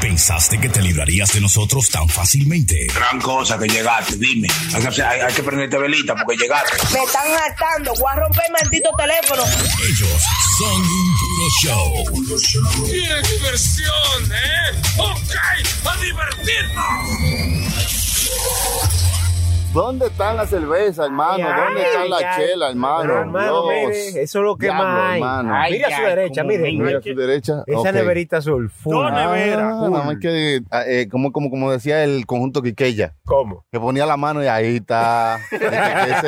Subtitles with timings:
[0.00, 2.86] ¿Pensaste que te librarías de nosotros tan fácilmente?
[2.94, 4.48] Gran cosa que llegaste, dime.
[4.74, 6.76] Hay que, hay, hay que prenderte velita porque llegaste.
[6.92, 7.92] Me están hartando.
[7.94, 9.42] Voy a romper el maldito teléfono.
[9.44, 10.22] Ellos
[10.58, 12.86] son un puro show.
[12.86, 14.72] ¡Qué diversión, eh!
[14.98, 15.34] ¡Ok!
[15.84, 17.38] ¡A divertirnos!
[19.72, 21.46] ¿Dónde están las cervezas, hermano?
[21.46, 22.24] Ay, ¿Dónde está ay, la ay.
[22.36, 23.00] chela, hermano?
[23.02, 23.88] Pero, hermano, Dios.
[23.90, 25.20] mire, eso es lo que Diablo, más hay.
[25.20, 25.54] hermano.
[25.54, 26.72] Ay, Mira a su derecha, mire.
[26.72, 27.52] Mira a su derecha.
[27.66, 27.92] Esa Ok.
[27.92, 28.70] neverita azul.
[28.70, 28.96] Full.
[28.96, 33.66] Ah, nada más que, ah, eh, como, como, como decía el conjunto Quiqueya, ¿Cómo?
[33.70, 35.38] que ponía la mano y ahí está.
[35.50, 35.66] Ese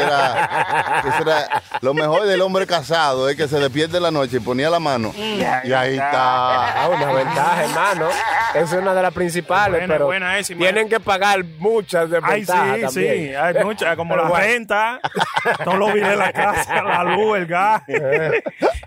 [0.00, 4.40] era, ese era lo mejor del hombre casado, es que se despierte la noche y
[4.40, 6.84] ponía la mano y ahí está.
[6.84, 8.08] Ah, una ventaja, hermano.
[8.54, 12.44] Esa es una de las principales, Buena, pero buena esa, tienen que pagar muchas Ay,
[12.44, 13.29] sí, desventajas sí.
[13.34, 14.44] Hay muchas, como Pero la bueno.
[14.46, 15.00] renta,
[15.64, 17.82] todos los biles de la casa, la luz, el gas,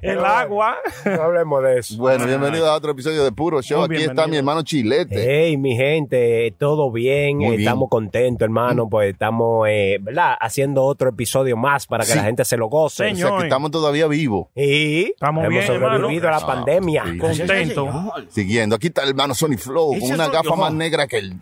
[0.11, 0.77] el agua.
[1.05, 1.97] No hablemos de eso.
[1.97, 3.85] Bueno, bienvenido a otro episodio de Puro Show.
[3.87, 5.15] Muy Aquí está mi hermano Chilete.
[5.17, 7.61] Hey, mi gente, todo bien, Muy bien.
[7.61, 10.35] estamos contentos, hermano, pues estamos, eh, ¿verdad?
[10.39, 12.17] Haciendo otro episodio más para que Sí.
[12.17, 13.03] la gente se lo goce.
[13.03, 13.37] O sea, Señor.
[13.39, 14.47] que estamos todavía vivos.
[14.55, 17.03] Y Estamos hemos bien, sobrevivido a la pandemia.
[17.05, 17.17] sí.
[17.17, 17.89] Contento.
[18.29, 18.75] Siguiendo.
[18.75, 20.55] Aquí está el hermano Sony Flow con una gafa yo.
[20.57, 21.33] más negra que el.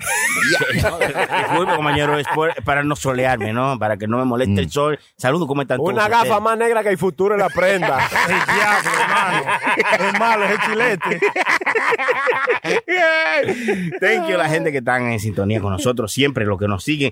[0.73, 2.27] Disculpe, compañero, es
[2.63, 3.77] para no solearme, ¿no?
[3.79, 4.99] Para que no me moleste el sol.
[5.17, 6.41] Saludos, ¿cómo están todos Una gafa ustedes?
[6.41, 7.99] más negra que el futuro en la prenda.
[8.53, 9.43] Diablo, hermano.
[10.13, 11.19] Es malo, es el chilete.
[13.99, 16.83] Thank you a la gente que están en sintonía con nosotros, siempre los que nos
[16.83, 17.11] siguen.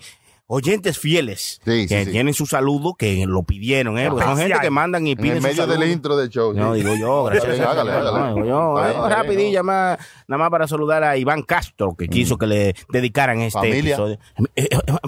[0.52, 2.12] Oyentes fieles Sí, que sí.
[2.12, 4.08] tienen su saludo, que lo pidieron, ¿eh?
[4.10, 5.92] Porque son gente que mandan y En piden su medio del saludo.
[5.94, 6.54] intro del show.
[6.56, 6.82] No, sí.
[6.82, 7.52] digo yo, gracias.
[7.54, 8.20] Bien, hágale, hágale.
[8.20, 12.08] No, digo yo, eh, bien, rapidilla, más, nada más para saludar a Iván Castro, que
[12.08, 13.94] quiso que le dedicaran este Familia.
[13.94, 14.18] episodio.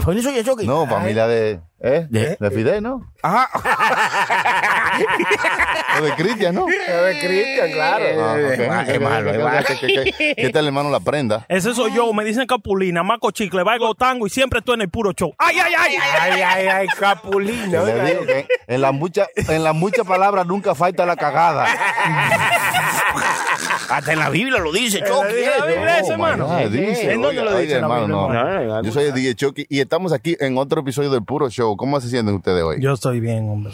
[0.03, 0.55] ¿Familia soy yo?
[0.63, 1.59] No, familia de.
[1.83, 2.05] ¿Eh?
[2.09, 3.11] De- De Fidel, ¿no?
[3.23, 3.49] Ajá.
[5.99, 6.65] O de Cristian, ¿no?
[6.65, 8.05] de Cristian, claro.
[8.19, 8.59] Ah, ok.
[8.87, 10.51] Es malo, es malo.
[10.53, 11.45] Tal hermano la prenda.
[11.49, 14.89] Ese soy yo, me dicen Capulina, Maco Chicle, Valgo Tango y siempre estoy en el
[14.89, 15.33] puro show.
[15.37, 15.95] ¡Ay, ay, ay!
[16.19, 17.83] Ay, ay, ay, capulina.
[17.83, 21.67] Le digo que en las muchas en las muchas palabras nunca falta la cagada.
[23.91, 25.11] Hasta en la Biblia lo dice, Chucky.
[25.59, 25.99] La Biblia.
[25.99, 26.59] Eso, Oh, hermano.
[26.59, 28.81] ¿En dónde lo dice hermano?
[28.83, 31.75] Yo soy el DJ Chucky y estamos aquí en otro episodio del Puro Show.
[31.77, 32.77] ¿Cómo se sienten ustedes hoy?
[32.81, 33.73] Yo estoy bien, hombre.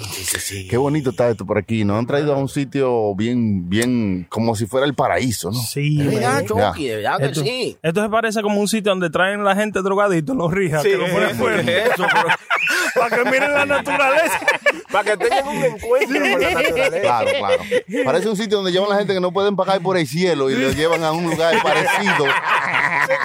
[0.69, 1.83] Qué bonito está esto por aquí.
[1.85, 5.59] Nos han traído a un sitio bien, bien, como si fuera el paraíso, ¿no?
[5.59, 6.45] Sí, man.
[6.45, 7.77] Chucky, verdad que Esto, sí.
[7.81, 11.07] esto se parece como un sitio donde traen la gente drogadita, los rijas, que lo
[11.07, 11.63] ponen fuera.
[12.95, 14.39] Para que miren la naturaleza.
[14.91, 17.01] Para que tengan un encuentro con la naturaleza.
[17.01, 17.63] Claro, claro.
[18.05, 20.49] Parece un sitio donde llevan a la gente que no pueden pagar por el cielo
[20.49, 22.25] y los llevan a un lugar parecido,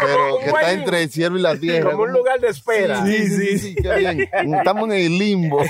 [0.01, 1.91] pero que está entre el cielo y la tierra.
[1.93, 3.05] Como un lugar de espera.
[3.07, 4.29] Sí, sí, sí, qué bien.
[4.57, 5.63] Estamos en el limbo.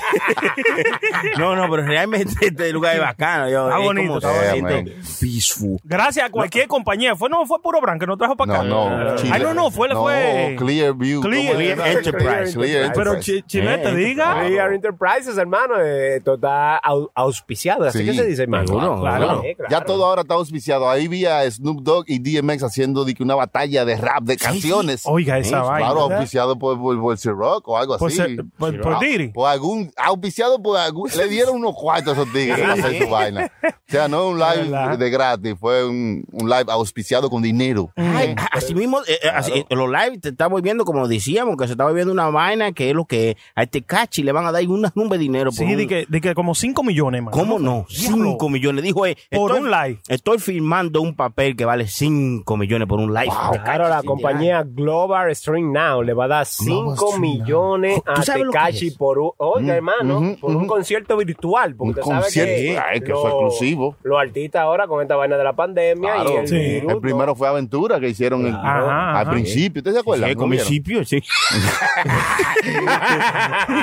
[1.38, 3.48] No, no, pero realmente este lugar es bacano.
[3.50, 4.68] Yo, Está es bonito, como está bonito.
[4.68, 5.78] siente peaceful.
[5.84, 7.16] Gracias a cualquier compañía.
[7.16, 8.62] Fue, no, fue Puro Brand que nos trajo para acá.
[8.64, 9.16] No, no.
[9.16, 9.30] Chile.
[9.34, 10.56] Ay, no, no, fue, No, fue.
[10.58, 11.20] Clear View.
[11.22, 12.54] Clear- Enterprise.
[12.54, 13.20] Clear Pero Enterprise.
[13.20, 14.40] chi- Chilete, Eh, diga.
[14.44, 18.04] Clear Enterprises, hermano, eh, esto está au- auspiciado, así Sí.
[18.06, 18.66] que se dice, hermano.
[18.66, 19.26] Seguro, claro.
[19.26, 19.42] claro.
[19.70, 20.88] Ya todo ahora está auspiciado.
[20.88, 24.36] Ahí vi a Snoop Dogg y DMX haciendo de que una batalla de rap, de
[24.36, 25.02] canciones.
[25.04, 25.86] Oiga, esa vaina.
[25.90, 28.16] Claro, auspiciado por, por, por C-Rock o algo Por así.
[28.16, 29.28] ser- por- por Ah, Diddy.
[29.28, 33.08] Por algún, auspiciado por algún, le dieron unos cuartos a esos tigres para hacer su
[33.10, 33.50] vaina.
[33.62, 34.98] O sea, no un live ¿Verdad?
[34.98, 37.90] de gratis, fue un, un live auspiciado con dinero.
[37.96, 41.66] Ay, así mismo, eh, eh, así, eh, los live te estamos viendo, como decíamos, que
[41.66, 44.52] se estaba viendo una vaina que es lo que a este cachi le van a
[44.52, 45.50] dar una nube de dinero.
[45.50, 47.32] por Sí, de que, de que como 5 millones, man.
[47.32, 47.86] ¿Cómo no?
[47.88, 48.24] Diablo.
[48.32, 48.84] 5 millones.
[48.84, 49.98] Dijo, eh, Por estoy- un live.
[50.08, 53.32] Estoy firmando un papel que vale 5 millones por un live.
[53.64, 58.44] Claro, la compañía Global Stream Now le va a dar 5 millones a ¿Tú sabes
[58.44, 61.74] lo que Tekashi por un, oiga, hermano, por un concierto virtual.
[61.76, 63.96] Porque Un usted sabe concierto, que ay, que eso es exclusivo.
[64.02, 66.56] Los artistas ahora con esta vaina de la pandemia y el Sí.
[66.58, 69.30] virus, El primero fue Aventura que hicieron Ajá, al ajá.
[69.32, 69.80] principio.
[69.80, 70.28] ¿Ustedes se acuerdan?
[70.30, 70.66] Sí, ¿No con vieron?
[70.66, 71.22] principio, sí.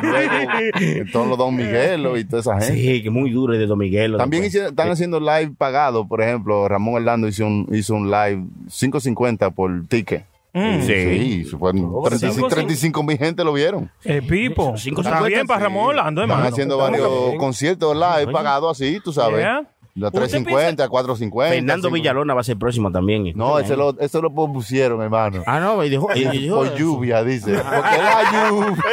[0.01, 2.81] Luego, todos los Don Miguelo y toda esa gente.
[2.81, 4.17] Sí, que muy duro es de Don Miguel.
[4.17, 6.07] También están haciendo live pagados.
[6.07, 10.25] Por ejemplo, Ramón Orlando hizo un, hizo un live 5.50 por ticket.
[10.51, 10.81] Mm.
[10.81, 13.91] Sí, sí, fueron 35 35 mil gente lo vieron.
[14.03, 14.75] Eh, Pipo.
[14.77, 15.63] Cinco Está bien para.
[15.63, 19.39] Ramón Orlando, Están haciendo varios conciertos live pagados así, tú sabes.
[19.39, 19.67] Yeah.
[19.95, 21.55] La ¿Usted 350, 450.
[21.55, 21.93] Fernando 5.
[21.93, 23.31] Villalona va a ser próximo también.
[23.35, 25.43] No, ese lo, ese lo pusieron, hermano.
[25.45, 27.53] Ah, no, y dijo, y dijo- Por lluvia, dice.
[27.53, 28.77] Porque la lluvia.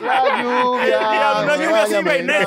[0.00, 1.00] la lluvia.
[1.42, 2.38] Una lluvia live.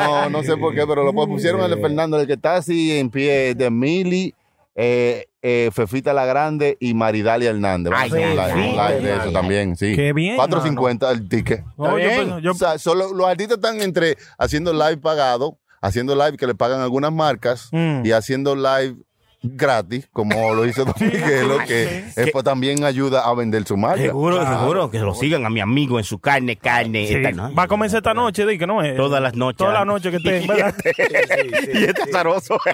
[0.00, 3.10] No, no sé por qué, pero lo pusieron de Fernando, el que está así en
[3.10, 4.34] pie de Mili,
[4.76, 7.92] eh, eh, Fefita la Grande y Maridalia Hernández.
[7.92, 9.94] Vamos a hacer un live, un live de eso también, sí.
[9.94, 11.64] Qué bien, 4.50 el ticket.
[11.76, 16.14] No, yo pensé- yo- O sea, solo, los artistas están entre haciendo live pagado, haciendo
[16.16, 18.04] live que le pagan algunas marcas Mm.
[18.04, 18.96] y haciendo live
[19.44, 24.02] gratis, como lo hizo Don Miguelo, que esto también ayuda a vender su marca.
[24.02, 27.06] Seguro, seguro, que lo sigan a mi amigo en su carne, carne.
[27.06, 27.14] Sí.
[27.56, 28.96] Va a comenzar esta noche, di que no es.
[28.96, 29.58] Todas las noches.
[29.58, 30.74] Todas las noches que esté, ¿verdad?
[31.74, 32.58] y este azaroso.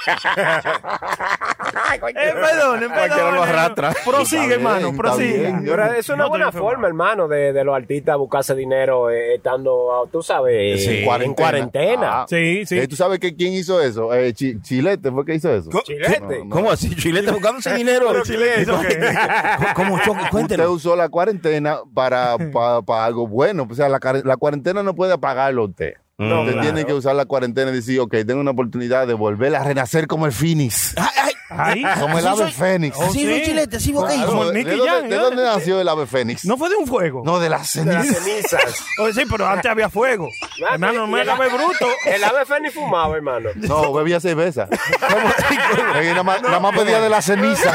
[1.93, 1.99] Eh,
[2.35, 3.49] perdón, eh, Cualquiera lo perdón.
[3.49, 3.93] arrastra.
[4.05, 5.55] Prosigue, hermano, prosigue.
[5.69, 9.93] Ahora, es una No buena forma, hermano, de, de los artistas buscarse dinero eh, estando,
[9.93, 11.05] ah, tú sabes, Sí.
[11.05, 12.23] en cuarentena.
[12.23, 12.27] Ah.
[12.29, 12.79] Sí, sí.
[12.79, 14.13] Eh, ¿Tú sabes que, quién hizo eso?
[14.15, 15.71] Eh, Chi- Chilete fue que hizo eso.
[15.85, 16.45] Chilete.
[16.45, 16.60] No, no.
[16.61, 16.95] ¿Cómo así?
[16.95, 18.13] Chilete buscándose dinero.
[18.23, 19.15] ¿Hizo qué?
[19.75, 19.95] ¿Cómo?
[19.95, 23.67] Usted usó la cuarentena para, para, para algo bueno.
[23.69, 25.95] O sea, la, la cuarentena no puede apagarlo a usted.
[26.29, 26.67] No, usted claro.
[26.69, 30.07] tiene que usar la cuarentena y decir, ok, tengo una oportunidad de volver a renacer
[30.07, 30.95] como el Phoenix.
[30.97, 31.83] Ay, ay, Ahí.
[32.01, 32.97] Como el ave soy- fénix.
[32.97, 33.25] Oh, sí, sí.
[33.27, 34.09] soy chilete, sí, ok.
[34.09, 36.45] Como- Como ¿De, Nicky dónde, de dónde nació el ave fénix?
[36.45, 37.23] No fue de un fuego.
[37.25, 38.23] No, de las De las cenizas.
[38.25, 38.85] cenizas.
[39.01, 40.29] Oye, sí, pero antes había fuego.
[40.65, 41.89] Ah, hermano, no me el- hagas bruto.
[42.07, 43.49] El ave fénix fumaba, hermano.
[43.57, 44.69] No, bebía cerveza.
[46.01, 47.73] Nada más, nada más pedía de la ceniza.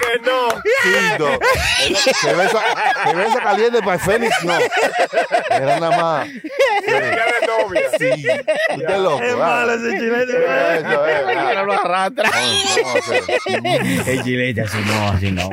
[0.00, 0.48] Que no.
[2.20, 2.60] Cerveza,
[3.04, 4.54] cerveza caliente para el Fénix, no.
[5.50, 6.28] Era nada más.
[7.46, 7.80] Novia.
[7.98, 8.10] Sí.
[8.76, 9.22] Usted es loco.
[9.22, 9.36] Es ah.
[9.38, 10.32] malo ese chilete.
[10.48, 11.48] Ah.
[11.48, 12.30] Ahora lo arrastra.
[14.06, 15.48] El chilete, así no, así no.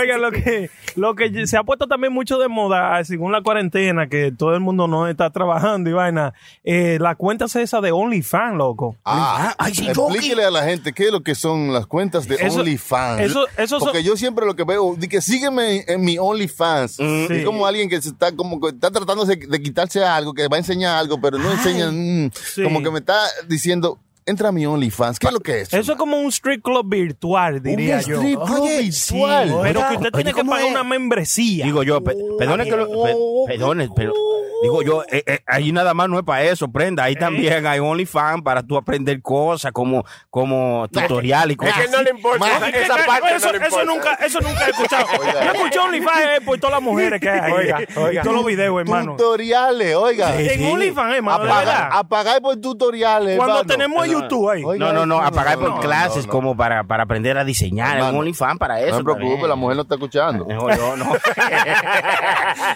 [0.00, 4.08] Oiga, lo que, lo que se ha puesto también mucho de moda, según la cuarentena,
[4.08, 6.34] que todo el mundo no está trabajando y vaina,
[6.64, 8.96] eh, la cuenta es esa de OnlyFans, loco.
[9.04, 12.36] Ah, Ay, sí, explíquele a la gente qué es lo que son las cuentas de
[12.48, 13.20] OnlyFans.
[13.22, 16.96] eso- eso son- Porque yo siempre lo que veo, de que sígueme en mi OnlyFans.
[16.96, 17.26] Sí.
[17.30, 20.56] Es como alguien que se está como que está tratando de, quitarse algo, que va
[20.56, 21.90] a enseñar algo, pero no enseña.
[21.90, 22.62] mm, sí.
[22.62, 23.18] Como que me está
[23.48, 25.18] diciendo, entra a mi OnlyFans.
[25.18, 25.72] ¿Qué es lo que es?
[25.72, 28.16] Eso es como un street club virtual, diría un yo.
[28.20, 29.58] strip club Oye, Sí, virtual.
[29.62, 30.72] pero que usted tiene que ¿cómo pagar es?
[30.72, 31.64] una membresía.
[31.64, 34.12] Digo yo, pe- perdone que lo, pe- perdone, pero
[34.62, 37.78] digo yo, eh, eh, ahí nada más no es para eso, prenda, ahí también hay
[37.80, 42.46] OnlyFans para tú aprender cosas como, como tutorial y Es que no le importa.
[42.46, 43.84] Esa, ¿Qué- esa qué- parte eso, no le eso importa.
[44.10, 45.06] nunca, eso nunca he escuchado.
[45.44, 47.52] Yo escuché OnlyFans eh, por todas las mujeres que hay ahí.
[47.52, 48.20] Oiga, oiga.
[48.20, 49.16] Y todos los videos, hermano.
[49.16, 50.34] Tutoriales, oiga.
[50.40, 53.36] En OnlyFans, hermano, Apagar, apagar por tutoriales.
[53.36, 53.66] Cuando hermano.
[53.66, 54.62] tenemos YouTube ahí.
[54.64, 56.32] Oiga, No, no, no, a pagar por no, clases no, no.
[56.32, 58.96] como para, para aprender a diseñar en OnlyFans para No eso.
[58.98, 59.48] se preocupe, también.
[59.48, 60.46] la mujer no está escuchando.
[60.48, 60.68] No.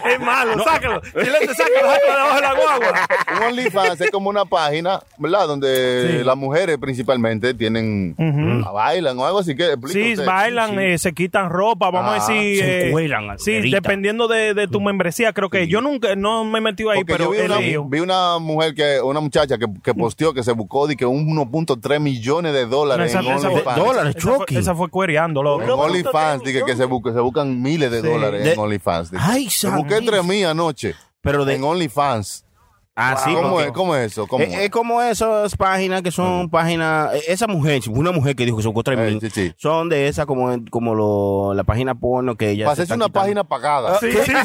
[0.04, 1.00] Es malo, sácalo.
[1.00, 3.06] Chilete, sácalo, sácalo debajo de la guagua.
[3.36, 5.46] Un OnlyFans es como una página, ¿verdad?
[5.46, 6.24] Donde Sí.
[6.24, 8.72] las mujeres principalmente tienen, Ujú.
[8.72, 10.26] bailan o algo así que explica Sí, usted.
[10.26, 12.58] bailan, eh, se quitan ropa, vamos a Ah, decir.
[12.58, 16.58] se eh, encueran, sí, dependiendo de, de tu membresía, creo que yo nunca no me
[16.58, 17.84] he metido ahí, Porque pero yo vi una, leído.
[17.84, 22.00] vi una mujer que, una muchacha que, que posteó que se buscó de que 1.3
[22.00, 23.76] millones de dólares Esa- en OnlyFans.
[23.76, 24.56] dólares, Esa fue, Chucky.
[24.56, 25.62] esa fue cuereando, loco.
[25.62, 29.10] En OnlyFans, dije que se, busca- se buscan miles de dólares De- en OnlyFans.
[29.10, 29.22] dije.
[29.26, 30.94] Ay, Se busqué tres mil anoche
[31.24, 32.43] Pero de, OnlyFans.
[32.96, 34.26] Ah, sí, ¿Cómo, es, ¿Cómo es eso?
[34.26, 38.44] ¿Cómo Es, es como esas páginas que son páginas, eh, esa mujer, una mujer que
[38.44, 39.52] dijo que se buscó tres Eh, mil, sí, sí.
[39.56, 43.20] son de esas como, como lo, la página porno que ella hacerse está una quitando.
[43.20, 43.98] página pagada.
[44.00, 44.32] Sí, sí, sí.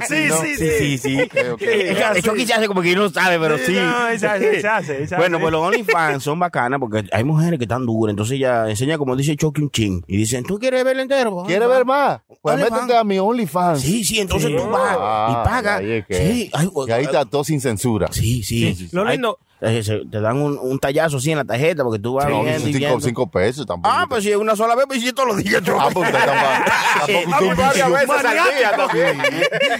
[0.00, 1.22] Así, Sí, sí, Sí, sí, sí.
[1.22, 1.62] Ok, ok.
[1.62, 3.74] Eh, Eso quizás hace como que no sabe, pero sí.
[3.74, 7.58] No, se hace, se hace, se Bueno, pues los OnlyFans son bacanas porque hay mujeres
[7.58, 8.12] que están duras.
[8.12, 10.04] Entonces ella enseña, como dice Chucky, un chin.
[10.06, 11.44] Y dicen, ¿tú quieres verlo entero?
[11.46, 12.20] ¿Quieres ver más?
[12.40, 12.82] Pues OnlyFans.
[12.82, 13.80] métete a mi OnlyFans.
[13.80, 15.71] Sí, sí, entonces tú vas Ah, y pagas.
[15.76, 16.50] Ahí es que- Sí,
[16.92, 18.08] ahí está todo sin censura.
[18.12, 18.88] Sí, sí.
[18.92, 22.14] Lo Ay, lindo- se- te dan un, un tallazo así en la tarjeta porque tú
[22.14, 23.00] vas No, viendo cinco, viendo.
[23.00, 23.94] cinco pesos tampoco.
[23.96, 25.78] Ah, pues si es una sola vez, pues si todos los días, Chucky.
[25.80, 27.22] Ah, pues usted tampoco.
[27.38, 29.20] usted un varias veces al día también.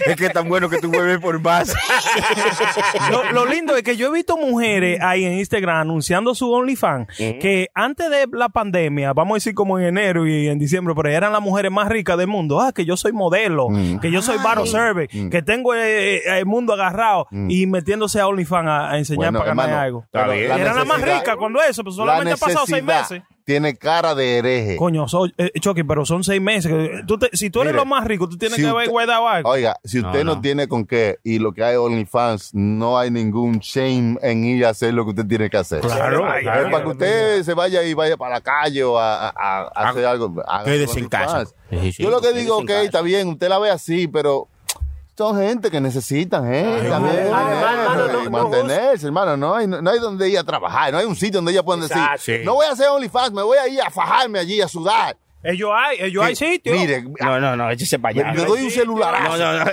[0.07, 1.75] es que es tan bueno que tú vuelves por más.
[3.11, 7.09] lo, lo lindo es que yo he visto mujeres ahí en Instagram anunciando su OnlyFans
[7.17, 11.09] que antes de la pandemia, vamos a decir como en enero y en diciembre, pero
[11.09, 12.61] eran las mujeres más ricas del mundo.
[12.61, 13.69] Ah, que yo soy modelo,
[14.01, 18.27] que yo soy baro service, que tengo eh, eh, el mundo agarrado y metiéndose a
[18.29, 20.07] OnlyFans a, a enseñar Bueno, para ganar algo.
[20.11, 20.49] pero bien.
[20.49, 23.23] la Eran las más ricas cuando eso, pues solamente la ha pasado seis meses.
[23.45, 24.77] Tiene cara de hereje.
[24.77, 26.73] Coño, soy, eh, Chucky, pero son seis meses.
[27.09, 29.27] Tú te- si tú eres Mire, lo más rico, tú tienes si que haber guardado
[29.29, 29.51] algo.
[29.51, 30.41] Oiga, si usted no, no.
[30.41, 34.69] tiene con qué y lo que hay OnlyFans, no hay ningún shame en ir a
[34.69, 35.81] hacer lo que usted tiene que hacer.
[35.81, 39.73] Claro, para que usted se vaya y vaya para la calle o a, a- a-
[39.75, 40.33] a hacer algo.
[40.65, 41.39] quédese en casa.
[41.39, 41.55] OnlyFans.
[41.83, 44.47] Sí, sí, Yo lo que digo, ok, está bien, usted la ve así, pero
[45.17, 46.89] son gente que necesitan, ¿eh?
[46.89, 49.37] También, hermano, no, no, mantenerse, hermano.
[49.37, 51.81] No hay, no hay donde ir a trabajar, no hay un sitio donde ella puedan
[51.83, 52.23] decir, Exacto.
[52.25, 52.39] Sí.
[52.45, 55.17] no voy a hacer OnlyFans, me voy a ir a fajarme allí, a sudar.
[55.45, 56.77] Ellos hay, ellos hay sitios.
[56.79, 58.33] Mire, No, no, no, échese para allá.
[58.33, 59.23] le doy un celular.
[59.25, 59.65] No, no, no.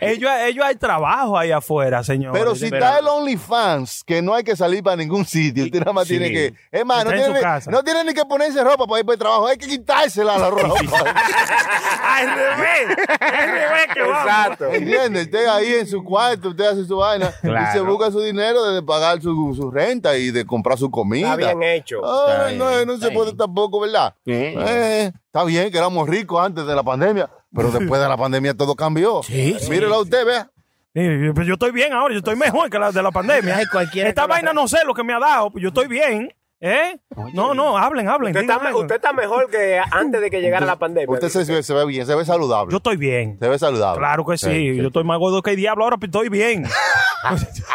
[0.00, 2.32] ellos, ellos hay trabajo ahí afuera, señor.
[2.32, 5.92] Pero si está el OnlyFans, que no hay que salir para ningún sitio, usted nada
[5.92, 6.18] más Sí.
[6.18, 6.54] tiene que.
[6.70, 9.46] Es más, no tiene, no tiene ni que ponerse ropa para ir para el trabajo,
[9.46, 10.74] hay que quitársela la ropa.
[12.14, 12.96] Al revés.
[13.20, 14.18] Al revés que vamos.
[14.24, 14.66] Exacto.
[14.72, 15.22] ¿Entiende?
[15.22, 18.82] Usted ahí en su cuarto, usted hace su vaina y se busca su dinero de
[18.82, 21.34] pagar su, su renta y de comprar su comida.
[21.34, 22.00] Está bien hecho.
[22.04, 24.14] Ay, Está no, bien, no se está puede tampoco, ¿verdad?
[24.24, 24.32] Sí.
[24.32, 28.54] Eh, está bien que éramos ricos antes de la pandemia, pero después de la pandemia
[28.54, 29.22] todo cambió.
[29.22, 29.70] Sí, sí.
[29.70, 30.50] Mírelo a usted, vea.
[30.94, 31.02] Sí,
[31.34, 33.56] pues yo estoy bien ahora, yo estoy mejor que la de la pandemia.
[33.56, 36.32] Ay, cualquiera Esta vaina no sé lo que me ha dado, pues yo estoy bien.
[36.60, 36.96] ¿Eh?
[37.34, 38.34] No, no, hablen, hablen.
[38.34, 41.12] Usted está, usted mejor que antes de que llegara la pandemia.
[41.12, 42.70] Usted se, ve- se ve bien, se ve saludable.
[42.70, 43.36] Yo estoy bien.
[43.38, 43.98] Se ve saludable.
[43.98, 44.76] Claro que sí.
[44.76, 46.64] Yo estoy más gordo que el diablo ahora, pero estoy bien.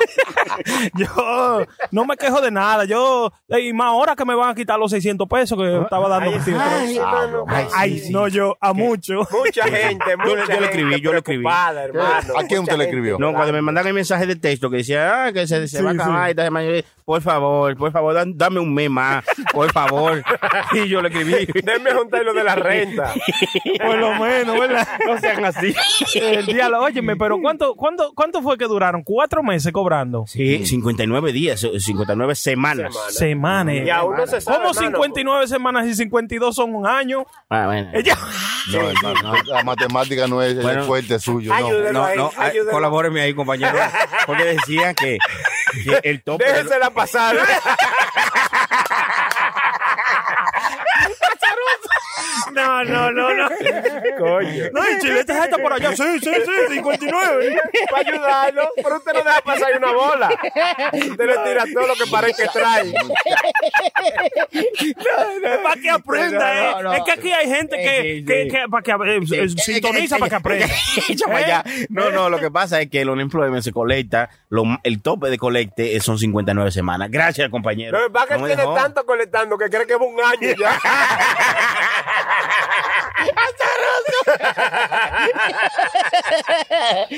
[0.95, 2.85] yo no me quejo de nada.
[2.85, 6.31] Yo, y más ahora que me van a quitar los 600 pesos que estaba dando.
[6.59, 6.99] Ay,
[7.47, 7.67] ay.
[7.75, 9.27] Ay, no, yo a mucho.
[9.31, 11.45] Mucha gente, Yo le- mucha yo le gente escribí, yo le escribí.
[11.47, 12.33] hermano.
[12.37, 13.17] ¿A quién Mucha usted le escribió?
[13.19, 15.91] No, cuando me mandan el mensaje de texto que decía, ah, que se, se va
[15.91, 16.35] a acabar,
[17.05, 20.23] por favor, por favor, dame un más, por favor.
[20.71, 21.47] Y yo le escribí.
[21.63, 23.13] Déjeme juntar lo de la renta.
[23.83, 24.87] Por lo menos, ¿verdad?
[25.07, 25.73] No sean así.
[26.13, 29.01] El diablo, óyeme, pero ¿cuánto, cuánto, ¿cuánto fue que duraron?
[29.03, 30.25] ¿Cuatro meses cobrando?
[30.27, 32.95] Sí, 59 días, 59 semanas.
[33.09, 33.75] Semanas.
[33.83, 34.87] Y aún no se sabe, ¿Cómo hermano.
[34.87, 37.25] 59 semanas y 52 son un año?
[37.49, 37.89] Ah, bueno.
[37.93, 38.15] Ella...
[38.71, 40.81] No, hermano, la matemática no es Bueno.
[40.81, 41.49] el fuerte suyo.
[41.49, 41.55] No.
[41.55, 43.75] Ayúdelo No, ahí, no, colabóreme ahí, compañero.
[44.27, 45.17] Porque decían que,
[45.83, 46.45] que el tope.
[46.45, 47.35] Déjesela pasar.
[53.11, 54.17] No, no, no, no.
[54.17, 54.63] Coño.
[54.73, 55.95] No, y chilete está por allá.
[55.95, 57.57] Sí, sí, sí, 59.
[57.91, 58.69] Para ayudarlo.
[58.75, 60.29] Pero usted no deja pasar una bola.
[60.93, 62.93] Usted le tira todo lo que parece que trae.
[64.51, 66.71] Es para que aprenda, eh.
[66.71, 66.93] No, no, no.
[66.93, 70.67] Es que aquí hay gente que, que, para que eh, eh, sintoniza para que aprenda.
[71.09, 71.63] Echa para allá.
[71.89, 75.37] No, no, lo que pasa es que el unemployment se colecta, lo- el tope de
[75.37, 77.09] colecte es- son 59 semanas.
[77.11, 77.97] Gracias, compañero.
[78.11, 78.75] Pasa es que No tiene dejó.
[78.75, 80.79] tanto colectando que cree que es un año ya.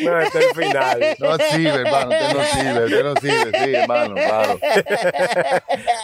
[0.04, 1.00] no, este es el final.
[1.20, 2.10] No sirve, hermano.
[2.12, 2.86] Usted no sirve.
[2.86, 3.52] Usted no sirve.
[3.64, 4.60] Sí, hermano, claro.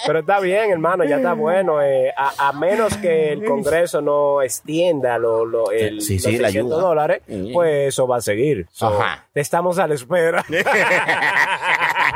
[0.06, 1.82] Pero está bien, hermano, ya está bueno.
[1.82, 6.42] eh, a, a menos que el Congreso no extienda lo, lo, el, Sí, sí, los
[6.42, 6.88] la 600 ayuda.
[6.88, 7.22] dólares,
[7.54, 8.68] pues eso va a seguir.
[8.72, 9.26] So, Ajá.
[9.34, 10.44] Estamos a la espera.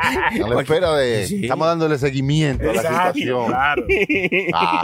[0.02, 1.26] A la espera de.
[1.26, 1.42] Sí.
[1.42, 3.46] Estamos dándole seguimiento a la Exacto, situación.
[3.46, 3.84] claro.
[4.52, 4.82] Ah,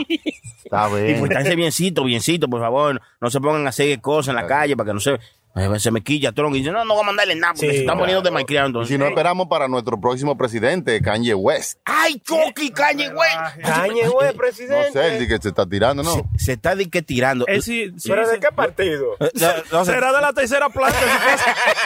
[0.71, 1.19] está Y bien.
[1.19, 3.01] pues estándose biencito, biencito, por favor.
[3.21, 5.15] No se pongan a hacer cosas en la calle para que no se.
[5.15, 7.73] eh, Se me quilla Tron y dice, no, no voy a mandarle nada porque Sí,
[7.73, 8.01] se están claro.
[8.01, 8.95] poniendo de malcriado Y entonces.
[8.95, 11.81] si no esperamos para nuestro próximo presidente, Kanye West.
[11.85, 13.31] ¡Ay, Chucky, Kanye, güey!
[13.63, 14.93] Kanye West, No presidente.
[14.93, 16.15] sé, el que se está tirando, ¿no?
[16.15, 17.45] Se, se está de que tirando.
[17.49, 18.33] Él sí- sí, ¿Pero sí.
[18.33, 19.15] de qué partido?
[19.21, 19.49] Eh, no,
[19.79, 19.93] no sé.
[19.93, 20.99] Será de la tercera planta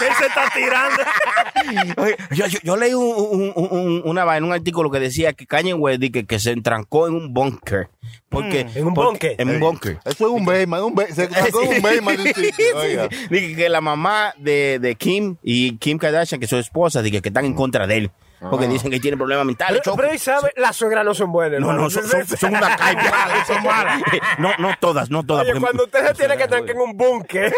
[0.00, 1.02] él se está tirando.
[2.02, 5.32] Oye, yo, yo, yo leí un, un- un- un- una vaina, un artículo que decía
[5.32, 7.88] que Kanye West que, que se entrancó en un búnker.
[8.28, 9.34] Porque, ¿En un búnker?
[9.38, 9.98] En un búnker.
[10.04, 11.24] Eso es un Bayman, un Bay- se
[11.54, 12.30] un Bayman de
[12.74, 13.08] un oiga.
[13.30, 17.22] Dije que la mamá de, de Kim y Kim Kardashian, que es su esposa, dije
[17.22, 18.10] que están en contra de él.
[18.50, 19.80] Porque dicen que tiene problemas mentales.
[19.82, 20.52] Pero, pero, ¿y sabe?
[20.56, 23.42] Las suegras no son buenas, No, no, son, son, son una caipa.
[23.46, 24.02] son malas.
[24.36, 25.44] No, no todas, no todas.
[25.44, 27.54] Oye, porque- cuando usted se tiene que trancar en un búnker.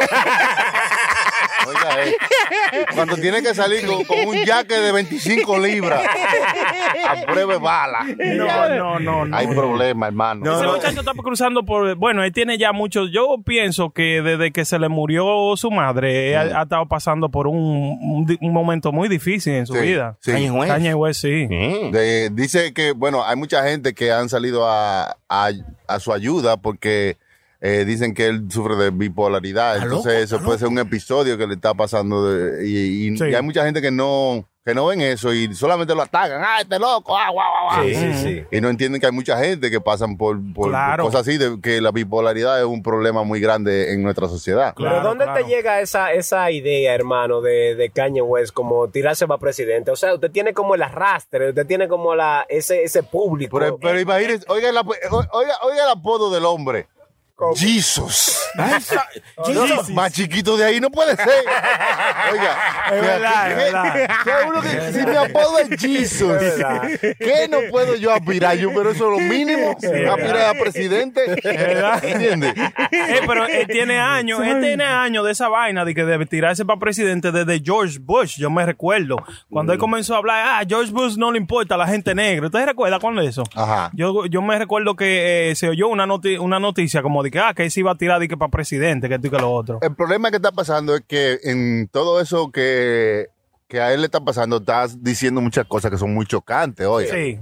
[1.67, 2.17] Oiga, eh,
[2.95, 6.03] cuando tiene que salir con, con un jaque de 25 libras
[7.09, 8.07] a prueba bala.
[8.17, 9.37] No, no, no, no.
[9.37, 10.57] Hay problema, hermano.
[10.57, 11.95] Ese muchacho está cruzando por.
[11.97, 13.11] Bueno, él tiene ya muchos.
[13.13, 17.29] Yo pienso que desde que se le murió su madre, él ha, ha estado pasando
[17.29, 20.17] por un, un di- un momento muy difícil en su Sí, vida.
[20.21, 20.33] sí.
[20.33, 21.47] Kanye West, sí.
[21.49, 21.91] Mm.
[21.91, 25.51] De- dice que, bueno, hay mucha gente que han salido a, a,
[25.89, 27.17] a su ayuda porque
[27.61, 29.79] eh, dicen que él sufre de bipolaridad.
[29.83, 32.31] Entonces, eso puede ser un episodio que le está pasando.
[32.31, 33.25] de- y, y- Sí.
[33.25, 36.43] y hay mucha gente que no que no ven eso y solamente lo atacan.
[36.45, 37.17] ¡Ah, este loco!
[37.17, 37.85] ¡Ah, guau, guau, guau!
[37.89, 38.43] Sí, sí, sí.
[38.51, 41.05] Y no entienden que hay mucha gente que pasan por, por Claro.
[41.05, 44.75] cosas así, de que la bipolaridad es un problema muy grande en nuestra sociedad.
[44.75, 45.45] Claro, Pero ¿dónde claro.
[45.45, 49.93] te llega esa, esa idea, hermano, de, de Kanye West como tirarse para presidente?
[49.93, 53.61] O sea, usted tiene como el arrastre, usted tiene como la ese, ese público.
[53.61, 54.89] Pero, pero imagínense, oiga, el ap-
[55.33, 56.89] oiga, oiga el apodo del hombre.
[57.37, 57.55] ¿Cómo?
[57.55, 58.46] Jesus.
[58.59, 58.83] Ay,
[59.55, 61.29] No, más chiquito de ahí no puede ser.
[62.33, 62.57] Oiga,
[62.93, 64.09] Es verdad, es verdad.
[64.25, 66.33] que uno que- si mi apodo es Jesus,
[67.19, 68.57] ¿qué no puedo yo aspirar?
[68.57, 69.71] Yo, pero eso es lo mínimo.
[69.73, 71.21] Aspirar a presidente.
[72.03, 72.55] ¿Entiendes?
[72.91, 76.65] Eh, pero él tiene años, él tiene años de esa vaina de que debe tirarse
[76.65, 78.37] para presidente desde George Bush.
[78.39, 79.17] Yo me recuerdo
[79.51, 82.47] cuando él comenzó a hablar, ah, George Bush no le importa a la gente negra.
[82.47, 83.43] ¿Usted se recuerda cuando eso?
[83.55, 83.91] Ajá.
[83.95, 87.39] Yo, yo me recuerdo que eh, se oyó una, noti- una noticia como de que,
[87.39, 89.39] ah, que él se iba a tirar de que para presidente, que esto y que
[89.39, 89.79] lo otro.
[89.83, 93.29] El problema que está pasando es que en todo eso que,
[93.69, 96.87] que a él le está pasando, estás diciendo muchas cosas que son muy chocantes.
[96.87, 97.41] Oye, Sí.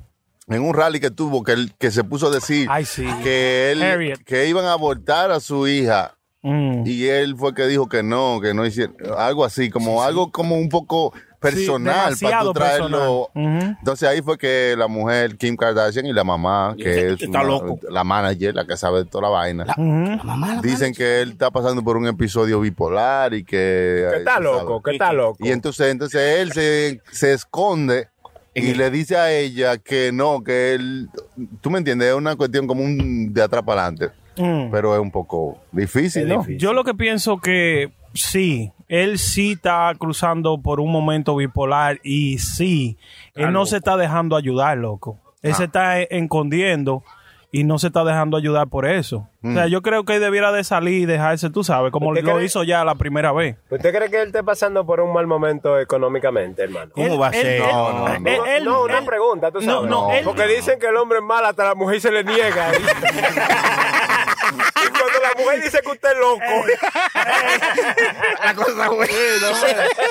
[0.54, 3.06] en un rally que tuvo, que, él, que se puso a decir Ay, sí.
[3.23, 4.18] que él Harriet.
[4.25, 6.14] que iban a abortar a su hija
[6.46, 6.82] Mm.
[6.87, 10.56] y él fue que dijo que no, que no hicieron algo así, como algo como
[10.56, 11.14] un poco
[11.50, 13.30] personal para tú traerlo.
[13.32, 13.76] personal.
[13.78, 17.42] Entonces ahí fue que la mujer Kim Kardashian y la mamá, que es Está una-
[17.44, 17.78] loco.
[17.90, 19.66] la manager, la que sabe de toda la vaina,
[20.62, 24.06] dicen que él está pasando por un episodio bipolar y que...
[24.10, 25.36] Que está loco, que está loco.
[25.40, 28.08] Y entonces, entonces él se, se esconde
[28.54, 31.08] y le dice a ella que no, que él,
[31.60, 34.72] tú me entiendes, es una cuestión como un de atrás para adelante, Mm.
[34.72, 36.44] pero es un poco difícil, ¿no?
[36.48, 42.38] Yo lo que pienso que sí, él sí está cruzando por un momento bipolar y
[42.38, 42.97] sí,
[43.35, 45.19] él no se está dejando ayudar, loco.
[45.43, 45.57] Él Ah.
[45.57, 47.03] se está eh, escondiendo
[47.53, 49.29] y no se está dejando ayudar por eso.
[49.43, 49.55] O Mm.
[49.55, 52.35] sea, yo creo que él debiera de salir y dejarse, tú sabes, como ¿Usted lo
[52.35, 52.47] cree?
[52.47, 53.57] hizo ya la primera vez.
[53.71, 56.91] ¿Usted cree que él esté pasando por un mal momento económicamente, hermano?
[56.95, 57.47] ¿Cómo Él- va a ser?
[57.47, 58.14] él- No, no, no.
[58.29, 59.91] él- él- no, una él- pregunta, tú No, sabes.
[59.91, 62.73] no, él- Porque dicen que el hombre es mal, hasta la mujer se le niega.
[62.75, 62.83] y
[64.88, 66.41] cuando la mujer dice que usted es loco.
[68.56, 69.12] La cosa buena.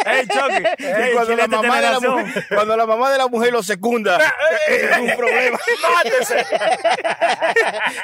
[0.05, 3.27] Ey, Chucky, Y ey, cuando, la mamá de la mujer, cuando la mamá de la
[3.27, 4.19] mujer lo secunda,
[4.67, 5.57] es un problema.
[5.95, 6.45] Mátese.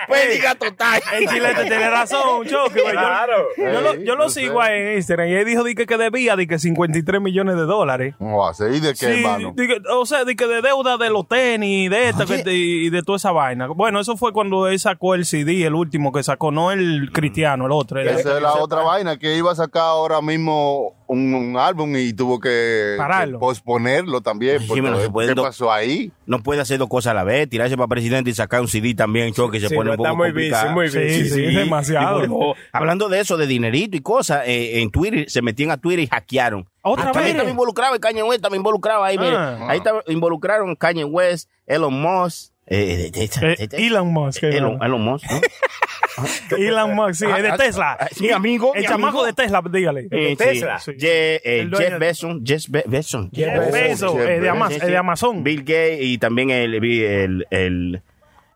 [0.08, 1.02] Pérdida total.
[1.14, 2.82] El chilete tiene razón, Chucky.
[2.82, 2.94] güey.
[2.94, 3.48] Yo- Claro.
[3.58, 6.36] Yo, lo, yo lo sigo ahí en Instagram y él dijo di que, que debía
[6.36, 8.16] de que 53 millones de dólares.
[8.18, 8.72] ¿Cómo va a ser?
[8.74, 9.54] ¿Y de qué, Sí, hermano?
[9.56, 12.90] di que- o sea, de que de deuda de los tenis, de esta que- y
[12.90, 13.68] de toda esa vaina.
[13.68, 17.66] Bueno, eso fue cuando él sacó el CD, el último que sacó, no el cristiano,
[17.66, 18.00] el otro.
[18.00, 21.96] el- Esa es la otra vaina, que iba a sacar ahora mismo un, un álbum
[21.96, 22.98] y tuvo que,
[23.40, 24.60] posponerlo también.
[24.60, 26.12] Sí, pero se puede ¿Qué do- pasó ahí?
[26.26, 28.94] No puede hacer dos cosas a la vez, tirarse para presidente y sacar un CD
[28.94, 30.74] también, choque, se Sí, pone no, un poco está muy complicado.
[30.76, 31.24] busy, muy busy.
[31.24, 32.24] Sí, sí, demasiado.
[32.24, 35.78] Y bueno, hablando de eso, de dinerito y cosas, eh, en Twitter, se metían a
[35.78, 36.68] Twitter y hackearon.
[36.82, 37.32] ¿Otra Ah, vez?
[37.32, 39.18] estaba involucrado el Kanye West, estaba involucrado ahí.
[39.20, 39.58] Ah.
[39.70, 44.44] Ahí estaba involucraron Kanye West, Elon Musk, eh, de- de- Eh, de- de- Elon Musk.
[44.44, 45.42] eh, Elon, Elon Musk, ¿no?
[46.58, 47.98] Elon Musk, sí, es de Ah, Tesla.
[48.00, 50.08] ah, mi amigo, El chamaco de Tesla, dígale.
[50.12, 50.80] Eh, Tesla.
[50.80, 50.92] sí.
[50.92, 53.28] Je- eh, El dueño Jeff de- Bezos, Jeff Be- Bezos.
[53.34, 54.48] Jeff Bezos, Jeff eh, de,
[54.92, 55.44] eh, Amazon.
[55.44, 58.02] Bill Gates y también el, el, el,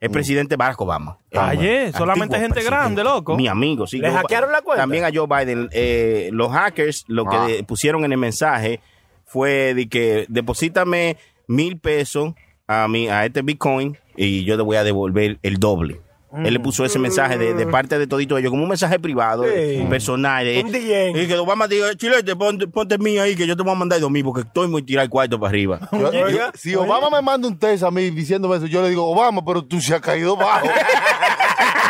[0.02, 1.18] el presidente Barack Obama.
[1.34, 2.76] Ayer, solamente gente presidente.
[2.78, 3.36] grande, loco.
[3.38, 3.98] Mi amigo, sí.
[4.00, 4.84] ¿Le Joe hackearon la cuenta?
[4.84, 5.70] También a Joe Biden.
[5.72, 7.48] eh, los hackers lo que Ah.
[7.66, 8.80] pusieron en el mensaje
[9.26, 12.34] fue de que deposítame mil pesos
[12.68, 16.02] a, mi, a este Bitcoin y yo te voy a devolver el doble.
[16.36, 19.44] Él le puso ese mensaje de, de parte de todito ellos, como un mensaje privado,
[19.44, 19.86] Sí.
[19.88, 20.48] personal.
[20.48, 20.64] eh.
[20.66, 21.22] Un DM.
[21.24, 24.00] Y que Obama diga, chilete, ponte, ponte mío ahí, que yo te voy a mandar
[24.00, 25.80] dos mil, porque estoy muy tirado el cuarto para arriba.
[25.92, 29.06] Yo- yo- si Obama me manda un test a mí diciéndome eso, yo le digo,
[29.08, 30.66] Obama, pero tú se has caído bajo.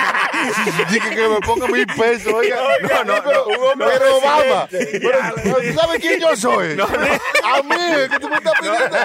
[0.90, 2.58] Dije que me ponga mil pesos, oiga.
[2.84, 6.78] Oiga, no, pero, no, pero Obama, pero, ¿tú sabes quién yo soy?
[6.80, 7.76] A mí,
[8.12, 8.98] que tú me estás pidiendo.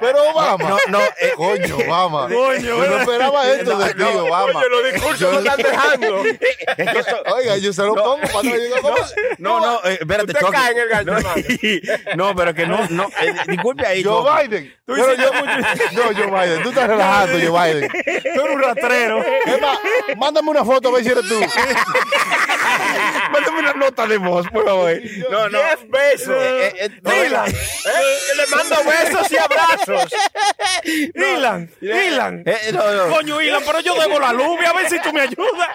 [0.00, 0.68] Pero Obama.
[0.68, 2.28] No, no, eh, Coño, Obama.
[2.28, 4.60] Coño, yo no esperaba esto de ti, Obama.
[4.60, 6.22] Oye, los discursos lo están dejando.
[7.34, 8.96] Oiga, yo se lo pongo cuando yo digo, ¿cómo?
[9.38, 11.42] No, no, eh, espérate, Usted cae en el gancho, no, hermano.
[12.16, 14.02] no, pero que no, no, eh, disculpe ahí.
[14.02, 14.24] Joe.
[14.48, 14.74] Biden.
[14.86, 15.30] Pero yo,
[15.92, 17.90] no, Joe Biden, tú estás relajando, Joe Biden.
[17.90, 19.24] Tú eres un rastrero.
[19.46, 19.78] Es más,
[20.16, 21.40] mándame una foto a ver si eres tú.
[23.32, 24.92] Mándame una nota de voz, por favor.
[25.30, 25.58] No, no.
[25.58, 26.36] Jeff Bezos.
[26.38, 27.50] Eh, eh, no, Dylan.
[27.50, 27.54] ¿Eh?
[28.36, 30.12] Le mando besos y abrazos.
[30.84, 33.14] Eh, no, no.
[33.14, 35.68] Coño, Ilan, pero yo debo la luz, a ver si tú me ayudas.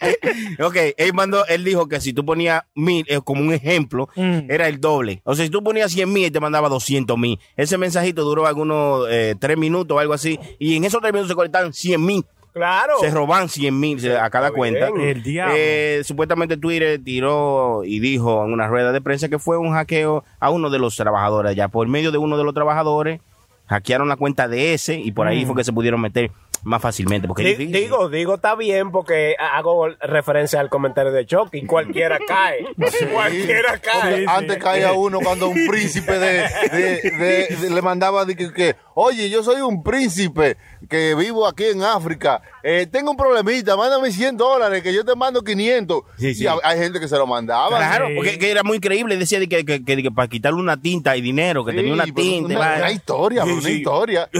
[0.62, 4.50] Ok, él mandó, él dijo que si tú ponías mil, eh, como un ejemplo, Mm.
[4.50, 5.20] era el doble.
[5.24, 7.38] O sea, si tú ponías 100 mil, él te mandaba 200 mil.
[7.56, 10.38] Ese mensajito duró algunos eh, tres minutos o algo así.
[10.58, 12.24] Y en esos tres minutos se conectaban 100 mil.
[12.52, 12.94] Claro.
[13.00, 14.90] Se roban 100 mil a cada Está cuenta.
[14.90, 15.08] bien.
[15.08, 15.54] El diablo.
[15.56, 20.24] Eh, supuestamente Twitter tiró y dijo en una rueda de prensa que fue un hackeo
[20.40, 21.54] a uno de los trabajadores.
[21.54, 23.20] Ya por medio de uno de los trabajadores,
[23.66, 26.30] hackearon la cuenta de ese y por ahí fue que se pudieron meter
[26.62, 27.26] más fácilmente.
[27.26, 31.64] Porque es digo, digo, está bien porque hago referencia al comentario de Chucky.
[31.64, 32.66] Cualquiera cae.
[33.12, 34.26] Cualquiera cae.
[34.28, 38.76] Antes caía uno cuando un príncipe de, de- de- de- le mandaba de que, que,
[38.94, 40.56] oye, yo soy un príncipe,
[40.90, 45.14] que vivo aquí en África, eh, tengo un problemita, mándame 100 dólares, que yo te
[45.14, 46.02] mando 500.
[46.18, 46.44] Sí, sí.
[46.44, 47.68] Y hay gente que se lo mandaba.
[47.78, 48.14] Claro, Sí.
[48.16, 49.16] porque que era muy creíble.
[49.16, 51.92] Decía de que, que- que- que para quitarle una tinta y dinero, que Sí, tenía
[51.94, 52.54] una tinta.
[52.58, 53.70] una, una historia, Sí, una sí.
[53.70, 54.28] historia.
[54.32, 54.38] Te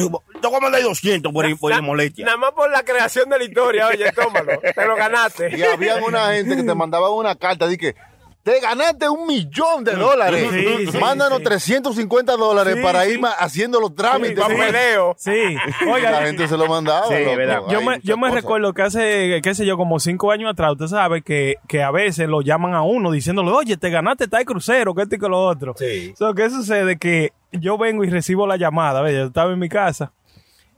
[0.49, 2.25] voy a mandar 200 por, por Na- molestia.
[2.27, 4.61] Nada más por la creación de la historia, oye, tómalo.
[4.61, 5.57] Te lo ganaste.
[5.57, 7.95] Y había una gente que te mandaba una carta de que
[8.43, 10.49] te ganaste un millón de dólares.
[10.51, 11.45] Sí, sí, Mándanos sí.
[11.45, 13.13] 350 dólares Sí, para sí.
[13.13, 14.39] ir haciendo los trámites.
[14.39, 15.15] Papeleo.
[15.19, 15.55] Sí.
[15.85, 17.07] la Oiga, gente se lo mandaba.
[17.09, 17.71] Sí, loco.
[17.71, 20.87] yo me, yo me recuerdo que hace, qué sé yo, como cinco años atrás, usted
[20.87, 24.95] sabe que, que a veces lo llaman a uno diciéndole, oye, te ganaste tal crucero,
[24.95, 25.75] que esto y que lo otro.
[25.77, 26.15] Sí.
[26.19, 26.97] So, ¿Qué sucede?
[26.99, 29.13] Que yo vengo y recibo la llamada, ¿ve?
[29.13, 30.13] yo estaba en mi casa.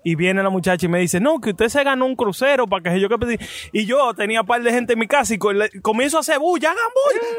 [0.04, 2.82] Y viene la muchacha y me dice, no, que usted se ganó un crucero para
[2.92, 3.38] que yo que pedí.
[3.72, 6.70] Y yo tenía un par de gente en mi casa y comienzo a hacer bulla,
[6.70, 7.26] hagan bulla.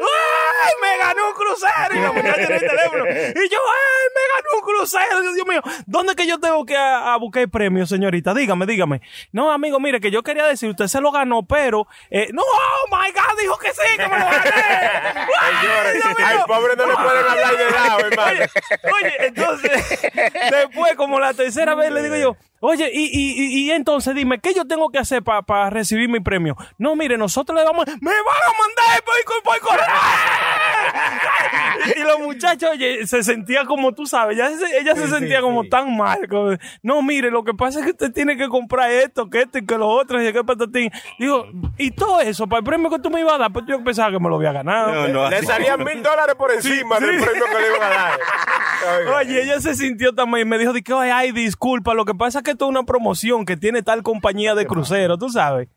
[0.64, 1.94] ¡Ay, me ganó un crucero!
[1.94, 3.04] Y la muchacha en el teléfono.
[3.44, 5.32] Y yo, ¡ay, me ganó un crucero!
[5.34, 8.32] Dios mío, ¿dónde que yo tengo que a, a buscar el premio, señorita?
[8.34, 9.00] Dígame, dígame.
[9.32, 11.86] No, amigo, mire, que yo quería decir, usted se lo ganó, pero...
[12.10, 14.50] eh, no, oh my God, dijo que sí, que me lo gané.
[15.40, 16.26] ¡Ay, Dios mío!
[16.26, 18.30] Al pobre no le pueden hablar de lado, hermano.
[18.30, 18.48] Oye,
[19.02, 20.10] oye, entonces,
[20.50, 24.54] después, como la tercera vez, le digo yo, oye, y, y, y, entonces dime, ¿qué
[24.54, 26.56] yo tengo que hacer para recibir mi premio?
[26.78, 29.86] No, mire, nosotros le vamos, me van a mandar por, por correo.
[32.24, 36.18] Muchachos, oye, se sentía como tú sabes, ya se- ella se sentía como tan mal.
[36.28, 39.58] como, no, mire, lo que pasa es que usted tiene que comprar esto, que esto
[39.58, 40.90] y que lo otro, y que patatín.
[41.18, 41.46] Digo,
[41.78, 44.10] y todo eso, para el premio que tú me ibas a dar, pues yo pensaba
[44.10, 44.92] que me lo había ganado.
[44.92, 48.18] No, no, Le salían mil dólares por encima del premio que le iban a dar.
[49.20, 52.14] Oye, ella se sintió también y me dijo de que, "Ay, ay, disculpa, lo que
[52.14, 55.68] pasa es que esto es una promoción que tiene tal compañía de crucero, tú sabes.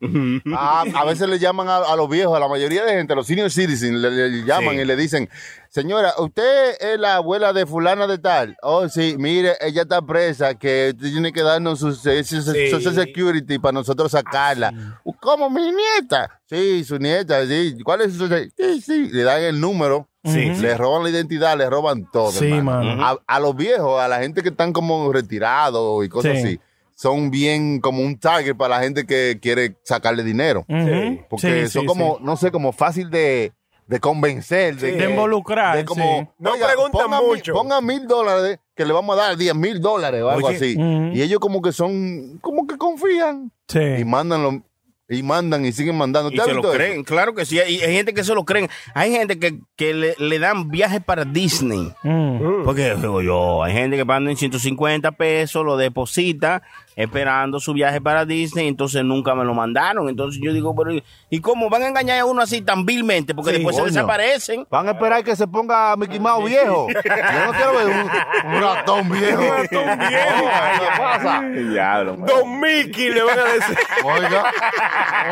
[0.53, 3.15] Ah, a veces le llaman a, a los viejos, a la mayoría de gente, a
[3.15, 4.81] los senior citizens, le, le llaman Sí.
[4.81, 5.29] y le dicen,
[5.69, 8.58] señora, usted es la abuela de fulana de tal.
[8.62, 12.51] Oh, sí, mire, ella está presa, que usted tiene que darnos su se- su- su-
[12.53, 12.69] Sí.
[12.69, 15.01] Social Security para nosotros sacarla.
[15.19, 16.39] ¿Cómo, mi nieta?
[16.49, 17.77] Sí, su nieta, sí.
[17.84, 18.51] ¿Cuál es su social?
[18.58, 20.08] Sí, sí, le dan el número.
[20.23, 20.49] Sí.
[20.56, 22.32] Le roban la identidad, le roban todo.
[22.32, 23.06] Sí, mano.
[23.06, 26.38] A, a los viejos, a la gente que están como retirados y cosas Sí.
[26.43, 26.60] así,
[26.95, 30.65] son bien como un target para la gente que quiere sacarle dinero.
[30.67, 31.25] Ujú.
[31.30, 32.23] Porque Sí, son sí, como, sí.
[32.25, 33.53] no sé, como fácil de,
[33.88, 34.76] de convencer.
[34.78, 36.28] De, De involucrar, De como, sí.
[36.39, 37.54] No preguntan pongan mil- mucho.
[37.54, 40.58] Pongan mil dólares que le vamos a dar diez mil dólares o algo Oye.
[40.58, 40.78] así.
[41.13, 43.52] Y ellos como que son, como que confían.
[43.69, 44.06] Y Sí.
[44.06, 44.62] mandan lo-
[45.10, 46.30] y mandan y siguen mandando.
[46.34, 47.58] Y claro que sí.
[47.60, 48.69] Hay, hay gente que se lo creen.
[48.93, 51.93] Hay gente que, que le, le dan viajes para Disney.
[52.04, 52.63] Mm.
[52.65, 56.62] Porque digo yo, hay gente que pagan en 150 pesos, lo deposita,
[56.97, 60.10] esperando su viaje para Disney, entonces nunca me lo mandaron.
[60.10, 63.33] Entonces yo digo, pero ¿y- ¿y cómo van a engañar a uno así tan vilmente?
[63.33, 63.88] Porque Sí, después coño.
[63.88, 64.67] se desaparecen.
[64.69, 66.88] Van a esperar que se ponga Mickey Mouse viejo.
[67.05, 69.41] Yo no quiero ver un, un ratón viejo.
[69.41, 70.49] Un ratón viejo.
[70.79, 71.41] ¿Qué pasa?
[71.41, 72.15] Diablo.
[72.17, 73.77] Don Mickey le van a decir.
[74.03, 74.43] Oiga.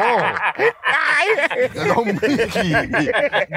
[0.05, 0.21] Oh.
[1.95, 2.73] Don Mickey.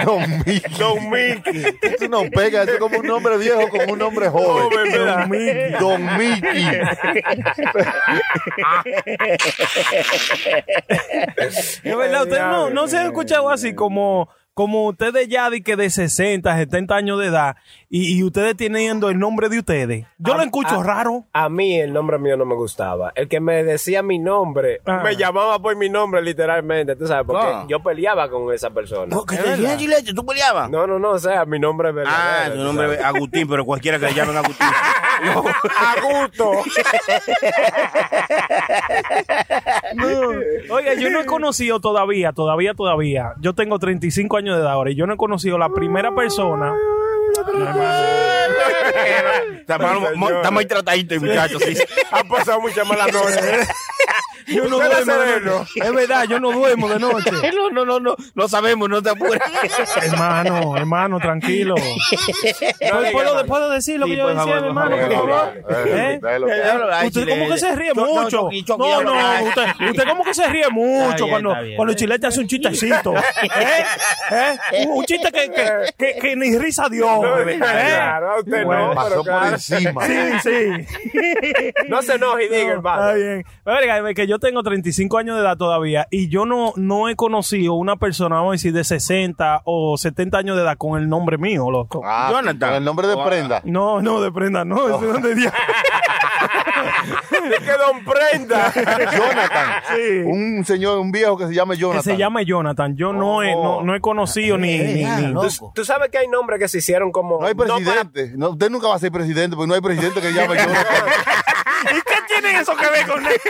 [0.05, 0.79] Don Mickey.
[0.79, 1.65] Don Mickey.
[1.83, 4.93] Esto no pega, esto es como un nombre viejo con un nombre joven.
[4.95, 5.73] Don Mickey.
[5.79, 6.67] Don Mickey.
[11.37, 15.77] Es verdad, ustedes no, no se han escuchado así como, como ustedes ya de que
[15.77, 17.57] de 60, 70 años de edad
[17.89, 20.07] y, y ustedes teniendo el nombre de ustedes.
[20.19, 21.25] Yo lo escucho ah, raro.
[21.33, 23.13] A mí el nombre mío no me gustaba.
[23.15, 25.01] El que me decía mi nombre, Ah.
[25.05, 27.65] me llamaba por mi nombre literalmente, tú sabes, porque Ah.
[27.69, 29.07] yo peleaba con esa persona.
[29.15, 30.69] No, que te decían chilete, tú peleabas.
[30.71, 32.53] No, no, no, o sea, mi nombre es Ah, verdadero.
[32.55, 34.67] tu tú nombre es Agustín, pero cualquiera que le llamen Agustín.
[35.25, 36.53] A gusto.
[40.71, 43.33] Oiga, yo no he conocido todavía, todavía, todavía.
[43.41, 46.75] Yo tengo 35 años de edad ahora y yo no he conocido la primera persona.
[49.61, 51.63] Estamos estamos ahí trataditos, muchachos.
[52.11, 53.69] Han pasado muchas malas noches.
[54.49, 55.81] Yo no duermo de noche.
[55.83, 57.31] Es verdad, yo no duermo de noche.
[57.59, 59.41] No, no, no, no, no sabemos, no te apures.
[60.03, 61.75] hermano, hermano, tranquilo.
[61.75, 64.97] ¿Puedo, puedo, puedo decir lo Sí, que yo decía, hermano,
[67.07, 68.49] Usted como que se ríe no, no, mucho.
[68.79, 73.15] No, no, usted, usted como que se ríe mucho cuando, cuando chilete hace un chistecito.
[73.43, 73.85] ¿Eh?
[74.73, 74.87] ¿Eh?
[74.89, 77.39] Un, chiste que, que, que, que ni risa dio.
[77.49, 77.57] ¿eh?
[77.59, 80.07] Claro, usted no, Pasó por encima.
[80.07, 80.87] Sí, sí.
[81.89, 83.03] No se enoje y diga, hermano.
[83.03, 83.45] Está bien.
[83.65, 87.75] Verga, que yo tengo 35 años de edad todavía y yo no, no he conocido
[87.75, 91.39] una persona, vamos a decir, de 60 o 70 años de edad con el nombre
[91.39, 92.03] mío, loco.
[92.05, 92.71] Ah, Jonathan.
[92.71, 93.61] con el nombre de Oh, prenda.
[93.65, 95.53] No, no, de prenda, no, ese es de.
[97.49, 98.73] Es que Don Prenda.
[98.73, 99.83] Jonathan.
[99.89, 100.19] Sí.
[100.25, 102.03] Un señor, un viejo que se llama Que Jonathan.
[102.03, 102.97] se llama Jonathan.
[102.97, 106.29] Yo no, he, no, no he conocido ni, ni, ni- ¿Tú, tú sabes que hay
[106.29, 107.41] nombres que se hicieron como.
[107.41, 108.33] No hay presidente.
[108.37, 111.07] No, usted nunca va a ser presidente porque no hay presidente que llame Jonathan.
[111.85, 113.41] ¿Y qué tiene eso que ver con él?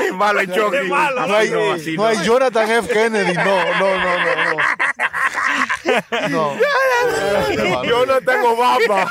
[0.00, 0.80] Es malo el choque.
[0.88, 0.96] No
[1.36, 2.06] hay, no no.
[2.06, 2.88] hay Jonathan F.
[2.92, 3.34] Kennedy.
[3.34, 4.50] No, no, no, no.
[4.56, 4.62] No.
[6.30, 6.54] no.
[7.84, 9.10] Yo no tengo Obama.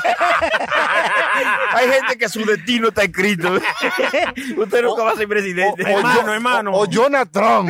[1.72, 3.54] Hay gente que su destino está escrito.
[4.56, 5.82] Usted nunca va a ser presidente.
[5.82, 6.70] Hermano, Jo- hermano.
[6.72, 7.66] O, o Jonathan.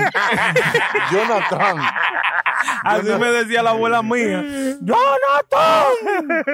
[1.11, 1.77] Jonathan.
[2.85, 4.43] Así me decía la abuela mía.
[4.81, 6.45] ¡Jonathan!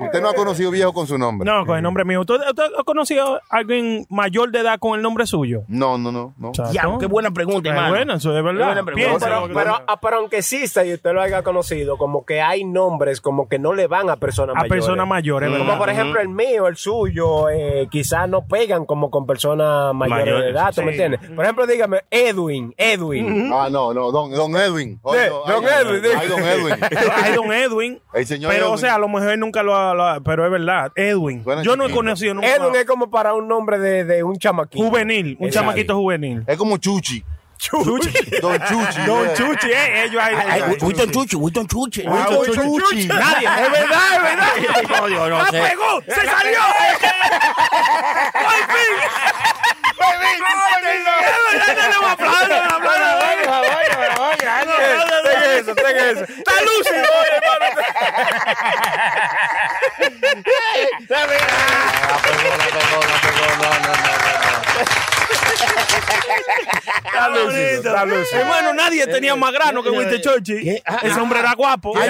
[0.00, 1.50] Usted no ha conocido viejo con su nombre.
[1.50, 2.20] No, con el nombre mío.
[2.20, 5.62] ¿Usted, usted ha conocido a alguien mayor de edad con el nombre suyo?
[5.68, 6.34] No, no, no.
[6.38, 6.52] no.
[6.72, 7.94] Ya, qué buena pregunta, Es hermano.
[7.94, 8.66] bueno, eso es Qué verdad.
[8.66, 9.08] buena pregunta.
[9.08, 12.64] Piensa Pero, pero, ah, pero aunque exista y usted lo haya conocido, como que hay
[12.64, 14.84] nombres como que no le van a personas a mayores.
[14.84, 15.66] personas mayores, ¿verdad?
[15.66, 20.24] Como por ejemplo el mío, el suyo, eh, quizás no pegan como con personas mayores,
[20.26, 21.02] Mayores, de edad, ¿tú me sí.
[21.02, 21.30] entiendes?
[21.34, 23.50] Por ejemplo, dígame, Edwin, Edwin.
[23.52, 24.98] Ah, no, no, don, don Edwin.
[25.02, 26.76] Oye, Sí, no, don ay, Edwin, ay, ay, don Edwin.
[27.24, 28.00] Hay don Edwin.
[28.14, 29.94] El señor Pero, o sea, a lo mejor él nunca lo ha.
[29.94, 30.92] lo ha- pero es verdad.
[30.94, 31.42] Edwin.
[31.44, 31.96] Suena Yo no he chiquito.
[32.00, 32.48] conocido nunca.
[32.54, 34.84] Edwin es como para un nombre de, de un chamaquito.
[34.84, 35.36] Juvenil.
[35.40, 35.66] Un Exacto.
[35.66, 36.44] chamaquito juvenil.
[36.46, 37.24] Es como Chuchi.
[37.58, 38.10] Chuchi.
[38.42, 39.00] Don Chuchi.
[39.06, 39.34] Don yeah.
[39.34, 40.04] Chuchi, eh.
[40.04, 40.34] Ellos hay.
[40.34, 42.02] Ay, Winston Chuchi, Winston Chuchi.
[42.06, 42.80] Ah, Winston Chuchi.
[42.84, 43.08] Chuchi.
[43.08, 43.46] Nadie.
[43.48, 44.46] Es verdad, es verdad.
[45.00, 45.62] No, yo no ¡La sé.
[45.62, 46.02] pegó!
[46.02, 46.58] ¡Se salió!
[48.34, 49.55] ¡Al fin!
[55.56, 56.24] Eso, eso.
[56.24, 57.66] Está lúcido, hermano.
[61.08, 63.46] La pegó, la pegó, la pegó.
[63.56, 64.06] No, no, no,
[64.80, 65.15] Está
[67.28, 67.96] lúcido.
[68.32, 70.82] Hermano, nadie tenía más grano que Winston Churchill.
[71.02, 71.92] Ese hombre era guapo.
[71.96, 72.06] Ah,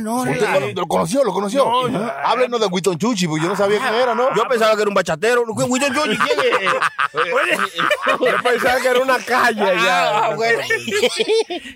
[0.00, 1.24] no, ¿Usted cono- lo conoció?
[1.24, 1.64] ¿Lo conoció?
[1.64, 2.12] No, no.
[2.24, 4.34] Háblenos de Winston Chuchi, porque yo no sabía quién era, ¿no?
[4.34, 5.42] Yo pensaba que era un bachatero.
[5.46, 6.72] Winston Chuchi, ¿quién es?
[8.20, 10.34] Yo pensaba que era una calle Ah.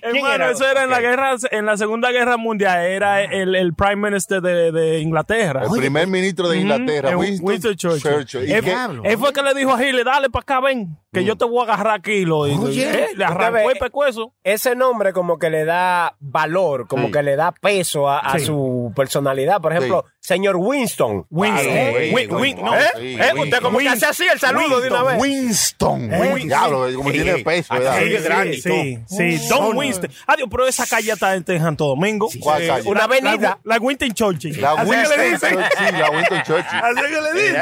[0.03, 4.41] Hermano, eso era en la guerra, en la Segunda Guerra Mundial, era el, Prime Minister
[4.41, 5.63] de, Inglaterra.
[5.65, 8.51] El primer ministro de Inglaterra, Eh, Winston, Churchill.
[8.51, 11.61] Él fue que le dijo a Hitler, dale para acá, ven, que yo te voy
[11.61, 12.25] a agarrar aquí.
[12.27, 13.05] Lo, y- Oye.
[13.05, 14.35] eh, le arrancó el pecueso.
[14.45, 17.13] Ese nombre como que le da valor, como Sí.
[17.13, 18.45] que le da peso a, a Sí.
[18.47, 19.61] su personalidad.
[19.63, 21.27] Por ejemplo, señor Winston.
[21.31, 21.73] Winston.
[21.73, 22.81] Ah, Win- sí, Win- no, ¿Eh?
[22.99, 23.31] Sí, ¿Eh?
[23.39, 24.11] Usted como que Winston.
[24.11, 25.19] hace así el saludo de una vez.
[25.21, 26.11] Winston.
[26.45, 27.15] Diablo, como Sí.
[27.23, 28.03] tiene peso, ¿verdad?
[28.03, 30.11] es grande y Sí, sí, Don Winston.
[30.27, 32.29] Adiós, pero esa calle está en en Santo Domingo.
[32.41, 32.89] ¿Cuál calle?
[32.91, 33.59] Una avenida.
[33.65, 34.61] La, la Winston Churchill.
[34.61, 35.51] La Así que Winston le dicen.
[35.55, 36.81] Churchill, la Winston Churchill.
[36.83, 37.55] Así que le dicen.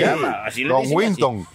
[0.00, 1.46] Ya, ya, Don Winston.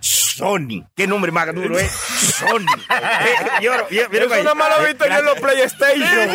[0.00, 0.84] Sony.
[0.96, 1.90] ¿Qué nombre más duro es?
[1.90, 2.64] Sony.
[2.90, 4.42] Eh, yo- yo- mira Eso ahí.
[4.42, 6.28] nada más lo he visto yo en los PlayStation.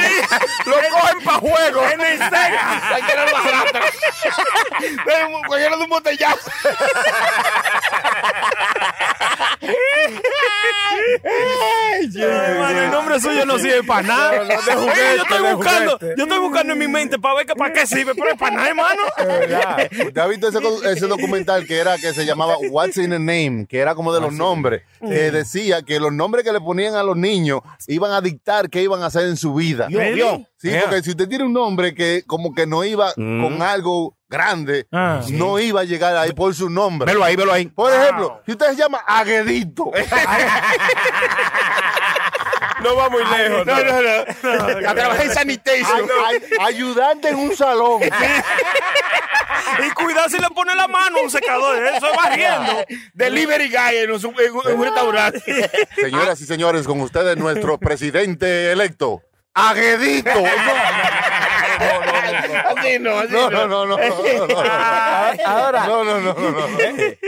[0.65, 1.87] Lo cogen para juego.
[1.89, 2.81] En el Sega.
[2.89, 3.81] Cualquiera lo arrastra.
[5.47, 6.51] Cualquiera de un botellazo.
[12.15, 14.37] Hermano, el nombre suyo no sirve para nada.
[14.37, 16.15] No, no, de Oye, juguete, yo estoy de buscando, juguete.
[16.17, 18.55] yo estoy buscando en mi mente para ver que para qué sirve, pero es para
[18.55, 19.01] nada, hermano.
[20.07, 20.59] ¿Usted ha visto ese,
[20.91, 23.65] ese documental que era que se llamaba What's in a Name?
[23.67, 24.83] Que era como de los nombres.
[24.99, 28.83] Que decía que los nombres que le ponían a los niños iban a dictar qué
[28.83, 29.87] iban a hacer en su vida.
[29.89, 30.41] Yo.
[30.57, 34.87] Sí, porque si usted tiene un nombre que como que no iba con algo grande,
[34.91, 35.21] Ah.
[35.29, 37.05] no iba a llegar ahí por su nombre.
[37.05, 37.67] Velo ahí, velo ahí.
[37.67, 39.91] Por ejemplo, si usted se llama Aguedito,
[42.81, 43.65] No va muy lejos.
[43.65, 44.89] No, no, no.
[44.89, 46.01] A trabajar en sanitation.
[46.27, 48.01] ay- ay- ayudante en un salón.
[48.03, 52.83] Y cuidado si le pone la mano a un secador, eso es barriendo.
[53.13, 55.69] Delivery guy en un, en un- restaurante.
[55.95, 59.21] Señoras y señores, con ustedes nuestro presidente electo,
[59.53, 60.31] Aguedito.
[61.79, 63.97] No, así No, no, no, no, no, no,
[64.47, 64.55] no.
[65.45, 66.77] Ahora, No, no, no, no, no.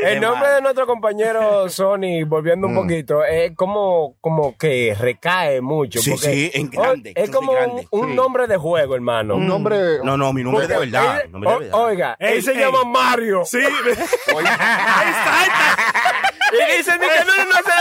[0.04, 6.00] el nombre de nuestro compañero Sony, volviendo un poquito, es como, como que recae mucho.
[6.02, 8.16] Sí, porque- sí, en grande, Es como un, un Sí.
[8.16, 9.36] nombre de juego, hermano.
[9.36, 10.00] Un nombre.
[10.04, 11.22] No, no, mi nombre es de verdad.
[11.24, 11.80] Él- nombre de verdad.
[11.80, 12.58] oiga, él se ey.
[12.60, 13.44] llama Mario.
[13.46, 13.58] Sí.
[13.58, 15.92] Oye, Ahí está, ahí está.
[16.56, 17.75] Y dicen que no, no, no se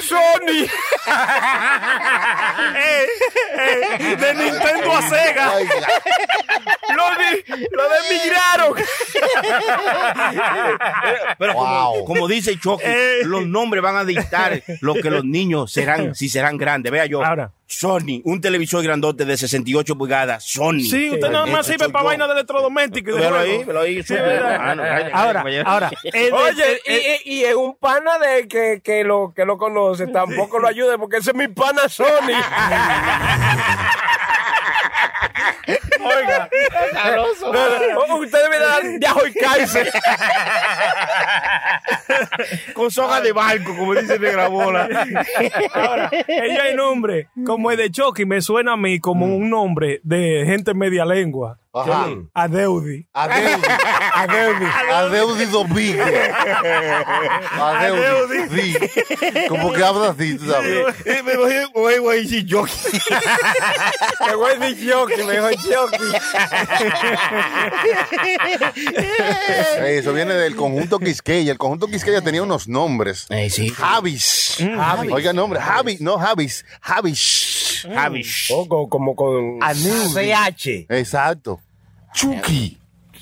[0.00, 0.66] Sony.
[4.20, 5.52] De Nintendo a Sega.
[6.94, 8.74] Lo, di- lo desmigraron.
[11.38, 12.04] Pero como, Wow.
[12.04, 12.84] como dice Chucky,
[13.24, 16.92] los nombres van a dictar lo que los niños serán, si serán grandes.
[16.92, 17.50] Vea yo, Ahora.
[17.72, 20.80] Sony, un televisor grandote de 68 pulgadas, Sony.
[20.80, 22.06] Sí, usted nada más Ese sirve soy para yo.
[22.08, 23.10] vaina de electrodoméstico.
[23.10, 23.52] y de Velo juego.
[23.52, 24.04] ahí, velo ahí.
[24.10, 25.90] Ah, Ahora, ahora.
[26.12, 29.44] el- Oye, el- el- y, y, y es un pana de que, que, lo, que
[29.44, 32.06] lo conoce, tampoco lo ayude porque ese es mi pana Sony.
[36.00, 36.48] Oiga,
[37.52, 39.90] No, no, Ustedes me dan Yahoo y Kaiser.
[42.74, 44.88] Con soga de barco, como dice Negra Bola.
[45.72, 50.00] ahora, ella hay nombre como el de Chucky, me suena a mí como un nombre
[50.02, 51.58] de gente media lengua.
[51.72, 52.08] Ajá.
[52.34, 53.06] Adeudi.
[53.12, 53.62] Adeudi.
[54.14, 54.66] Adeudi.
[54.92, 56.02] Adeudi Domingo.
[57.52, 58.48] Adeudi.
[58.50, 58.74] Sí.
[59.48, 60.96] Como que habla así, tú sabes.
[61.06, 62.64] Me imagino, güey, güey, sí, yo.
[64.26, 66.08] Que güey de jockey, me dijo jockey.
[69.78, 71.52] Eso viene del conjunto Quisqueya.
[71.52, 73.26] El conjunto Quisqueya tenía unos nombres.
[73.30, 73.68] Eh, sí.
[73.68, 74.56] Javis.
[74.58, 75.12] Javis.
[75.12, 75.60] Oiga, nombre.
[75.60, 76.00] Javis.
[76.00, 76.64] No, Javis.
[76.80, 77.59] Javis.
[77.82, 78.46] Javis.
[78.48, 79.58] Poco como con.
[79.60, 80.86] CH.
[80.88, 81.60] Exacto.
[82.12, 82.79] Chucky.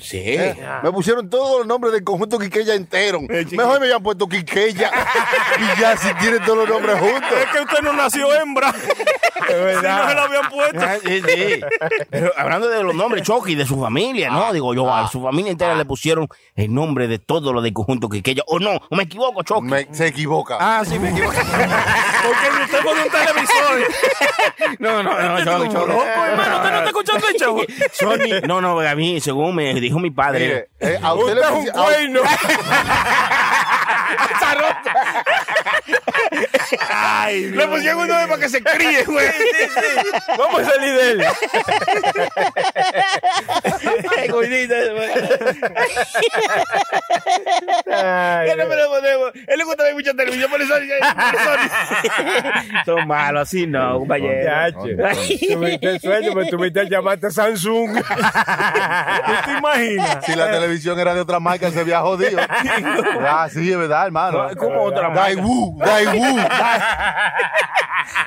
[0.09, 0.17] Sí.
[0.25, 3.19] Eh, Me pusieron todos los nombres del conjunto Quiqueya entero.
[3.21, 4.89] Mejor me habían puesto Quiqueya.
[5.77, 7.31] y ya si tienen todos los nombres juntos.
[7.39, 8.73] Es que usted no nació hembra.
[9.49, 10.79] Si no se lo habían puesto.
[10.79, 11.59] Ah, sí, sí.
[12.11, 14.53] Pero hablando de los nombres, Chucky, de su familia, ¿no?
[14.53, 18.09] Digo yo, a su familia entera le pusieron el nombre de todo lo del conjunto
[18.09, 18.43] Quiqueya.
[18.47, 19.67] O no, o me equivoco, Chucky.
[19.67, 20.57] Me- se equivoca.
[20.59, 21.33] Ah, sí, me equivoco.
[21.33, 24.79] Porque usted pone un televisor.
[24.79, 25.87] No, no, no, Chucky, Chucky.
[25.93, 27.61] Loco, hermano, usted no está escuchando el show.
[27.93, 30.39] Sony, no, no, a mí, según me dijo mi padre.
[30.39, 32.25] Mire, eh, a usted le es un a-.
[36.89, 39.27] Ay, le pusieron uno para que se críe, güey.
[40.37, 41.23] Vamos a salir de él.
[48.45, 49.31] ¿Qué no me lo ponemos?
[49.47, 50.73] Él le gusta ver mucha televisión, por eso.
[52.85, 54.73] Son malos, así no, compañero.
[55.53, 57.97] Tuviste el sueño, me tuviste el llamarte a Samsung.
[57.97, 58.03] ¿Tú
[59.45, 60.25] te imaginas?
[60.25, 62.39] Si la televisión era de otra marca, se había jodido.
[63.31, 64.47] Ah, sí, es verdad, hermano.
[64.57, 65.21] ¿Cómo otra marca?
[65.23, 66.35] Daewoo, Daewoo.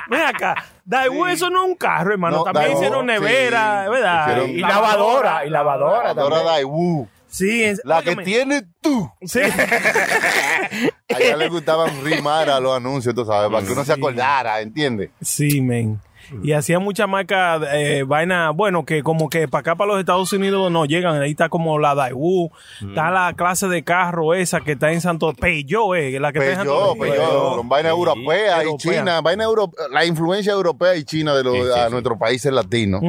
[0.09, 0.55] Ven acá.
[0.85, 2.37] Daewoo, eso no es un carro, hermano.
[2.37, 3.91] No, También Daewoo, hicieron nevera, sí.
[3.91, 4.27] ¿verdad?
[4.27, 6.45] Hicieron- Y lavadora, y lavadora Ahora también.
[6.45, 7.07] Daewoo.
[7.27, 8.23] Sí, es- La que óyeme.
[8.25, 9.09] tiene tú.
[9.21, 9.39] Sí.
[11.13, 14.59] A ella le gustaban rimar a los anuncios, tú sabes, para que uno se acordara,
[14.61, 15.11] ¿entiendes?
[15.21, 15.99] Sí, men.
[16.43, 20.31] Y hacía mucha marca, eh, vaina, bueno, que como que para acá, para los Estados
[20.33, 21.21] Unidos no llegan.
[21.21, 25.33] Ahí está como la Daewoo, está la clase de carro esa que está en Santo
[25.33, 28.99] Peugeot, eh, la que está en Peugeot, Santo Peugeot, con vaina europea y Europea.
[28.99, 33.01] china, vaina euro- la influencia europea y china de los, a nuestros países latinos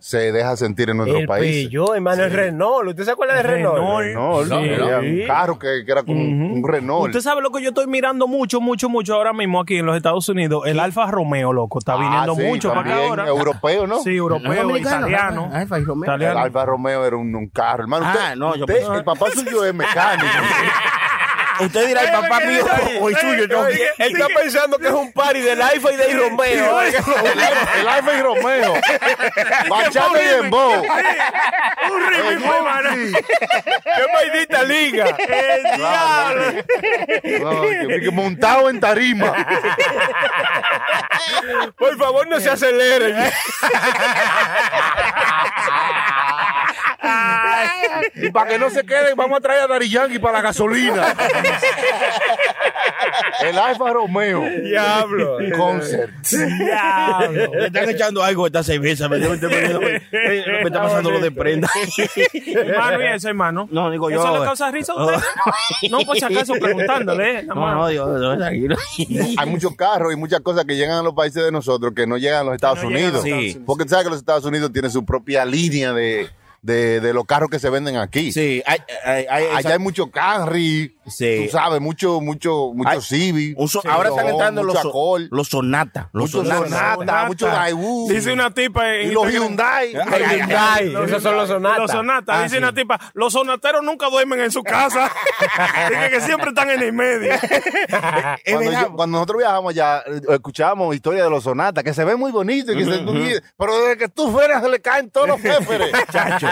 [0.00, 1.62] se deja sentir en nuestros El países.
[1.68, 2.88] Peugeot, hermano, el Renault.
[2.88, 3.76] ¿Usted se acuerda de Renault?
[4.00, 4.48] Renault.
[4.48, 4.64] No, Sí.
[4.68, 7.06] era un carro que, que era como un- un Renault.
[7.06, 9.96] Usted sabe lo que yo estoy mirando mucho, mucho, mucho ahora mismo aquí en los
[9.96, 10.62] Estados Unidos.
[10.66, 11.78] El Alfa Romeo, loco.
[11.78, 13.28] Está Ah, viniendo sí, mucho para acá también ahora.
[13.28, 13.98] europeo, ¿no?
[14.00, 15.50] Sí, europeo, italiano.
[15.52, 16.10] Alfa y Romeo.
[16.38, 18.06] Alfa Romeo era un, un carro, hermano.
[18.06, 20.26] Ah, usted- no, yo usted- pensé- el papá suyo es mecánico.
[21.60, 22.64] Usted dirá, el papá mío
[23.00, 23.66] o el suyo, yo.
[23.66, 26.80] Él está pensando que es un party del iPhone y de Romeo.
[26.80, 28.74] el, Alfa y Romeo.
[29.68, 30.82] Bachata y Dembow.
[31.90, 32.90] Un remix, hermano.
[33.84, 35.16] ¡Qué maldita liga!
[35.18, 36.44] El diablo.
[38.12, 39.32] Montado en tarima.
[41.78, 43.16] Por favor, no se aceleren.
[48.14, 51.14] Y para que no se queden, vamos a traer a Dari Yankee para la gasolina.
[53.42, 54.42] El Alfa Romeo.
[54.62, 55.38] Diablo.
[55.56, 56.10] Concert.
[56.30, 57.50] Diablo.
[57.58, 59.08] Le están echando algo a esta cerveza.
[59.08, 61.68] Me, me- me- me- me está pasando lo de prenda.
[62.54, 63.68] hermano, ¿y eso, hermano?
[63.70, 64.20] No, digo yo.
[64.22, 65.18] ¿Eso le causa risa a usted?
[65.90, 67.40] No, por si acaso, preguntándole.
[67.40, 68.76] eh, No, no, digo, no, tranquilo.
[69.38, 72.16] Hay muchos carros y muchas cosas que llegan a los países de nosotros que no
[72.16, 73.24] llegan a los Estados no llegan Unidos.
[73.24, 73.62] Estados Sí.
[73.66, 76.28] Porque tú sabes que los Estados Unidos tienen su propia línea de,
[76.62, 78.32] de, de los carros que se venden aquí.
[78.32, 81.46] Sí, hay, hay, hay- Allá hay mucho Camry, Sí.
[81.46, 82.90] tú sabes, mucho, mucho, mucho
[83.56, 84.76] un so- ahora están no, entrando los,
[85.30, 86.08] los Sonata.
[86.12, 86.94] Los mucho Sonata.
[86.94, 88.08] Sonata, mucho Daewoo.
[88.08, 89.94] Dice una tipa en y los Hyundai.
[89.96, 91.04] Ay, Hyundai.
[91.06, 91.78] Esos son los sonatas.
[91.78, 92.36] Los sonatas.
[92.38, 92.58] Ah, Dice sí.
[92.62, 95.10] una tipa, los sonateros nunca duermen en su casa.
[95.90, 97.32] Dice que siempre están en el medio.
[98.52, 102.18] Cuando, yo- cuando nosotros viajamos allá, eh, escuchábamos historias de los sonatas, que se ven
[102.18, 105.92] muy bonitos, que se- pero desde que tú fueras se le caen todos los féferes.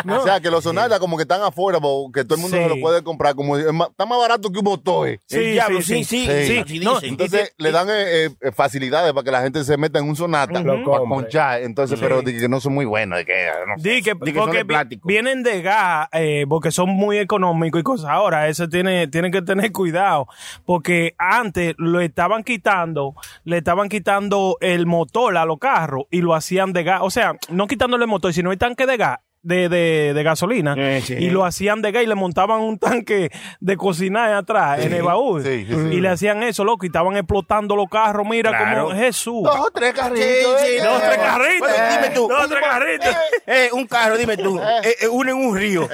[0.08, 2.62] O sea, que los sonatas como que están afuera, porque todo el mundo Sí.
[2.62, 5.08] se lo puede comprar, como está más barato que un motor.
[5.08, 6.26] El Sí, diablo, sí, sí, sí, sí.
[6.26, 7.08] sí, Sí, así no, dicen.
[7.10, 10.62] Entonces le dan eh, eh, facilidades para que la gente se meta en un sonata
[10.62, 11.62] para ponchar.
[11.62, 13.88] Entonces, pero de que no son muy buenos, de que no sé.
[13.90, 18.10] Di que, Di son de vienen de gas, eh, porque son muy económicos y cosas.
[18.10, 20.26] Ahora, eso tiene, tiene que tener cuidado,
[20.64, 26.34] porque antes lo estaban quitando, le estaban quitando el motor a los carros y lo
[26.34, 27.00] hacían de gas.
[27.02, 29.18] O sea, no quitándole el motor, sino el tanque de gas.
[29.42, 31.14] De, de, de gasolina Eh, sí.
[31.14, 35.02] y lo hacían de gas y le montaban un tanque de cocinar atrás en el
[35.02, 35.88] baúl sí, sí, sí.
[35.94, 38.88] y le hacían eso loco y estaban explotando los carros mira Claro.
[38.88, 40.60] como Jesús Dos o tres carritos.
[40.60, 40.82] Sí, sí, eh.
[40.84, 42.28] dos tres carritos Bueno, dime tú.
[42.28, 44.60] dos tres carritos Eh, un carro, dime tú.
[44.60, 45.88] Eh, eh, uno en un río.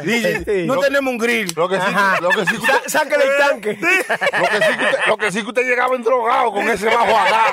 [0.67, 1.53] No tenemos un grill.
[1.57, 1.87] Lo que sí,
[2.21, 3.79] lo que sí, que usted- Sáquele el tanque.
[3.81, 6.87] lo que sí que usted, lo que sí que usted llegaba en drogado con ese
[6.87, 7.45] bajo acá.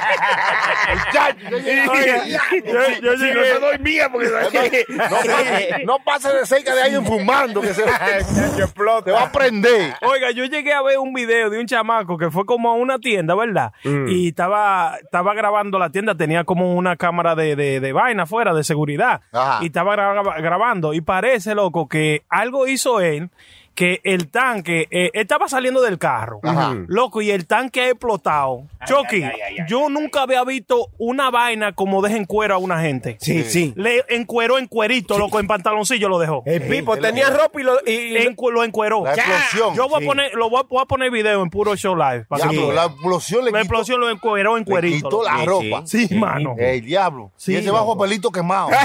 [0.91, 4.85] El chacho, yo yo, yo llegué- no se doy mía, porque
[5.82, 7.83] No, No pase de cerca de alguien fumando que se
[9.03, 9.95] Te va a prender.
[10.01, 12.99] Oiga, yo llegué a ver un video de un chamaco que fue como a una
[12.99, 13.73] tienda, ¿verdad?
[13.83, 18.53] Y estaba, estaba grabando la tienda, tenía como una cámara de, de, de vaina afuera,
[18.53, 19.21] de seguridad.
[19.31, 19.59] Ajá.
[19.61, 20.93] Y estaba gra- grabando.
[20.93, 23.29] Y parece, loco, que algo hizo él
[23.75, 26.39] que el tanque eh, estaba saliendo del carro.
[26.43, 26.75] Ajá.
[26.87, 28.63] Loco, y el tanque ha explotado.
[28.85, 29.23] Chucky,
[29.67, 33.17] yo nunca había visto una vaina como deja en cuero a una gente.
[33.19, 33.73] Sí, sí.
[33.75, 36.43] Le encueró en cuerito, loco, en pantaloncillo lo dejó.
[36.45, 37.77] El Pipo tenía ropa y lo.
[37.85, 39.03] Y, y- Encu- lo encueró.
[39.05, 39.75] La explosión.
[39.75, 40.05] Yo voy Sí.
[40.05, 42.25] a poner, lo voy a, voy a poner video en puro show live.
[42.27, 44.95] para que la explosión le La quitó, explosión lo encueró en le cuerito.
[45.09, 45.23] quitó loco.
[45.37, 45.87] la ropa.
[45.87, 46.55] Sí, mano.
[46.59, 47.31] El diablo.
[47.37, 48.69] Sí, y ese bajo pelito quemado.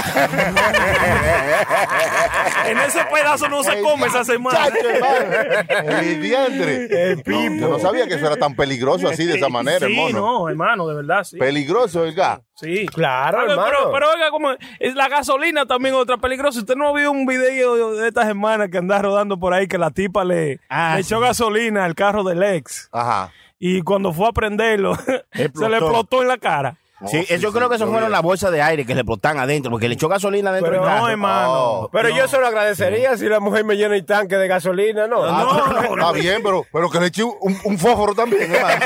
[2.65, 4.59] En ese pedazo no se come esa semana.
[4.83, 5.99] Hermano.
[5.99, 7.15] El diantre.
[7.25, 10.19] No, yo no sabía que eso era tan peligroso así, de esa manera, sí, hermano.
[10.25, 11.37] no, hermano, de verdad, sí.
[11.37, 12.39] Peligroso el gas.
[12.55, 13.69] Sí, Claro, pero, hermano.
[13.71, 16.59] pero, pero oiga, como es la gasolina también otra peligrosa.
[16.59, 19.91] Usted no vio un video de esta semana que anda rodando por ahí que la
[19.91, 23.31] tipa le, Ah, le echó gasolina al carro del ex Ajá.
[23.57, 24.95] y cuando fue a prenderlo
[25.33, 26.75] se le explotó en la cara.
[27.07, 29.87] Sí, yo creo que eso fueron las bolsas de aire que le explotan adentro, porque
[29.87, 31.03] le echó gasolina dentro Pero del carro.
[31.05, 31.51] no, hermano.
[31.53, 31.89] Oh.
[31.91, 35.23] pero yo se lo agradecería si la mujer me llena el tanque de gasolina, ¿no?
[35.23, 38.85] Ah, Está bien, pero, pero que le eche un, un fósforo también, hermano.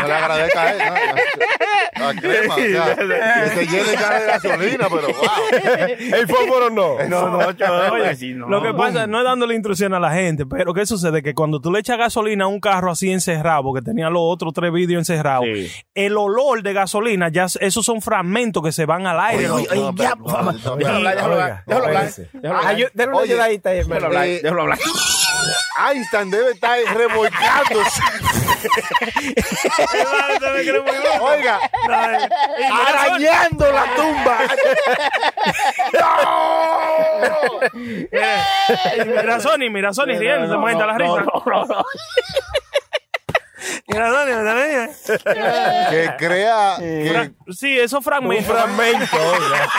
[0.00, 0.78] No le agradezca a él.
[1.98, 2.12] ¿no?
[2.12, 6.14] La crema, o sea, que se llene el carro de gasolina, pero wow.
[6.18, 6.98] El fósforo no.
[7.08, 8.48] No, no, chaval, Oye, sí, no.
[8.48, 11.22] Lo que pasa no es dándole instrucción a la gente, pero ¿qué sucede?
[11.22, 14.52] Que cuando tú le echas gasolina a un carro así encerrado, porque tenía los otros
[14.52, 15.70] tres vídeos encerrados, Sí.
[15.94, 16.83] el olor de gasolina,
[17.32, 19.50] ya esos son fragmentos que se van al aire.
[19.50, 19.72] Oye, loco.
[19.72, 22.08] oye, ya, Déjalo hablar, déjalo hablar, déjalo hablar.
[22.64, 23.18] Oye, Déjalo
[24.06, 24.78] hablar, Eh, déjalo hablar.
[25.90, 28.00] Einstein debe estar revolcándose.
[31.20, 31.58] Oiga,
[32.72, 34.38] arañando la tumba.
[39.06, 41.14] Mira Sony, mira Sony riendo, se mueve la risa.
[41.14, 41.84] Mira Sony, mira Sony.
[45.90, 48.46] Que crea que Sí, esos Un fragmentos.
[48.46, 49.68] fragmento, oiga.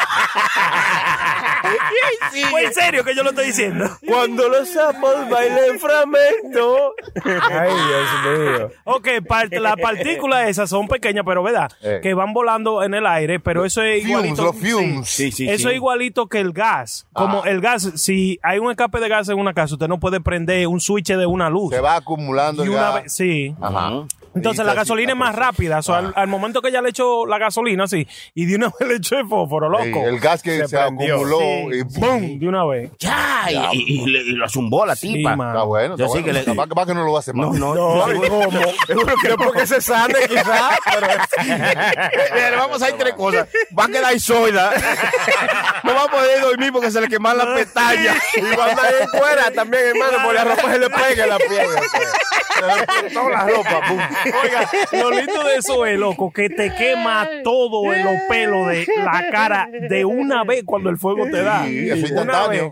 [2.52, 3.90] Fue en serio que yo lo estoy diciendo.
[4.06, 6.94] Cuando los sapos bailen fragmento.
[7.24, 8.70] Ay, Dios mío.
[8.84, 12.02] Ok, parte, las partículas esas son pequeñas, pero verdad, Eh.
[12.04, 14.44] que van volando en el aire, pero eso es fumes, igualito.
[14.44, 15.10] los fumes.
[15.10, 15.70] Sí, sí, eso sí.
[15.70, 17.08] es igualito que el gas.
[17.14, 20.20] Como el gas, si hay un escape de gas en una casa, usted no puede
[20.22, 21.74] prender un switch de una luz.
[21.74, 23.04] Se va acumulando Y el una gas.
[23.04, 23.56] vez, sí.
[23.60, 23.95] Ajá.
[24.36, 25.82] Entonces la gasolina es más rápida.
[25.82, 28.90] So, al, al momento que ella le echó la gasolina, sí, y de una vez
[28.90, 30.06] le echó el fósforo, Sí, loco.
[30.08, 31.70] el gas que se, Se acumuló Sí.
[31.72, 32.40] y ¡Bum!
[32.40, 32.92] De una vez.
[33.00, 35.32] Ya, y, y- y le- y lo zumbó la Sí, tipa.
[35.34, 35.96] Está bueno.
[35.98, 36.26] Yo está sí bueno.
[36.26, 37.48] que le- Capaz- capaz que no lo va a hacer más.
[37.58, 38.30] no, no, No, no.
[38.30, 38.50] ¿cómo?
[39.24, 40.78] Después que se sane, quizás.
[40.94, 41.08] Pero...
[42.36, 43.48] Mira, le vamos a hacer tres cosas.
[43.78, 44.72] Va a quedar sola.
[45.84, 48.18] No va a poder dormir porque se le queman las pestañas.
[48.36, 51.68] Y va a andar fuera también, hermano, porque la ropa se le pega la piel.
[53.14, 54.00] Toda la ropa, pum.
[54.26, 58.86] Oiga, lo lindo de eso es, loco, que te quema todo en los pelos de
[59.04, 61.66] la cara de una vez cuando el fuego te da.
[61.66, 62.64] Sí, es una vez,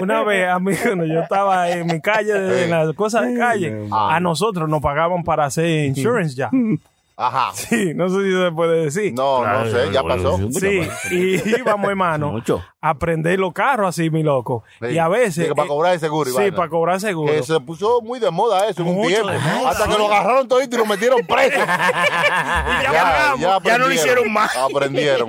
[0.00, 3.88] una vez, a mí, cuando yo estaba en mi calle, en las cosas de calle,
[3.90, 6.50] a nosotros nos pagaban para hacer insurance ya.
[7.22, 7.50] Ajá.
[7.54, 9.12] Sí, no sé si se puede decir.
[9.14, 10.38] No, no sé, ya pasó.
[10.52, 12.62] Sí, y íbamos, hermano, Mucho.
[12.80, 14.64] a prender los carros así, mi loco.
[14.80, 14.88] Sí.
[14.94, 15.34] Y a veces.
[15.34, 17.32] Sí, que para eh, cobrar el seguro Sí, para cobrar seguro.
[17.32, 19.30] Que se puso muy de moda eso en un Mucho tiempo.
[19.66, 21.58] Hasta que lo agarraron todito y lo metieron preso.
[21.58, 23.62] Y ya pagamos.
[23.64, 24.56] ya no lo hicieron más.
[24.56, 25.28] Aprendieron.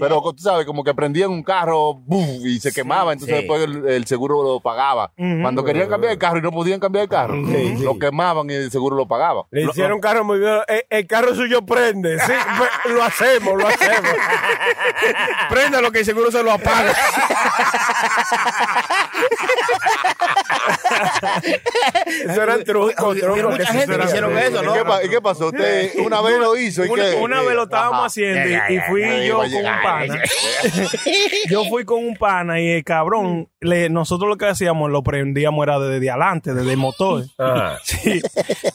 [0.00, 2.26] Pero tú sabes, como que prendían un carro ¡buf!
[2.44, 3.42] y se quemaba, entonces Sí.
[3.42, 5.12] después el, el seguro lo pagaba.
[5.16, 8.70] Cuando querían cambiar el carro y no podían cambiar el carro, lo quemaban y el
[8.70, 9.44] seguro lo pagaba.
[9.50, 10.60] Le hicieron un carro muy bien.
[10.66, 12.18] El, el carro suyo prende.
[12.20, 12.32] Sí,
[12.90, 14.10] lo hacemos, lo hacemos.
[15.50, 16.94] Prenda lo que el seguro se lo apaga.
[22.28, 23.50] Eso eran trucos, trucos.
[23.58, 24.72] mucha gente que hicieron eso, ¿Y ¿no?
[24.74, 25.46] qué, pa- y qué pasó?
[25.48, 27.16] Usted una vez lo hizo y Una, qué?
[27.16, 28.06] una vez lo estábamos Ajá.
[28.06, 30.22] haciendo y- fui ya, yo con un pana.
[31.48, 35.62] yo fui con un pana y el cabrón, le, nosotros lo que hacíamos, lo prendíamos
[35.64, 37.24] era desde adelante, desde el motor.
[37.38, 37.78] Ajá.
[37.82, 38.20] Sí,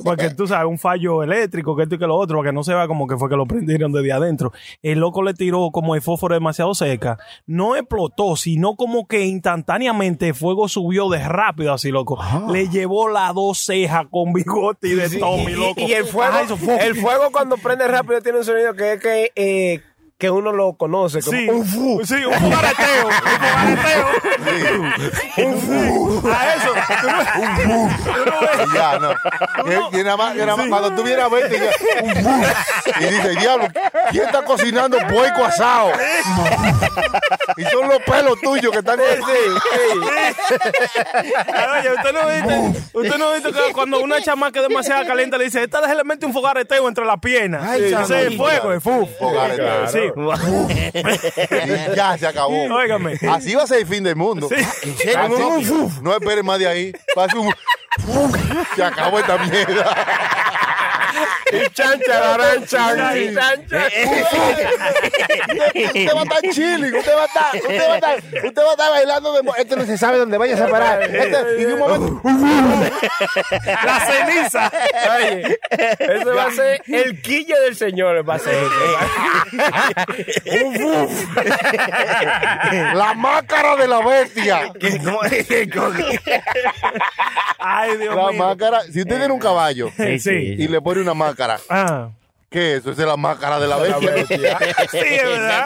[0.03, 2.63] porque tú sabes, un fallo eléctrico, que esto y que lo otro, para que no
[2.63, 4.51] se vea como que fue que lo prendieron desde adentro.
[4.81, 7.17] El loco le tiró como el fósforo demasiado cerca.
[7.45, 12.17] No explotó, sino como que instantáneamente el fuego subió de rápido así, loco.
[12.51, 15.81] Le llevó las dos cejas con bigote y de todo, mi loco.
[15.81, 19.31] Y el fuego, Ah, el fuego cuando prende rápido tiene un sonido que es que,
[19.35, 19.81] eh,
[20.17, 22.01] que uno lo conoce como Sí, un fu.
[22.05, 23.13] sí, un fugareteo, un
[23.77, 24.11] fugareteo.
[25.45, 26.29] Un fu.
[26.29, 26.73] A eso,
[28.63, 29.11] Y ya, no.
[29.11, 31.69] Y, y nada más, y nada más, cuando tú vienes a verte, y, ya,
[32.03, 32.47] un buf.
[33.01, 33.67] y dices, diablo,
[34.11, 35.91] ¿quién está cocinando puerco asado?
[37.57, 38.99] y son los pelos tuyos que están
[41.53, 45.37] Ah, Oye, usted no viste, usted no viste que cuando una chamaca es demasiado caliente
[45.37, 47.63] le dice, esta déjale meter un fogareteo entre las piernas.
[47.67, 48.37] Ay, chamaquito.
[48.43, 49.07] fuego, el fu.
[49.19, 49.87] Fogareteo.
[49.87, 49.99] Sí.
[50.07, 52.63] Y ya se acabó.
[52.75, 53.17] Óigame.
[53.29, 54.47] Así va a ser el fin del mundo.
[54.51, 56.91] Así- no esperes más de ahí.
[57.13, 57.53] Pasa un-
[58.75, 59.95] se acabó esta mierda.
[61.51, 63.87] Y chancha, la arancha, Ay, y chancha.
[65.75, 68.67] Usted va a estar chilling, usted va a estar, usted va a estar, usted va
[68.69, 71.03] a estar bailando de Este no se sabe dónde vaya a parar.
[71.03, 72.21] Este, y de un momento,
[73.85, 74.71] La ceniza.
[75.17, 75.59] Oye,
[75.99, 78.27] eso va a ser el quille del señor.
[78.27, 78.55] Va a ser
[82.95, 84.71] la máscara de la bestia.
[87.59, 88.43] Ay, Dios La mío.
[88.43, 89.89] máscara, si usted tiene un caballo
[90.19, 90.55] Sí.
[90.57, 91.34] y le pone una máscara,
[91.69, 92.09] Ah.
[92.55, 92.91] ¿Qué es eso?
[92.91, 94.57] Esa es la máscara de la bestia.
[94.91, 95.65] Sí, es verdad.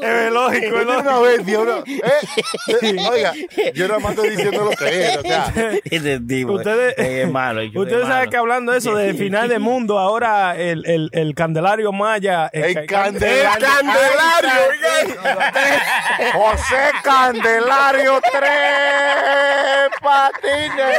[0.00, 1.00] Es lógico, es lógico.
[1.00, 3.08] una bestia, una- ¿eh?
[3.10, 3.32] Oiga,
[3.74, 5.16] yo nada más estoy diciendo lo que es.
[5.18, 5.52] O sea,
[5.84, 7.60] Ese tipo Ustedes, es malo.
[7.60, 11.34] es ustedes saben que hablando de eso, del final del mundo, ahora el, el, el
[11.34, 12.48] Candelario Maya.
[12.52, 13.66] el ca- Candelario.
[13.66, 15.12] Candelario,
[16.32, 20.98] José Candelario Tres Patines.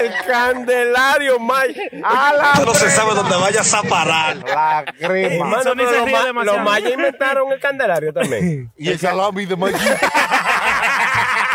[0.00, 1.82] el Candelario Maya.
[2.04, 4.36] A la no se sabe dónde vayas a parar.
[4.54, 5.34] La crema.
[5.34, 8.72] Hermano, Sony pero los, ma- los mayas inventaron el Candelario también.
[8.78, 9.80] Y el salami de Mayita.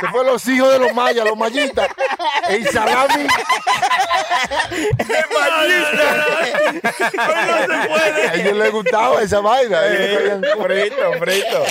[0.00, 1.88] Se fue los hijos de los mayas, los mayitas.
[2.48, 3.26] El salami.
[8.28, 9.86] A ellos les gustaba esa vaina.
[9.86, 11.64] Ellos querían- frito, frito.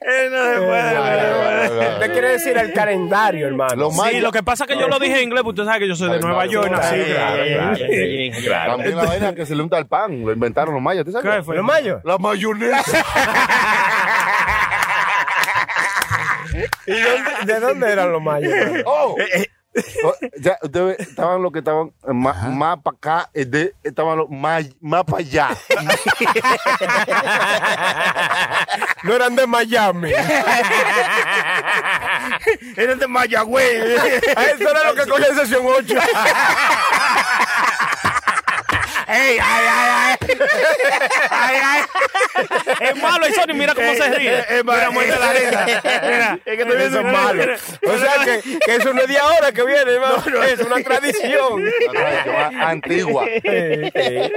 [0.00, 1.98] Eh, no se puede, no se puede.
[2.00, 3.74] ¿Qué quiere decir el calendario, hermano?
[3.76, 4.12] Los mayas.
[4.14, 5.88] Sí, lo que pasa es que yo lo dije en inglés, porque usted sabe que
[5.88, 6.96] yo soy de Nueva York, nací.
[7.04, 7.76] Claro, claro,
[8.44, 8.72] claro.
[8.72, 10.24] También la vaina que se le unta el pan.
[10.24, 11.04] Lo inventaron los mayas.
[11.04, 11.30] ¿Tú sabes?
[11.36, 11.56] ¿Qué fue?
[11.56, 12.00] ¿Los mayos?
[12.04, 13.04] La mayonesa.
[16.94, 18.48] ¿Y dónde- de dónde eran los hermano?
[18.86, 19.16] Oh.
[20.40, 24.28] Ya, ustedes estaban los que estaban eh, más, más para acá, eh, de- estaban los
[24.28, 25.50] más, más para allá.
[29.04, 30.10] No eran de Miami.
[32.76, 33.84] Eres de Mayagüez.
[34.22, 35.94] Eso era lo que cogía en sesión 8.
[39.08, 40.19] ¡Ey, ay, ay, ay!
[41.30, 41.80] ¡Ay, ay!
[42.80, 44.38] Es malo el Sony, mira cómo se ríe.
[44.48, 44.92] Es malo.
[44.92, 47.44] Mira, la Es que malo.
[47.86, 50.42] O sea que, que eso no es de ahora que viene, hermano.
[50.44, 51.64] Es una tradición.
[52.60, 53.24] Antigua.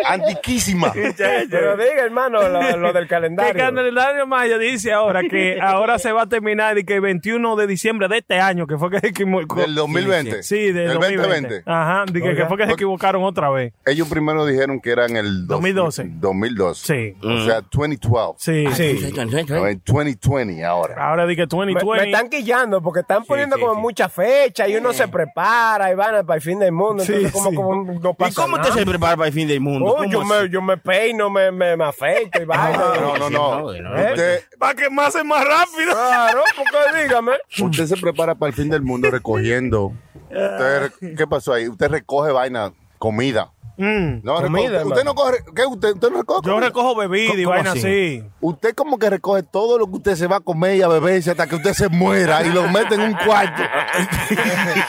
[0.06, 0.92] Antiquísima.
[0.94, 3.54] Pero diga, hermano, lo, lo del calendario.
[3.54, 7.68] Candelario Maya dice ahora que ahora se va a terminar y que el 21 de
[7.68, 9.56] diciembre de este año, que fue que se equivocó.
[9.56, 10.44] Del 2020.
[10.44, 11.22] Sí, del Del 2020.
[11.28, 11.64] 2020.
[11.66, 13.74] Ajá, que, fue que se equivocaron otra vez.
[13.86, 16.20] Ellos primero dijeron que era en el dos- 2012.
[16.20, 17.16] 2012.
[17.22, 17.28] Sí.
[17.28, 18.36] O sea, 2012.
[18.74, 19.14] Sí, sí.
[19.50, 20.96] No, en 2020 ahora.
[21.10, 22.04] Ahora di que Me, 2020.
[22.06, 23.82] me están quillando porque están poniendo sí, como sí.
[23.82, 27.04] muchas fechas y uno se prepara y van para el fin del mundo.
[27.04, 27.56] Sí, Entonces, como, sí.
[27.56, 28.70] como no ¿Y pasa cómo nada.
[28.70, 29.86] usted se prepara para el fin del mundo?
[29.92, 32.78] Oh, ¿Cómo yo, me, yo me peino, me, me, me afeito y vaina.
[32.78, 33.72] No, no, no.
[33.72, 34.10] no, no.
[34.10, 35.92] Usted, Para que más es más rápido.
[35.94, 37.32] Claro, porque dígame.
[37.62, 39.94] usted se prepara para el fin del mundo recogiendo.
[40.30, 41.68] Usted, ¿Qué pasó ahí?
[41.68, 43.52] Usted recoge vaina, comida.
[43.78, 44.20] Mm.
[44.24, 45.66] No, Comida, recoge- usted no coge, ¿qué?
[45.66, 46.48] ¿Usted, usted no recoge?
[46.48, 48.24] Yo recojo bebida y ¿Cómo vaina así?
[48.40, 51.32] Usted como que recoge todo lo que usted se va a comer y a beberse
[51.32, 53.64] hasta que usted se muera y lo mete en un cuarto.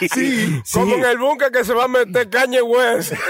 [0.13, 3.13] sí, Como en el búnker que se va a meter Kanye West.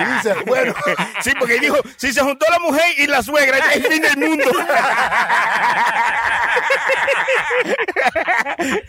[0.00, 0.72] Y dice, bueno,
[1.22, 4.16] Sí, porque dijo, si se juntó la mujer y la suegra, es el fin del
[4.16, 4.44] mundo.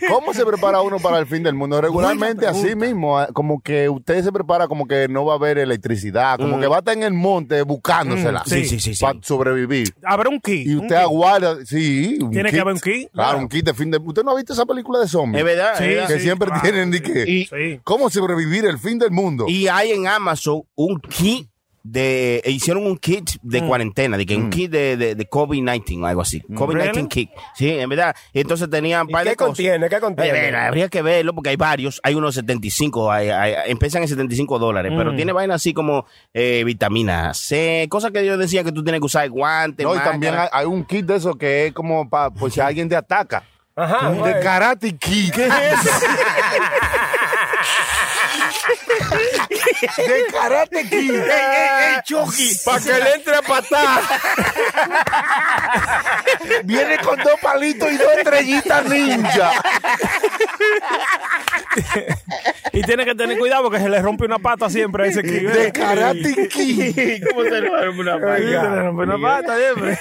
[0.09, 1.79] ¿cómo se prepara uno para el fin del mundo?
[1.81, 5.57] Regularmente así mismo, ah, como que usted se prepara como que no va a haber
[5.57, 9.01] electricidad, como que va a estar en el monte buscándosela Mm, sí, sí, sí, sí.
[9.03, 9.93] para sobrevivir.
[10.03, 10.65] Habrá un kit.
[10.67, 12.17] Y usted aguarda, sí.
[12.21, 13.09] un Tiene que haber un kit.
[13.11, 15.39] Claro, un kit de fin de ¿Usted no ha visto esa película de zombies?
[15.39, 15.73] Es verdad.
[15.77, 16.07] Sí.
[16.07, 16.61] Que sí, siempre claro.
[16.63, 17.79] tienen de que, Y-.
[17.83, 19.45] ¿cómo sobrevivir el fin del mundo?
[19.47, 21.47] Y hay en Amazon un kit
[21.83, 26.03] de e hicieron un kit de cuarentena, de que un kit de, de, de COVID-19
[26.03, 26.41] o algo así.
[26.49, 27.07] COVID-19 Really?
[27.07, 27.29] kit.
[27.55, 28.15] Sí, en verdad.
[28.33, 29.49] Y entonces tenían ¿Y par de qué cosas.
[29.49, 29.89] contiene?
[29.89, 30.31] ¿Qué Eh, contiene?
[30.39, 31.99] bueno, habría que verlo porque hay varios.
[32.03, 36.63] Hay unos 75, hay, hay- empiezan en 75 dólares, pero tiene vaina así como eh,
[36.65, 39.83] vitamina C, cosas que yo decía que tú tienes que usar guantes.
[39.85, 40.11] no, y máscara.
[40.11, 42.95] también hay, hay un kit de eso que es como para, por si alguien te
[42.95, 43.43] ataca.
[43.75, 44.09] Ajá.
[44.09, 44.33] Un güey.
[44.33, 45.33] de karate kit.
[45.33, 45.89] ¿Qué es eso?
[49.81, 51.13] De Karate Kid.
[52.65, 54.01] Para que le entre a patar.
[56.63, 59.51] Viene con dos palitos y dos estrellitas ninja.
[62.73, 65.41] Y tiene que tener cuidado porque se le rompe una pata siempre a ese que
[65.41, 67.23] De Karate Kid.
[67.29, 69.99] ¿Cómo se le rompe una Se le rompe una pata siempre.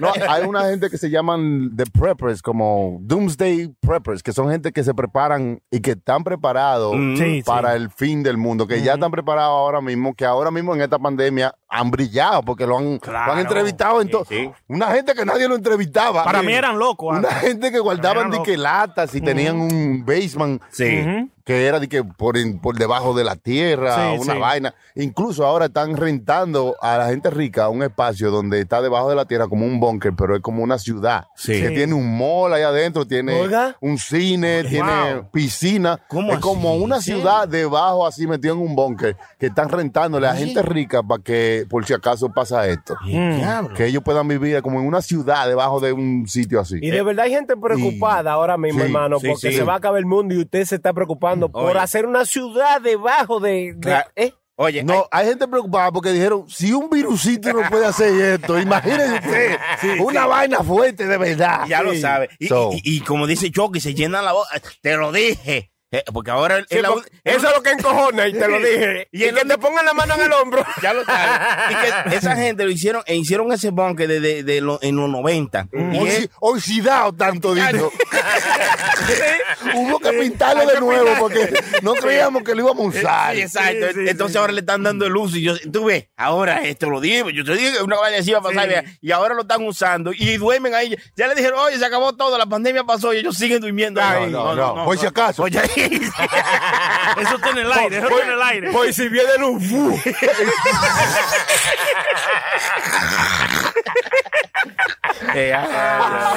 [0.00, 4.72] No, hay una gente que se llaman the preppers, como Doomsday Preppers, que son gente
[4.72, 8.94] que se preparan y que están preparados Sí, para el fin del mundo, que ya
[8.94, 12.98] están preparados ahora mismo, que ahora mismo en esta pandemia han brillado porque lo han,
[13.04, 14.10] lo han entrevistado en.
[14.68, 16.24] Una gente que nadie lo entrevistaba.
[16.24, 17.16] Para mí eran locos.
[17.16, 17.42] Una antes.
[17.42, 21.30] gente que guardaban de que latas y tenían un basement Sí.
[21.44, 22.36] que era de que por,
[22.76, 24.74] debajo de la tierra, una vaina.
[24.94, 29.24] Incluso ahora están rentando a la gente rica un espacio donde está debajo de la
[29.26, 31.26] tierra como un búnker, pero es como una ciudad.
[31.36, 31.52] Sí.
[31.60, 33.76] Que tiene un mall allá adentro, tiene Oiga.
[33.80, 36.00] un cine, tiene piscina.
[36.08, 40.34] ¿Cómo es como una ciudad debajo así metido en un búnker que están rentándole a
[40.34, 42.96] gente rica para que por si acaso pasa esto.
[43.04, 43.74] Diablo.
[43.74, 46.76] Que ellos puedan vivir como en una ciudad debajo de un sitio así.
[46.80, 49.56] Y de verdad hay gente preocupada ahora mismo, Sí, hermano, sí, porque sí.
[49.56, 52.80] se va a acabar el mundo y usted se está preocupando por hacer una ciudad
[52.80, 53.74] debajo de...
[53.74, 54.10] de- Claro.
[54.16, 54.34] ¿eh?
[54.60, 59.14] Oye, No, hay gente preocupada porque dijeron, si un virusito no puede hacer esto, imagínense
[59.24, 61.64] usted, una vaina fuerte de verdad.
[61.68, 62.28] ya lo sabe.
[62.40, 64.48] Y, So, y- y como dice Chucky, se llena la boca.
[64.82, 65.70] Te lo dije.
[65.90, 68.58] Eh, Porque ahora Sí, es la- porque eso es lo que encojona y te lo
[68.60, 69.08] dije.
[69.10, 70.64] Y el que te ponga la mano en el hombro.
[70.82, 71.40] Ya lo sabes.
[71.70, 74.96] Y que esa gente lo hicieron, e hicieron ese bunker de, de, de lo- en
[74.96, 75.68] los 90.
[75.72, 77.90] Y oxi- es- oxidado tanto dicho.
[79.74, 83.34] Hubo que pintarlo de nuevo porque no creíamos que lo íbamos a usar.
[83.34, 83.86] Sí, exacto.
[84.00, 87.44] Entonces ahora le están dando luz y yo, tú ves, ahora esto lo digo, yo
[87.44, 90.36] te dije que una vaina así iba a pasar y ahora lo están usando y
[90.36, 90.96] duermen ahí.
[91.16, 94.00] Ya le dijeron, oye, se acabó todo, la pandemia pasó y ellos siguen durmiendo.
[94.00, 94.30] No, ahí.
[94.30, 95.42] no, no, por si acaso.
[95.44, 98.72] Oye, Eso está en el aire, eso está en el aire.
[98.72, 99.62] Pues si viene luz.
[99.64, 99.96] ¡fu!
[105.34, 106.34] eh, ah,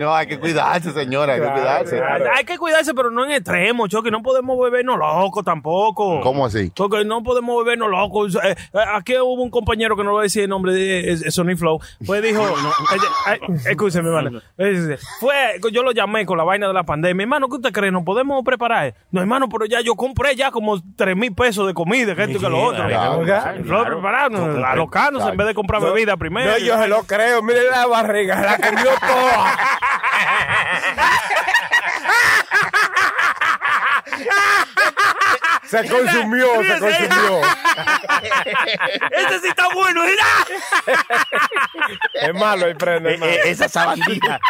[0.00, 2.00] no, hay que cuidarse, señora, hay que cuidarse.
[2.34, 4.10] Hay que cuidarse, pero no en extremo, Choque.
[4.10, 6.20] No podemos bebernos locos tampoco.
[6.20, 6.70] ¿Cómo así?
[6.70, 8.36] Choque, no podemos bebernos locos.
[8.36, 11.30] Eh, eh, aquí hubo un compañero que no voy a decir el nombre de eh,
[11.30, 11.80] Sony Flow.
[12.04, 13.38] Pues dijo, eh, eh,
[13.70, 14.40] escúcheme, hermano.
[14.58, 17.22] Eh, Fue, yo lo llamé con la vaina de la pandemia.
[17.24, 17.90] Hermano, ¿qué usted cree?
[17.90, 18.94] ¿Nos podemos preparar?
[19.10, 22.38] No, hermano, pero ya yo compré ya como tres mil pesos de comida, que esto
[22.38, 22.86] y que lo otro.
[22.86, 26.52] claro, prepararnos, en vez de comprar bebida primero.
[26.52, 27.42] No, yo se lo creo.
[27.64, 29.56] La barriga, la comió toda.
[35.68, 37.40] Se consumió, se consumió.
[39.10, 40.24] Este sí está bueno, mira.
[42.14, 43.32] Es malo el prende, eh, hermano.
[43.32, 44.40] eh, esa sabandija.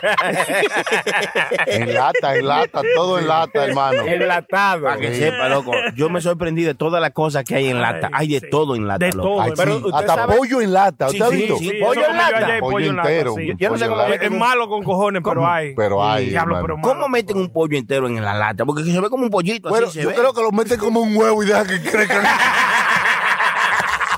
[1.66, 4.02] En lata, en lata, todo en lata, hermano.
[4.06, 4.82] Enlatado.
[4.84, 5.72] Para que sepa, loco.
[5.94, 8.08] Yo me sorprendí de todas las cosas que hay en lata.
[8.12, 8.46] Hay de sí.
[8.50, 9.04] todo en lata.
[9.06, 9.28] De loco.
[9.28, 11.56] todo, Ay, Pero sí, usted hasta sabe- pollo en lata, ¿usted Sí, ha visto?
[11.58, 11.72] sí.
[11.80, 12.48] Pollo en lata.
[12.60, 13.34] Pollo entero.
[13.58, 15.74] Yo- no sé cómo Es, es malo con cojones, pero hay.
[15.74, 16.66] Pero hay, Diablo, hermano.
[16.66, 16.88] pero malo.
[16.94, 18.64] ¿Cómo meten un pollo entero en la lata?
[18.64, 19.68] Porque se ve como un pollito.
[19.68, 20.14] Bueno, así se yo ve.
[20.14, 22.38] creo que lo meten como un huevo y deja que crezca.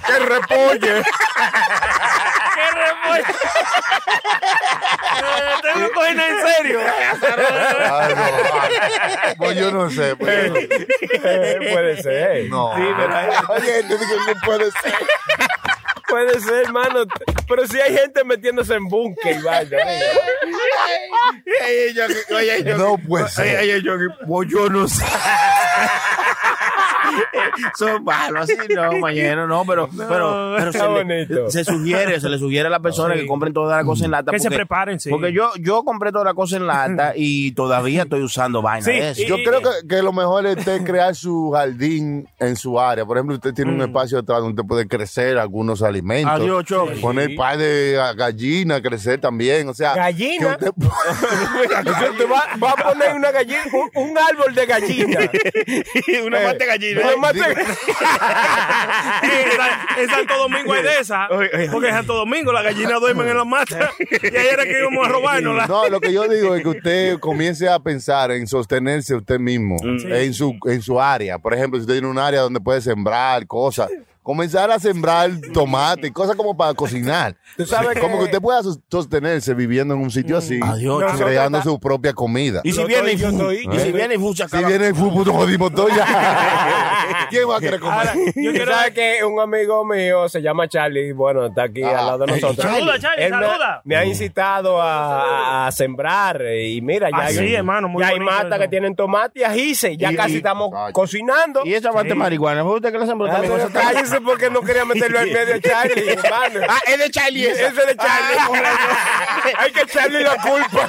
[0.07, 1.03] Que repolle.
[2.55, 3.49] ¿Qué repuesto?
[5.62, 6.80] Tengo que coger en serio.
[6.80, 9.34] Ay, no, ay.
[9.36, 10.16] Pues yo no sé.
[10.16, 12.45] Pero, Eh, Puede ser.
[12.49, 12.72] no.
[12.76, 13.30] Sí, ¿verdad?
[13.49, 14.95] Oye, te digo que no puede ser.
[16.09, 17.05] Puede ser, hermano.
[17.47, 19.76] Pero si hay gente metiéndose en búnker y vaya.
[21.66, 22.05] Oye, yo,
[22.36, 23.59] oye, yo, No puede ser.
[23.61, 23.93] Oye, yo,
[24.26, 25.05] pues yo no sé.
[27.76, 31.50] Son malos, así no, mañana, no, pero, pero, pero se, le- bonito.
[31.50, 33.20] se sugiere, se le sugiere a la persona Sí.
[33.20, 34.30] que compren toda la cosa en lata.
[34.32, 35.11] Que se preparen, sí.
[35.11, 38.92] Porque yo, yo compré toda la cosa en lata y todavía estoy usando vaina Sí,
[38.92, 39.22] de eso.
[39.22, 43.04] y- Yo creo que, que lo mejor es usted crear su jardín en su área.
[43.04, 46.32] Por ejemplo, usted tiene un espacio atrás donde usted puede crecer algunos alimentos.
[46.32, 46.64] Adiós.
[47.00, 49.68] Poner par de ga- gallinas, crecer también.
[49.68, 50.56] O sea, ¿Gallina?
[50.59, 55.20] que usted- va, va a poner una gallina, un, un árbol de gallina.
[56.26, 56.97] una mata de gallina.
[59.22, 61.28] En San- en Santo Domingo hay de esas.
[61.70, 63.90] Porque en Santo Domingo las gallinas duermen en la mata.
[64.22, 65.68] Y ahí era que íbamos a robárnoslas.
[65.68, 69.76] No, lo que yo digo es que usted comience a pensar en sostenerse usted mismo
[69.82, 71.38] en su en su área.
[71.38, 73.90] Por ejemplo, si usted tiene un área donde puede sembrar cosas,
[74.29, 77.35] comenzar a sembrar tomate, cosas como para cocinar.
[77.57, 81.03] Tú sabes como que- que usted pueda sos- sostenerse viviendo en un sitio así, Adiós,
[81.16, 82.61] creando su propia comida.
[82.62, 86.05] Y si viene yo estoy- y si viene fucha Si viene nos jodimos todos ya.
[87.31, 87.99] ¿Quién va a querer comer?
[87.99, 92.01] Ahora, Yo quiero- sabes que un amigo mío se llama Charlie, bueno, está aquí Ah,
[92.01, 92.66] al lado de nosotros.
[92.70, 93.81] Saluda, Charlie, saluda.
[93.85, 98.09] Me, ha incitado a, a sembrar eh, y mira, ya, Ah, sí, hermano, muy ya
[98.09, 98.59] hay eso.
[98.61, 100.93] que tienen tomate y ajice, ya Y- casi y- estamos Ay.
[100.93, 101.62] cocinando.
[101.64, 103.53] Y esa parte marihuana, ¿fue usted que la sembró también?
[104.19, 106.61] Está- Cállese porque no quería meterlo en medio de Charlie, hermano.
[106.69, 108.39] Ah, es de Charlie Ese es de Charlie.
[109.59, 110.89] Hay que echarle la culpa.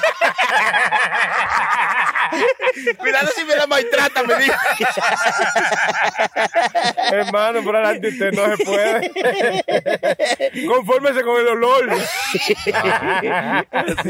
[2.98, 4.54] Cuidado si me la maltrata, me dijo.
[7.12, 9.12] Hermano, por adelante usted no se puede.
[10.68, 11.90] Confórmese con el olor.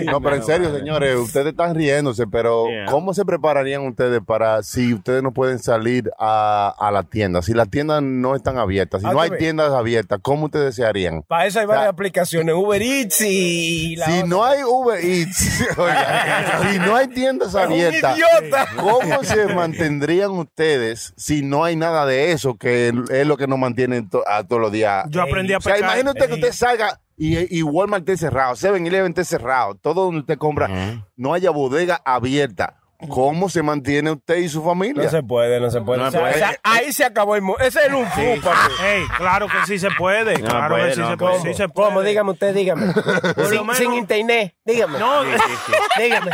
[0.06, 2.86] No, pero en serio, señores, ustedes están riéndose, pero Yeah.
[2.86, 7.42] ¿cómo se prepararían ustedes para si ustedes no pueden salir a, a la tienda?
[7.42, 10.86] Si las tiendas no están abiertas, si Ah, no hay tiendas abiertas, ¿cómo ustedes se
[10.86, 11.24] harían?
[11.24, 14.28] Para eso hay varias aplicaciones, Uber Eats y la Si otra.
[14.28, 18.68] no hay Uber Eats, oiga, si no hay tiendas abiertas, idiota.
[18.78, 23.60] ¿cómo se mantendrían ustedes si no hay nada de eso que es lo que nos
[23.60, 25.06] mantiene to- a todos los días?
[25.10, 29.10] Yo aprendí a O sea, imagínate que usted salga y, y Walmart esté cerrado, 7-Eleven
[29.10, 32.79] esté cerrado, todo donde usted compra, no haya bodega abierta.
[33.08, 35.04] ¿Cómo se mantiene usted y su familia?
[35.04, 36.02] No se puede, no se puede.
[36.02, 36.34] No O sea, puede.
[36.36, 37.64] o sea, ahí se acabó el mundo.
[37.64, 38.04] Ese es un
[38.42, 38.74] papi.
[38.84, 40.34] Ey, claro que sí se puede.
[40.42, 41.42] claro puede, que sí no se puede.
[41.42, 41.88] Sí se puede.
[41.90, 42.02] ¿Cómo?
[42.02, 42.94] Dígame usted, dígame.
[43.50, 45.00] sin, menos- sin internet, dígame.
[45.00, 45.22] No,
[45.98, 46.32] Dígame.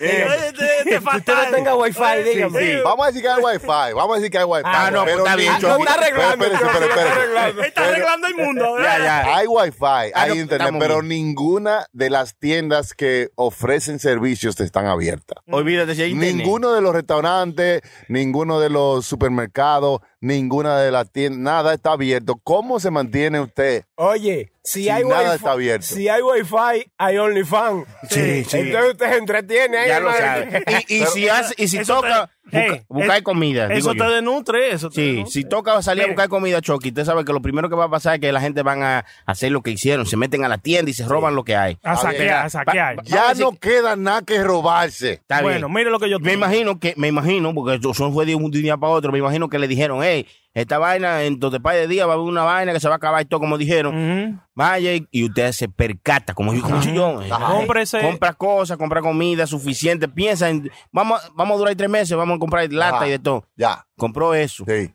[0.00, 0.26] eh,
[0.58, 2.58] de- de Que usted no tenga wifi, dígame.
[2.60, 2.80] Sí.
[2.82, 4.62] Vamos a decir que hay wifi, vamos a decir que hay wifi.
[4.64, 5.52] Ah, no, pues está bien.
[5.60, 7.20] Lo está arreglando, Pero, espérese, pero, está espérese.
[7.20, 7.62] arreglando.
[7.64, 8.76] Está arreglando el mundo.
[8.78, 9.04] Ya, ¿verdad?
[9.26, 9.36] ya.
[9.36, 11.08] Hay wifi, Ah, hay no, internet, pero bien.
[11.08, 15.42] ninguna de las tiendas que ofrecen servicios están abiertas.
[15.50, 16.36] Olvídate internet.
[16.36, 22.40] Ninguno de los restaurantes, ninguno de los supermercados, ninguna de las tiendas, nada está abierto.
[22.42, 23.84] ¿Cómo se mantiene usted?
[23.96, 25.86] Oye, si, Si hay nada wifi, está abierto.
[25.86, 27.84] si hay wifi, hay OnlyFans.
[28.08, 28.58] Sí, sí.
[28.58, 29.88] Entonces usted se entretiene ahí.
[29.88, 30.64] Ya lo sabe.
[30.88, 33.74] Y, y si, hace, y si Eso toca te- busca- Ey, buscar es- comida, Eso
[33.74, 34.10] digo te yo.
[34.10, 35.32] denutre, eso te Sí, denutre.
[35.32, 37.90] si toca salir a buscar comida, Chucky, usted sabe que lo primero que va a
[37.90, 40.58] pasar es que la gente van a hacer lo que hicieron, se meten a la
[40.58, 41.78] tienda y se roban lo que hay.
[41.82, 42.98] A saquear, a saquear.
[42.98, 45.12] Va- Ya no queda nada que robarse.
[45.14, 45.76] Está Bueno, bien.
[45.78, 48.76] mire lo que yo Me imagino que, me imagino, porque eso fue de un día
[48.76, 52.06] para otro, me imagino que le dijeron, hey, esta vaina en dos par de días
[52.06, 53.94] va a haber una vaina que se va a acabar y todo como dijeron.
[53.96, 54.40] Ujú.
[54.54, 57.20] Vaya y- usted se percata, como yo, como yo.
[57.48, 58.00] Cómprese.
[58.02, 62.36] Compra cosas, compra comida suficiente, piensa en, vamos, a- vamos a durar tres meses, vamos
[62.36, 63.06] a comprar lata Ajá.
[63.08, 63.46] y de todo.
[63.56, 64.64] Ya, Compró eso.
[64.66, 64.92] sí.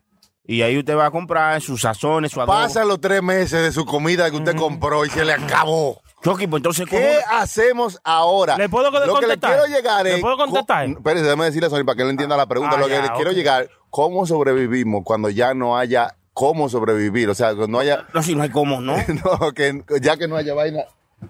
[0.49, 2.53] Y ahí usted va a comprar sus sazones, su adobo.
[2.53, 6.01] Pasan los tres meses de su comida que usted compró y se le acabó.
[6.31, 7.01] Chucky, pues entonces, ¿cómo?
[7.01, 8.57] ¿Qué hacemos ahora?
[8.57, 9.51] ¿Le puedo Lo que le contestar?
[9.59, 10.19] quiero llegar ¿Le es.
[10.21, 10.85] puedo contestar?
[10.91, 12.75] co- Espérese, déjame decirle a Sony para que él entienda la pregunta.
[12.75, 17.29] Ah, Lo que ya, le quiero llegar, ¿cómo sobrevivimos cuando ya no haya cómo sobrevivir?
[17.29, 18.05] O sea, cuando no haya.
[18.13, 18.95] No, si no hay cómo, ¿no?
[19.23, 20.81] No, que ya que no haya vaina.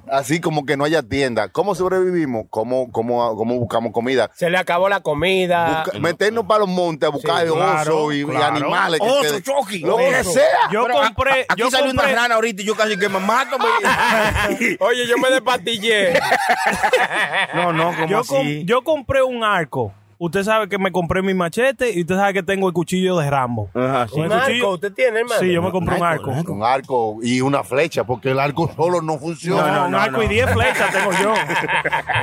[0.10, 1.48] Así como que no haya tienda.
[1.50, 2.46] ¿Cómo sobrevivimos?
[2.50, 4.30] ¿Cómo, cómo, cómo buscamos comida?
[4.36, 5.84] Se le acabó la comida.
[5.86, 8.56] Busca- meternos para los montes a buscar Sí, claro, osos y, y claro.
[8.58, 9.00] animales.
[9.00, 9.80] que Oso, Chucky.
[9.80, 10.44] Lo que sea.
[10.72, 11.32] Yo Pero compré.
[11.32, 13.58] a- aquí yo salió compré, una rana ahorita y yo casi que me mato.
[13.60, 13.66] me-
[14.80, 16.20] Oye, yo me despatillé.
[17.56, 18.64] no, no, como yo, com- así.
[18.66, 19.94] yo compré un arco.
[20.20, 23.30] Usted sabe que me compré mi machete y usted sabe que tengo el cuchillo de
[23.30, 23.70] Rambo.
[23.76, 24.20] Ajá, sí.
[24.20, 25.39] Un cuchillo- arco, ¿usted tiene, hermano?
[25.39, 26.32] Sí, yo me compré un Arco.
[26.32, 29.82] Un arco y una flecha, porque el arco solo no No, funciona.
[29.82, 31.34] no, un arco y 10 flechas tengo yo.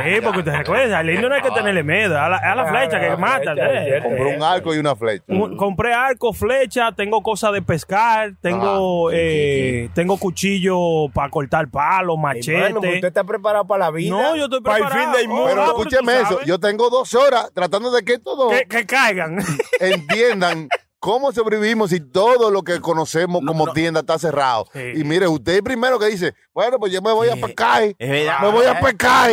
[0.04, 2.18] Sí, porque usted recuerda, al indio no hay que tenerle miedo.
[2.20, 3.54] A la, a la flecha que mata.
[4.02, 5.24] Compró un arco y una flecha.
[5.28, 12.18] Un- Compré arco, flecha, tengo cosas de pescar, tengo eh, tengo cuchillo para cortar palos,
[12.18, 12.54] machete.
[12.56, 14.10] Hermano, usted está preparado para la vida.
[14.10, 15.12] No, yo estoy Para el preparado.
[15.12, 15.46] fin del mundo.
[15.48, 16.40] Pero Ah, escúcheme eso.
[16.44, 19.38] Yo tengo dos horas tratando de que todos que, que caigan.
[19.80, 20.68] entiendan
[21.04, 24.66] cómo sobrevivimos si todo lo que conocemos como tienda está cerrado.
[24.72, 24.80] Sí.
[24.94, 27.82] Y mire, usted primero que dice, bueno, pues yo me voy a pescar.
[27.82, 28.38] Es verdad.
[28.40, 29.30] Me voy a pescar.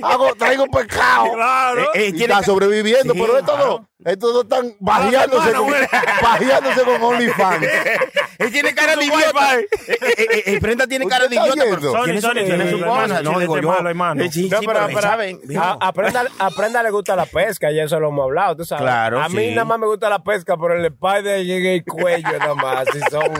[0.00, 1.32] Hago, traigo pescado.
[1.32, 1.82] claro.
[1.82, 5.52] Eh, eh, Y tiene está que- sobreviviendo, Sí, pero estos dos, estos dos están bajeándose
[5.54, 5.66] con,
[6.22, 7.66] bajeándose con OnlyFans.
[8.38, 9.58] Él tiene cara de idiota.
[9.58, 11.64] Eh, eh, eh, eh, Prenda tiene ¿Usted cara de idiota.
[11.68, 13.22] pero tiene su- Sony, tiene Sony, su hermano, cosa.
[13.22, 13.72] No, digo yo.
[13.74, 15.40] Eh, sí, No, pero, ¿saben?
[15.58, 18.64] a, a Prenda, a Prenda le gusta la pesca, y eso lo hemos hablado, tú
[18.64, 18.82] sabes.
[18.82, 22.38] Claro, A mí nada más me gusta la pesca, pero el spider llega el cuello
[22.38, 22.88] nada más.
[22.92, 23.32] Si son,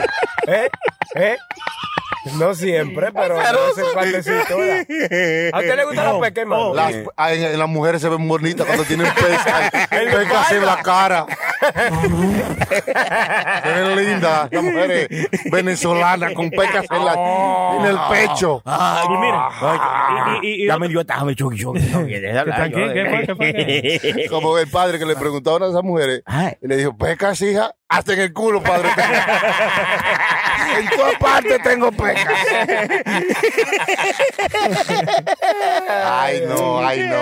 [0.47, 0.69] ¿eh?
[1.15, 1.37] ¿Eh?
[2.39, 4.57] No siempre, pero no cuántecito.
[4.59, 4.87] ¿verdad?
[5.53, 6.75] ¿A usted le gusta la pesca, hermano?
[6.75, 9.71] Las, ay, las mujeres se ven bonitas cuando tienen pesca.
[9.89, 11.27] pescas en la cara.
[12.79, 15.09] Se ven lindas las mujeres
[15.51, 18.63] venezolanas con pecas en, la- en el pecho.
[18.67, 19.39] Y mire,
[20.43, 21.81] y- y- y- y- Ya me dio tajame, choqui, choqui.
[21.81, 22.73] ¿Qué tal?
[22.73, 22.93] ¿Qué?
[22.95, 23.27] ¿Qué fue?
[23.27, 23.53] ¿Qué fue?
[23.53, 24.27] ¿Qué?
[24.31, 26.53] Como el padre que le preguntó a una de esas mujeres Ay.
[26.63, 28.89] y le dijo, pecas, hija, hasta en el culo, padre.
[30.79, 32.29] en todas partes tengo pecas.
[36.05, 37.17] ay, no, ay, no.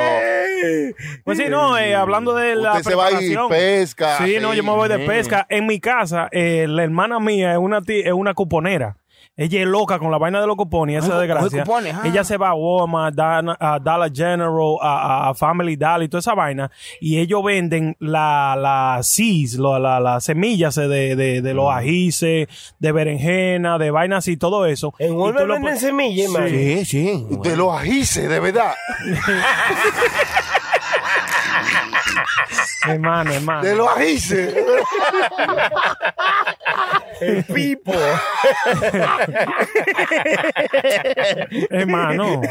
[1.25, 3.49] Pues sí, no, eh, hablando de la Usted se va y preparación.
[3.49, 4.19] pesca.
[4.19, 5.47] Sí, no, yo me voy de pesca.
[5.49, 8.97] En mi casa, eh, la hermana mía es una, es una cuponera.
[9.39, 11.63] Ella es loca con la vaina de los cupones, esa desgracia.
[11.63, 12.05] cupones, ah.
[12.07, 16.21] Ella se va a Walmart, Dan- a Dollar General, a, a Family Dollar y toda
[16.21, 16.71] esa vaina.
[17.03, 22.21] Y ellos venden la, la seeds, lo- la, las semillas de, de, de los ajíes,
[22.21, 22.49] de
[22.93, 24.95] berenjena, de vainas y todo eso.
[24.99, 26.49] En Walmart venden semillas, hermano.
[26.49, 27.27] Sí, sí.
[27.43, 28.73] De los ajíes, de verdad.
[32.87, 33.63] Hermano, hermano.
[33.63, 34.31] De los ajíes.
[37.21, 37.93] El pipo.
[41.71, 42.43] hermano.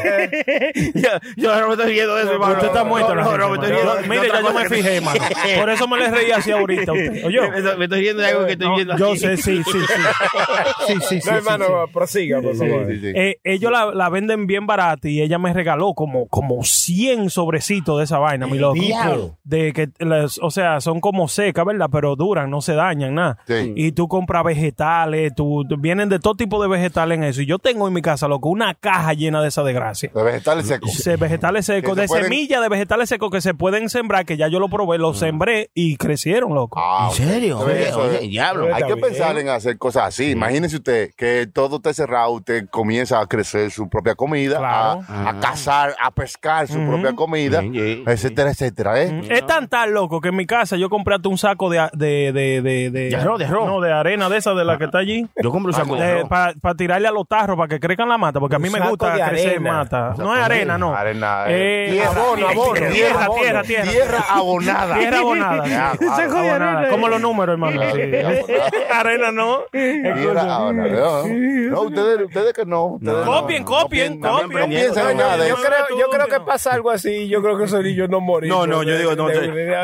[0.94, 2.52] Yo, yo no me estoy riendo de eso, hermano.
[2.54, 3.14] Usted está muerto.
[3.14, 4.00] No, no, no, me estoy riendo.
[4.00, 5.20] Yo- Mire, ya yo me fijé, hermano.
[5.58, 7.24] Por eso me le reí así ahorita a usted.
[7.26, 9.18] Oye, Me estoy- riendo de algo que estoy No, viendo yo aquí.
[9.18, 9.78] sé, sí, sí, sí.
[10.86, 11.14] Sí, sí, sí.
[11.16, 11.92] No, sí, hermano, sí.
[11.92, 12.86] prosiga, por favor.
[12.86, 13.12] Sí, sí, sí.
[13.14, 17.98] Eh, ellos la, la venden bien barata y ella me regaló como, como 100 sobrecitos
[17.98, 18.74] de esa vaina, mi loco.
[18.74, 19.38] diablo.
[19.56, 21.88] De que, las- o sea, son como secas, ¿verdad?
[21.90, 23.38] Pero duran, no se dañan, nada.
[23.46, 23.72] Sí.
[23.76, 27.40] Y tú compras vegetales, tú, vienen de todo tipo de vegetales en eso.
[27.42, 30.10] Y yo tengo en mi casa, loco, una caja llena de esa desgracia.
[30.14, 30.92] De vegetales secos.
[30.92, 34.36] Se- vegetales secos, se de pueden- semillas de vegetales secos que se pueden sembrar, que
[34.36, 36.78] ya yo lo probé, los sembré y crecieron, loco.
[36.82, 37.58] Ah, ¿En serio?
[37.60, 37.66] ok.
[37.66, 38.30] Oye, Eso oye, es.
[38.30, 38.66] diablo.
[38.66, 40.30] Hay Está que pensar en hacer cosas así.
[40.32, 45.02] Imagínese usted que todo esté cerrado, usted comienza a crecer su propia comida, Claro.
[45.08, 49.02] a, a cazar, a pescar su propia comida, Sí, sí, etcétera, etcétera.
[49.02, 49.20] ¿eh?
[49.46, 51.76] Tan tal, loco, que en mi casa yo compré hasta un saco de...
[51.92, 53.66] De, de, de, de, De arroz, de arroz.
[53.66, 55.26] No, de arena de esa, de la que está allí.
[55.42, 56.28] Yo compro un saco de arroz.
[56.28, 58.88] Para tirarle a los tarros, para que crezcan la mata, porque a mí Un me
[58.88, 59.72] gusta crecer arena.
[59.72, 60.14] mata.
[60.18, 60.94] No es arena, no.
[60.94, 63.40] Arena, Eh, eh, tierra, abono, abono, Tierra, abono.
[63.42, 63.90] tierra, tierra.
[63.90, 64.98] Tierra abonada.
[64.98, 65.92] Tierra abonada.
[65.92, 66.88] Abonada.
[66.88, 67.80] Como los números, hermano.
[68.92, 69.60] Arena no.
[69.70, 71.22] Tierra abonada.
[71.26, 72.84] No, ustedes, ustedes que no.
[72.86, 73.24] ustedes no.
[73.24, 74.60] Copien, copien, No, copien.
[74.60, 77.28] No piensan en nada Yo creo, yo creo que pasa algo así.
[77.28, 78.50] Yo creo que niños no morir.
[78.50, 79.28] No, no, yo digo, no,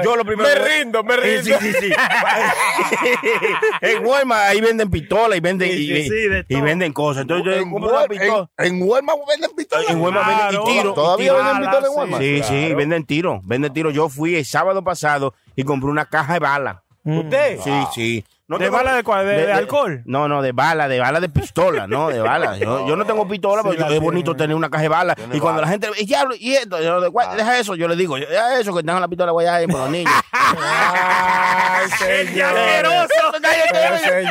[0.04, 1.42] Yo lo primero Me rindo, me rindo.
[1.42, 1.92] sí, sí, sí.
[3.80, 7.22] en Walmart ahí venden pistolas y venden Sí, sí, y, sí, venden cosas.
[7.22, 9.90] Entonces yo En en- en Walmart venden pistolas.
[9.90, 10.64] En Walmart venden Claro.
[10.68, 10.94] y tiro.
[10.94, 11.98] Todavía venden pistolas en.
[11.98, 12.22] Walmart.
[12.22, 13.90] Sí, sí, venden tiro, venden tiro.
[13.90, 16.82] Yo fui el sábado pasado y compré una caja de bala.
[17.04, 17.58] ¿Usted?
[17.62, 18.24] Sí, sí.
[18.48, 19.24] No ¿De tengo- bala de cuál?
[19.24, 20.02] ¿De- de alcohol?
[20.04, 22.56] No, no, de bala, de bala de pistola, no, de bala.
[22.58, 25.16] Yo, yo no tengo pistola, pero yo- es bonito tener una caja de bala.
[25.32, 27.96] Y cuando la gente, y diablo, y esto, yo, de cuál- deja eso, yo le
[27.96, 30.12] digo, deja eso que tengan la pistola, voy a ir por los niños.
[30.32, 32.52] Ay, señor.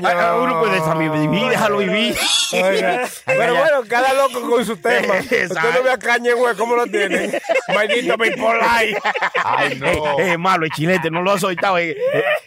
[0.04, 2.16] Ah, Uno puede también vivir, déjalo vivir.
[2.54, 5.16] Oiga, Pero bueno, cada loco con su tema.
[5.20, 7.32] Usted no ve a Cañe, güey, cómo lo tienen.
[7.74, 8.86] Maldito bipolar.
[9.44, 10.20] Ay, no.
[10.20, 11.78] Es malo, el chilete, no lo ha soltado.
[11.78, 11.96] El,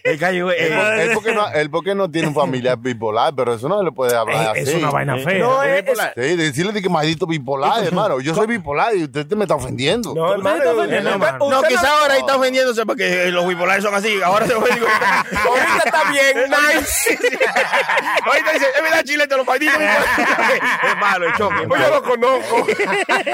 [0.04, 3.84] el, eh, porque, no, él porque no tiene un familiar bipolar, pero eso no se
[3.84, 4.60] le puede hablar así.
[4.60, 5.38] Es una vaina fea.
[5.38, 6.12] No, es, bipolar.
[6.14, 8.20] Sí, decirle de que maldito bipolar, hermano.
[8.20, 10.14] Yo soy bipolar y usted me está ofendiendo.
[10.14, 10.56] no, hermano.
[10.56, 11.50] está ofendiendo, usted- hermano.
[11.50, 14.20] No, usted quizá ahora está ofendiéndose porque eh, los bipolares son así.
[14.22, 14.86] Ahora se ofende.
[14.86, 17.18] Ahorita está bien, nice.
[18.26, 20.62] Ahorita dice, es verdad, chilete, los malditos bipolares.
[20.82, 21.66] Es malo, el choque.
[21.68, 22.66] Pues yo lo conozco.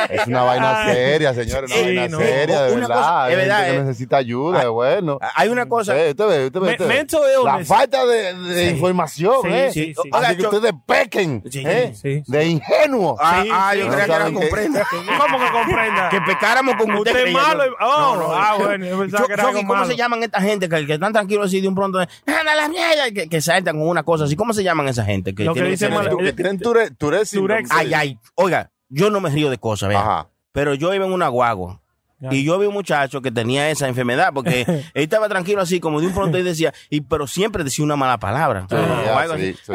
[0.08, 2.18] Es una vaina seria, señores, una Sí, no.
[2.18, 2.96] seria, de Una verdad.
[2.96, 3.82] cosa- Hay es verdad, gente que eh.
[3.84, 5.18] necesita ayuda, bueno.
[5.34, 5.92] Hay una cosa.
[5.92, 6.94] Usted, usted ve, usted ve, Me- usted ve.
[6.94, 7.68] mental La illness.
[7.68, 9.70] falta de, de información, Sí, ¿eh?
[9.72, 10.10] sí, sí.
[10.12, 11.92] Así que ustedes pequen, Sí, ¿eh?
[11.94, 12.32] sí, sí.
[12.32, 13.18] De ingenuos.
[13.20, 13.78] Ah, Sí, ah, sí.
[13.78, 14.86] yo No creía que era comprenda.
[15.18, 16.08] ¿Cómo que comprenda?
[16.10, 17.12] Que pecáramos con usted.
[17.12, 17.64] Creía malo.
[17.80, 18.86] Oh, ah, bueno.
[18.86, 21.68] Yo pensaba que era ¿Cómo se llaman esta gente que, que están tranquilos así de
[21.68, 21.98] un pronto?
[21.98, 24.36] Anda la mierda, que, que saltan con una cosa así.
[24.36, 25.34] ¿Cómo se llaman esa gente?
[25.34, 25.86] Que Lo que tienen Que
[26.98, 27.62] Tourette syndrome.
[27.62, 27.66] Tourette.
[27.70, 28.18] Ay, ay.
[28.34, 30.00] Oiga, yo no me río de cosas, vea.
[30.00, 30.28] Ajá.
[30.52, 31.80] Pero yo iba en una guagua.
[32.30, 34.62] Y yo vi un muchacho que tenía esa enfermedad porque
[34.94, 37.96] él estaba tranquilo así, como de un pronto y decía, y pero siempre decía una
[37.96, 38.66] mala palabra.
[38.68, 39.54] Sí, O ah, algo sí, así.
[39.54, 39.72] sí.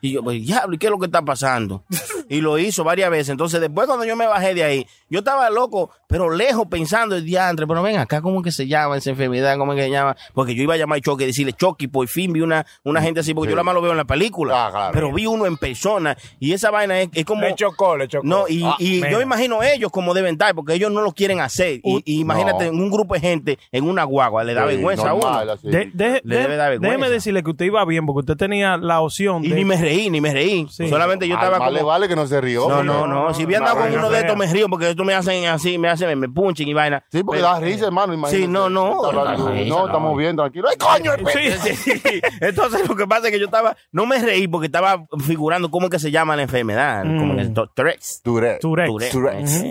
[0.00, 1.84] Y yo, pues, diablo, ¿y qué es lo que está pasando?
[2.28, 3.28] Y lo hizo varias veces.
[3.28, 7.24] Entonces, después cuando yo me bajé de ahí, yo estaba loco, pero lejos pensando el
[7.24, 9.56] diantre, pero ven acá, ¿cómo que se llama esa enfermedad?
[9.58, 10.16] ¿Cómo es que se llama?
[10.34, 13.00] Porque yo iba a llamar a Chucky y decirle, Chucky, por fin vi una, una
[13.00, 13.50] gente así, porque Sí.
[13.52, 14.66] yo la más lo veo en la película.
[14.66, 14.90] Ah, claro.
[14.92, 17.42] Pero vi uno en persona y esa vaina es, es como...
[17.42, 18.26] Le chocó, le chocó.
[18.26, 21.38] No, y, Ah, y yo imagino ellos como deben estar, porque ellos no lo quieren
[21.38, 21.78] hacer.
[21.84, 22.70] Y, y imagínate No.
[22.72, 25.70] en un grupo de gente, en una guagua, le da Sí, vergüenza a normal, uno.
[25.70, 26.96] De- de- Le de- debe dar vergüenza.
[26.96, 29.54] déjeme decirle que usted iba bien porque usted tenía la opción Y de...
[29.66, 30.66] me reí, ni me reí.
[30.70, 30.88] Sí.
[30.88, 31.88] Solamente yo estaba vale, como...
[31.90, 32.68] vale que que no se rió.
[32.68, 33.34] No, no, no.
[33.34, 35.88] Si bien andado con uno de estos me río porque estos me hacen así, me
[35.88, 37.04] hacen, me punchin y vaina.
[37.10, 38.14] Sí, porque da risa, hermano.
[38.14, 38.46] Imagínate.
[38.46, 39.12] Sí, no, no.
[39.12, 39.86] No, no.
[39.86, 40.68] estamos bien, tranquilo.
[40.70, 41.12] ¡Ay, coño!
[41.32, 42.00] Sí, sí.
[42.40, 45.86] Entonces lo que pasa es que yo estaba, no me reí porque estaba figurando cómo
[45.86, 48.20] es que se llama la enfermedad, como que es to- Tourette's.
[48.22, 48.60] Tourette.
[48.60, 48.86] Tourette.
[48.88, 49.12] Tourette.
[49.12, 49.64] Tourette's.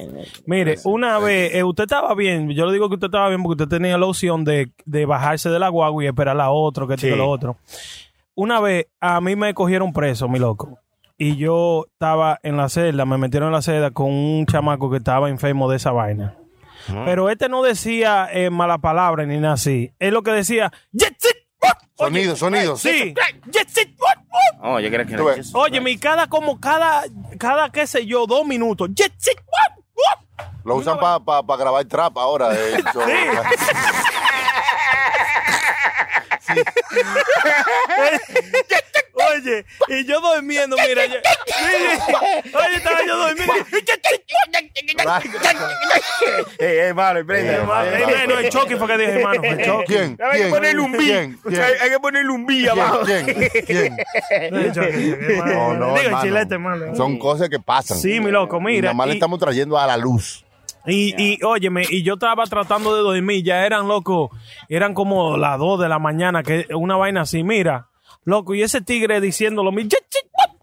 [0.46, 3.64] Mire, una vez, eh, usted estaba bien, yo le digo que usted estaba bien porque
[3.64, 6.96] usted tenía la opción de, de bajarse de la guagua y esperar a otro, que
[6.96, 7.16] esto y Sí.
[7.16, 7.58] lo otro.
[8.36, 10.80] Una vez a mí me cogieron preso, mi loco.
[11.18, 14.98] Y yo estaba en la celda, me metieron en la celda con un chamaco que
[14.98, 16.36] estaba enfermo de esa vaina.
[17.06, 19.92] Pero este no decía eh, mala palabra ni nada así.
[19.98, 22.76] Él lo que decía, "Jet set, what?" Oye, Sonido, sonido.
[22.76, 23.14] Sí?
[24.62, 25.24] Oh, yo creo que era.
[25.54, 27.04] Oye, mi cada como cada,
[27.40, 28.90] cada qué sé yo, dos minutos.
[30.66, 32.50] Lo usan para grabar trap ahora.
[32.54, 32.76] eh,
[39.14, 41.06] Oye, y yo durmiendo, mira.
[41.06, 41.20] yo-
[42.60, 43.54] oye, estaba yo durmiendo.
[46.60, 46.94] Eh, eh,
[47.26, 47.54] prende.
[47.54, 47.58] Eh.
[47.58, 49.42] Eh, eh, no, el Chucky fue que dije, hermano.
[49.88, 50.18] ¿Quién?
[50.22, 50.96] Hay que ponerle un.
[50.96, 53.02] Hay, que ponerle un bi abajo.
[53.06, 53.26] ¿Quién?
[53.66, 53.98] ¿Quién?
[54.30, 55.54] Hermano.
[55.54, 56.24] No, no, Digo, hermano.
[56.24, 56.96] chilete, hermano.
[56.96, 57.98] Son cosas que pasan.
[57.98, 58.84] Sí, mi loco, mira.
[58.84, 60.45] Nada más le estamos trayendo a la luz.
[60.88, 64.30] Y, y óyeme, y yo estaba tratando de dormir, ya eran loco,
[64.70, 67.90] eran como las 2 de la mañana, que una vaina así, mira,
[68.24, 70.58] loco, y ese tigre diciéndolo, mi, "Chit, chit, guap",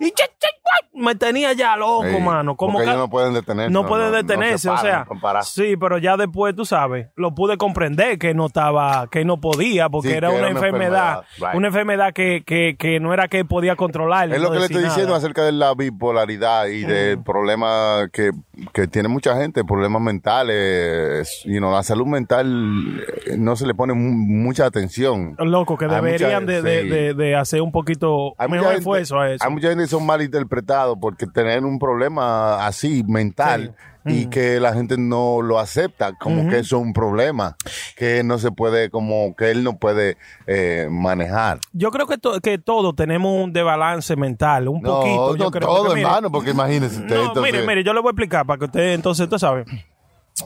[0.00, 0.59] y chit, chit, guap",
[0.92, 2.56] me tenía ya loco, Sí, mano.
[2.56, 3.70] Como porque que- ellos no pueden detenerse.
[3.72, 6.64] no puede no- no detenerse, se o sea, no pueden sí, pero ya después, tú
[6.64, 10.48] sabes, lo pude comprender que no estaba, que no podía, porque Sí, era una era
[10.50, 11.56] una enfermedad, enfermedad, right.
[11.58, 14.32] una enfermedad que, que, que no era que podía controlar.
[14.32, 14.88] Es lo que le estoy nada.
[14.88, 18.30] diciendo acerca de la bipolaridad y del problema que,
[18.74, 21.42] que tiene mucha gente, problemas mentales.
[21.44, 25.34] You know, la salud mental eh, no se le pone mu- mucha atención.
[25.38, 26.88] Loco, que deberían mucha- de, de, sí.
[26.88, 29.44] de, de hacer un poquito Hay mejor esfuerzo a eso.
[29.44, 30.20] hay mucha gente que son mal
[30.50, 33.74] interpretados porque tener un problema así mental
[34.06, 37.56] y que la gente no lo acepta como que eso es un problema
[37.96, 42.40] que no se puede como que él no puede eh, manejar Yo creo que, to-
[42.40, 45.36] que todos tenemos un desbalance mental, un no, poquito.
[45.36, 47.92] yo no creo, todo porque, mire, hermano porque imagínese usted No, entonces- mire, mire, yo
[47.92, 49.64] le voy a explicar para que usted, entonces, usted sabe.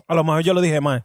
[0.09, 1.05] A lo mejor yo lo dije mal.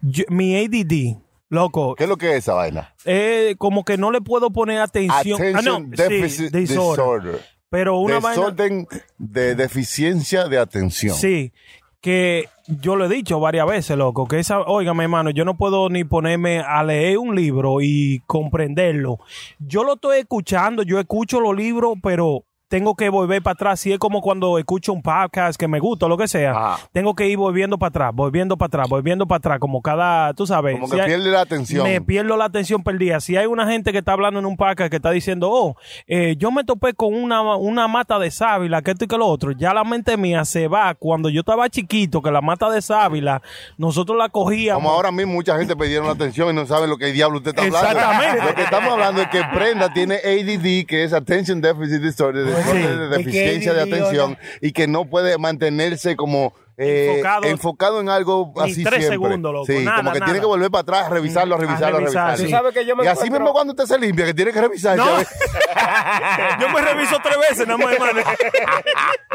[0.00, 1.18] Yo- mi ADD,
[1.48, 2.92] loco, ¿qué es lo que es esa vaina?
[3.04, 5.40] eh, como que no le puedo poner atención.
[5.54, 7.22] ah, no, Attention sí, Deficit disorder.
[7.32, 7.55] Disorder.
[7.68, 8.40] Pero una vaina.
[8.40, 8.86] Desorden
[9.18, 11.14] de deficiencia de atención.
[11.14, 11.52] Sí,
[12.00, 15.88] que yo lo he dicho varias veces, loco, que esa, óigame, hermano, yo no puedo
[15.88, 19.18] ni ponerme a leer un libro y comprenderlo.
[19.58, 23.80] Yo lo estoy escuchando, yo escucho los libros, pero tengo que volver para atrás.
[23.80, 26.78] Si es como cuando escucho un podcast que me gusta o lo que sea, Ajá.
[26.92, 30.46] tengo que ir volviendo para atrás, volviendo para atrás, volviendo para atrás, como cada, tú
[30.46, 30.74] sabes.
[30.74, 31.84] Como si que hay- pierde la atención.
[31.84, 33.20] me pierdo la atención perdida.
[33.20, 36.34] Si hay una gente que está hablando en un podcast que está diciendo, oh, eh,
[36.38, 39.52] yo me topé con una, una mata de sábila, que esto y que lo otro,
[39.52, 40.94] ya la mente mía se va.
[40.94, 43.42] Cuando yo estaba chiquito, que la mata de sábila,
[43.78, 44.82] nosotros la cogíamos.
[44.82, 47.50] Como ahora mismo mucha gente pidieron la atención y no sabe lo que diablo usted
[47.56, 47.88] está hablando.
[48.00, 48.44] Exactamente.
[48.46, 53.10] Lo que estamos hablando es que Brenda tiene ADD, que es Attention Deficit Disorder, desorden
[53.10, 57.44] de ¿Y qué deficiencia de atención, y que no puede mantenerse como eh, Enfocado.
[57.46, 59.28] enfocado, en algo Ni así tres siempre.
[59.28, 59.66] segundos, loco.
[59.66, 60.26] Sí, Nada, como que nada.
[60.26, 62.36] tiene que volver para atrás, revisarlo, a revisarlo, a revisar, revisarlo.
[62.36, 62.44] sí.
[62.44, 64.52] Tú sabes que yo me y así encuentro- mismo cuando usted se limpia, que tiene
[64.52, 64.96] que revisar.
[64.96, 65.06] No.
[66.60, 68.20] yo me reviso tres veces, nada más, hermano.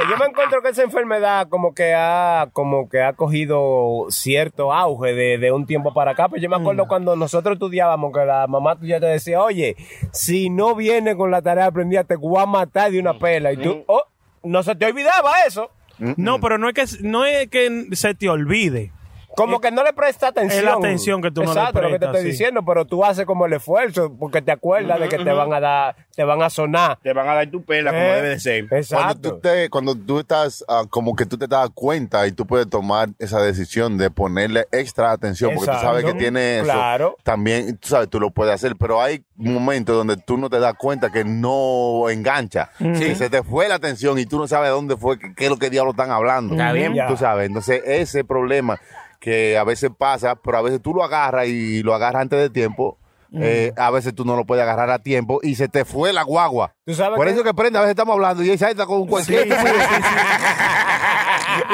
[0.09, 5.13] Yo me encuentro que esa enfermedad como que ha, como que ha cogido cierto auge
[5.13, 6.27] de, de un tiempo para acá.
[6.29, 6.61] Pues yo me Mm.
[6.61, 9.75] acuerdo cuando nosotros estudiábamos que la mamá tuya te decía, oye,
[10.11, 13.51] si no viene con la tarea aprendida, te voy a matar de una pela.
[13.51, 13.61] Y Mm.
[13.63, 14.03] tú, oh,
[14.43, 15.71] no se te olvidaba eso.
[16.17, 18.91] No, pero no es que no es que se te olvide.
[19.35, 20.59] Como que no le presta atención.
[20.59, 22.37] Es la atención que tú no le Exacto, lo que te prestas, estoy sí.
[22.37, 25.59] diciendo, pero tú haces como el esfuerzo porque te acuerdas de que te van a
[25.59, 26.99] dar, te van a sonar.
[27.01, 28.67] Te van a dar tu pela como Eh, debe de ser.
[28.67, 29.33] Cuando Exacto.
[29.33, 32.69] tú, te, cuando tú estás, ah, como que tú te das cuenta y tú puedes
[32.69, 36.19] tomar esa decisión de ponerle extra atención, porque tú sabes que Exacto.
[36.19, 36.63] tiene eso.
[36.65, 37.17] Claro.
[37.23, 40.73] También, tú sabes, tú lo puedes hacer, pero hay momentos donde tú no te das
[40.75, 42.69] cuenta que no engancha.
[42.77, 45.49] Que se te fue la atención y tú no sabes dónde fue, qué, qué es
[45.49, 46.53] lo que diablos están hablando.
[46.53, 46.93] Está bien.
[46.93, 47.07] Ya.
[47.07, 48.79] Tú sabes, entonces ese problema
[49.21, 52.49] que a veces pasa, pero a veces tú lo agarras y lo agarras antes de
[52.49, 52.97] tiempo.
[53.33, 56.23] eh, a veces tú no lo puedes agarrar a tiempo y se te fue la
[56.23, 56.75] guagua.
[56.83, 59.05] Tú sabes Por que- eso que prende, a veces estamos hablando y ella está con
[59.07, 59.47] cualquier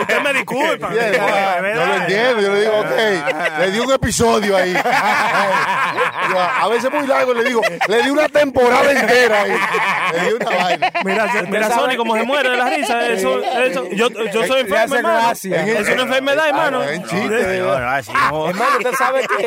[0.01, 0.87] Usted me disculpa.
[0.89, 1.87] Bien, Es yo verdad.
[1.87, 4.73] lo entiendo, yo le digo, ok, le di un episodio ahí.
[6.29, 9.51] Yo, a veces muy largo le digo, le di una temporada entera ahí.
[10.13, 10.91] Le di una vaina.
[11.05, 13.07] Mira, mira Sony como se muere de la risa.
[13.07, 15.31] Eso, eso, yo, yo soy enfermo, hermano.
[15.31, 15.43] Es
[15.89, 16.81] una enfermedad, hermano.
[16.81, 17.59] Ah, en chiste.
[17.59, 18.49] No, no, así no.
[18.49, 19.45] Hermano, usted sabe que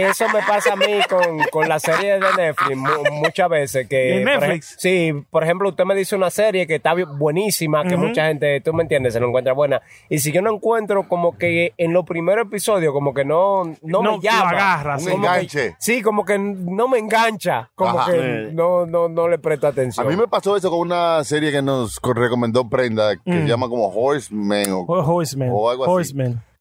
[0.00, 3.86] eh, eso me pasa a mí con, con la serie de Netflix mu- muchas veces.
[3.88, 4.76] que ¿De por Netflix?
[4.78, 8.60] sí, si, por ejemplo, usted me dice una serie que está buenísima, que mucha gente,
[8.60, 11.92] tú me entiendes, se lo encuentra buena, y si yo no encuentro como que en
[11.92, 14.50] los primeros episodios, como que no, no, No, me llama.
[14.50, 15.10] agarra, sí.
[15.10, 15.76] Como que- enganche.
[15.78, 18.12] sí, como que no me engancha, como Ajá.
[18.12, 20.06] que no, no, no le presto A atención.
[20.08, 23.68] mí me pasó eso con una serie que nos co- recomendó Prenda, que se llama
[23.68, 25.50] como Horseman o Ho- Horseman.
[25.52, 26.14] O algo así.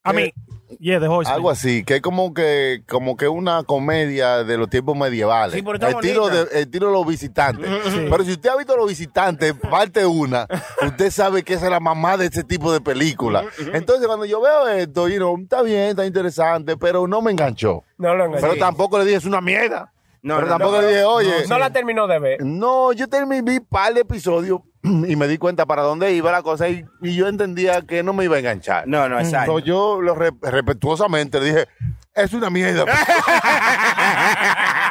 [0.04, 0.16] I ¿Qué?
[0.16, 0.32] mean,
[0.80, 1.36] yeah, the Horseman.
[1.36, 5.54] Algo así, que es como que, como que una comedia de los tiempos medievales.
[5.54, 6.46] Sí, pero está estilo, bonita.
[6.46, 7.70] de, estilo Los Visitantes.
[8.10, 10.48] Pero si usted ha visto Los Visitantes, parte una,
[10.86, 13.46] usted sabe que esa es la mamá de ese tipo de película.
[13.74, 17.84] Entonces, cuando yo veo esto, you know, está bien, está interesante, pero no me enganchó.
[17.98, 18.48] no lo enganché.
[18.48, 19.92] Pero tampoco le dije, es una mierda.
[20.24, 22.46] No, pero no, tampoco no, dije, oye, no la terminó de ver.
[22.46, 26.32] no, yo terminé, vi un par de episodios y me di cuenta para dónde iba
[26.32, 28.88] la cosa y, y yo entendía que no me iba a enganchar.
[28.88, 29.54] No, no, exacto.
[29.54, 31.68] So, yo lo re- respetuosamente le dije,
[32.14, 32.86] es una mierda.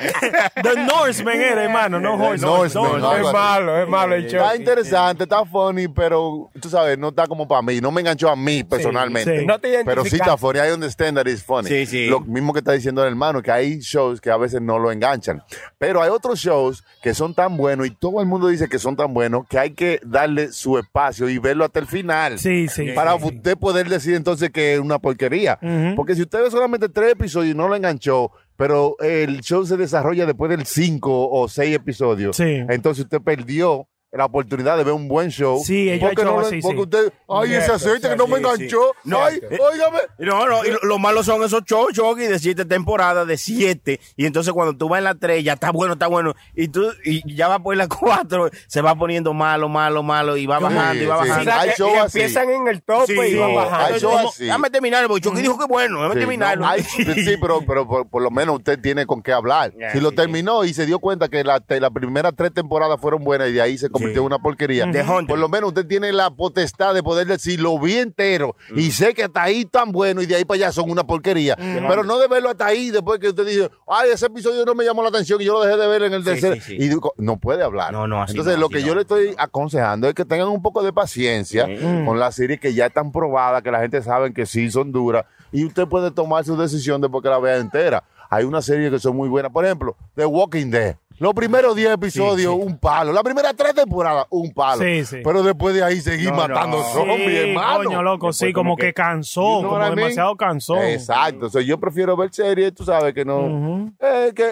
[0.62, 2.52] The Norseman era, hermano, no Horseman.
[2.52, 4.40] Norseman, No, es malo, es malo el show.
[4.40, 7.80] está interesante, está funny, pero tú sabes, no está como para mí.
[7.80, 9.40] No me enganchó a mí personalmente.
[9.40, 9.46] sí.
[9.46, 10.58] No te Pero sí está funny.
[10.60, 11.68] I understand that it's funny.
[11.68, 12.06] Sí, sí.
[12.06, 14.92] Lo mismo que está diciendo el hermano, que hay shows que a veces no lo
[14.92, 15.42] enganchan.
[15.78, 18.96] Pero hay otros shows que son tan buenos y todo el mundo dice que son
[18.96, 22.38] tan buenos que hay que darle su espacio y verlo hasta el final.
[22.38, 22.92] Sí, sí.
[22.92, 23.36] Para sí, sí.
[23.36, 25.58] usted poder decir entonces que es una porquería.
[25.96, 28.30] Porque si usted ve solamente tres episodios y no lo enganchó,
[28.60, 32.62] pero el show se desarrolla después del cinco o seis episodios, Sí.
[32.68, 35.62] entonces usted perdió la oportunidad de ver un buen show.
[35.64, 36.82] Sí, ellos porque no así, porque sí.
[36.82, 38.50] usted, ay, ese Cierto, aceite que no me sí, sí.
[38.52, 38.92] enganchó.
[39.04, 39.98] No, ay, eh, óigame.
[40.18, 44.00] No, no, y lo, lo malo son esos shows, Chucky, de siete temporadas, de siete,
[44.16, 46.90] y entonces cuando tú vas en la tres, ya está bueno, está bueno, y tú,
[47.04, 51.02] y ya va por la cuatro, se va poniendo malo, malo, malo, y va bajando,
[51.04, 51.22] y va sí.
[51.22, 51.44] O bajando.
[51.44, 52.18] sea, Hay que así.
[52.18, 53.98] empiezan en el tope y van hay bajando.
[53.98, 54.44] shows Como, así.
[54.44, 56.64] Déjame terminar, porque Chucky dijo que bueno, déjame Sí, terminarlo.
[56.64, 59.72] no, hay- sí, pero, pero por, por lo menos usted tiene con qué hablar.
[59.78, 63.22] Ya, si lo terminó y se dio cuenta que la, las primeras tres temporadas fueron
[63.22, 64.90] buenas y de ahí se convirtió en una porquería,
[65.26, 69.14] por lo menos usted tiene la potestad de poder decir lo vi entero y sé
[69.14, 71.56] que hasta ahí tan bueno y de ahí para allá son una porquería.
[71.56, 74.84] Pero no de verlo hasta ahí después que usted dice, ay, ese episodio no me
[74.84, 76.54] llamó la atención y yo lo dejé de ver en el tercer.
[76.54, 76.76] sí, sí.
[76.76, 77.92] Y digo, no puede hablar.
[77.92, 80.48] No, no, así Entonces, no, lo así que yo le estoy aconsejando es que tengan
[80.48, 81.68] un poco de paciencia
[82.04, 85.24] con las series que ya están probadas, que la gente sabe que sí son duras,
[85.52, 88.04] y usted puede tomar su decisión después que la vea entera.
[88.28, 89.50] Hay una serie que son muy buenas.
[89.50, 90.96] Por ejemplo, The Walking Dead.
[91.20, 93.12] Los primeros 10 episodios, un palo.
[93.12, 94.82] Las primeras tres temporadas, un palo.
[94.82, 95.18] Sí, sí.
[95.22, 96.82] Pero después de ahí seguir No, matando no.
[96.84, 97.84] zombies, Sí, hermano.
[97.84, 99.96] coño, loco, sí, como como que, que- cansó, You know como what I mean?
[99.96, 100.76] demasiado cansó.
[100.82, 101.46] Exacto.
[101.46, 103.92] O sea, yo prefiero ver series, tú sabes, que no.
[104.00, 104.50] eh, que,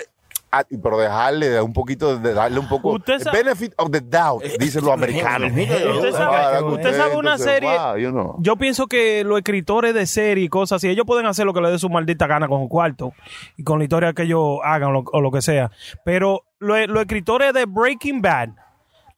[0.83, 2.91] pero dejarle un poquito, de darle un poco.
[2.93, 5.51] Usted benefit of the doubt, dicen los americanos.
[5.53, 8.37] Usted sabe- usted una serie- wow, you know.
[8.41, 11.61] Yo pienso que los escritores de serie y cosas así, ellos pueden hacer lo que
[11.61, 13.13] les dé su maldita gana con un cuarto
[13.57, 15.71] y con la historia que ellos hagan lo- o lo que sea.
[16.05, 18.51] Pero lo- los escritores de Breaking Bad,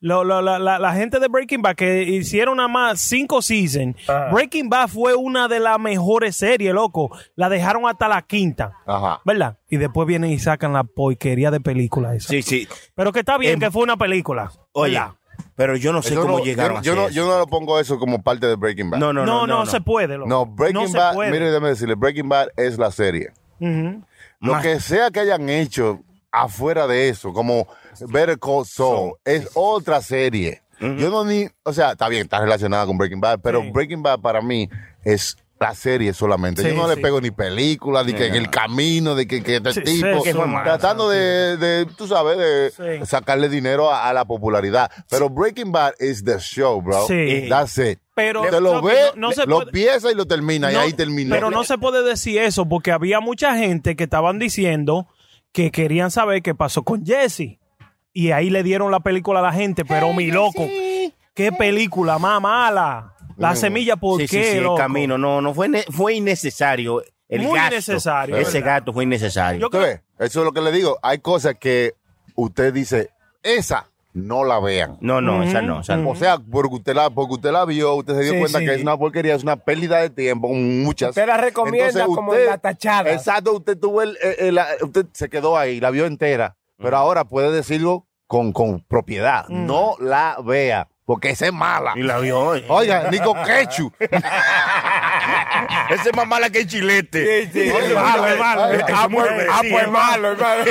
[0.01, 3.95] lo- lo- la, la- la gente de Breaking Bad que hicieron nada más cinco seasons,
[4.31, 7.15] Breaking Bad fue una de las mejores series, loco.
[7.35, 8.73] La dejaron hasta la quinta.
[8.85, 9.21] Ajá.
[9.23, 9.57] ¿Verdad?
[9.69, 12.27] Y después vienen y sacan la porquería de película esa.
[12.29, 12.67] Sí, sí.
[12.95, 14.51] Pero que está bien Em- que fue una película.
[14.73, 15.13] Oye, ¿verdad?
[15.55, 17.37] pero yo no sé Eso cómo no- llegaron yo, a yo no, hacer yo no
[17.37, 18.99] lo pongo eso como parte de Breaking Bad.
[18.99, 20.17] No, no, No, no, no, no, se puede.
[20.17, 20.27] loco.
[20.29, 23.31] No, Breaking No Bad, mire, déjame decirle, Breaking Bad es la serie.
[23.59, 25.99] Lo Más- que sea que hayan hecho
[26.31, 27.67] afuera de eso, como
[28.07, 30.61] Better Call Saul, es otra serie.
[30.79, 33.69] Yo no ni, o sea, está bien, está relacionada con Breaking Bad, pero Sí.
[33.71, 34.67] Breaking Bad para mí
[35.03, 36.63] es la serie solamente.
[36.63, 39.57] Sí, Yo no le pego ni película, ni que en el camino, de que, que
[39.57, 43.05] este Sí, tipo, sí, sí, tratando de, de, tú sabes, de Sí.
[43.05, 44.89] sacarle dinero a, a la popularidad.
[45.07, 47.05] Pero Breaking Bad is the show, bro.
[47.05, 47.45] Sí.
[47.47, 47.99] That's it.
[48.15, 51.35] Pero Te lo ve, no- no se lo puede- y lo termina, y ahí termina.
[51.35, 55.05] Pero no se puede decir eso porque había mucha gente que estaban diciendo
[55.51, 57.59] que querían saber qué pasó con Jesse.
[58.13, 60.67] Y ahí le dieron la película a la gente, pero mi loco,
[61.33, 63.13] qué película más mala.
[63.37, 64.75] La semilla, ¿por Sí, sí, qué, sí, el loco?
[64.75, 65.17] camino.
[65.17, 67.01] No, no fue, fue innecesario.
[67.29, 67.75] El Muy gasto.
[67.75, 68.75] innecesario, Ese ¿verdad?
[68.75, 69.61] gasto fue innecesario.
[69.61, 70.25] Yo ¿Usted ve?
[70.25, 70.99] Eso es lo que le digo.
[71.01, 71.93] Hay cosas que
[72.35, 73.09] usted dice,
[73.41, 74.97] esa no la vean.
[74.99, 75.79] No, no, esa no.
[75.79, 76.09] Esa no.
[76.09, 78.65] O sea, porque usted la, porque usted la vio, usted se dio Sí, cuenta sí.
[78.65, 81.09] que es una porquería, es una pérdida de tiempo, muchas.
[81.11, 83.09] Usted la recomienda como la tachada.
[83.13, 87.25] Exacto, usted tuvo el, el- el- usted se quedó ahí, la vio entera, pero ahora
[87.25, 89.47] puede decirlo con, con propiedad.
[89.49, 91.93] No la vea, porque esa es mala.
[91.95, 92.55] Y la vio.
[92.55, 92.65] eh.
[92.67, 93.91] Oiga, Nico Quechu.
[95.89, 97.43] Esa es más mala que el chilete.
[97.45, 98.61] Sí, sí, Oye, es malo, es malo.
[98.63, 98.67] Ah,
[99.11, 100.63] pues, ah, sí, pues es malo, es malo.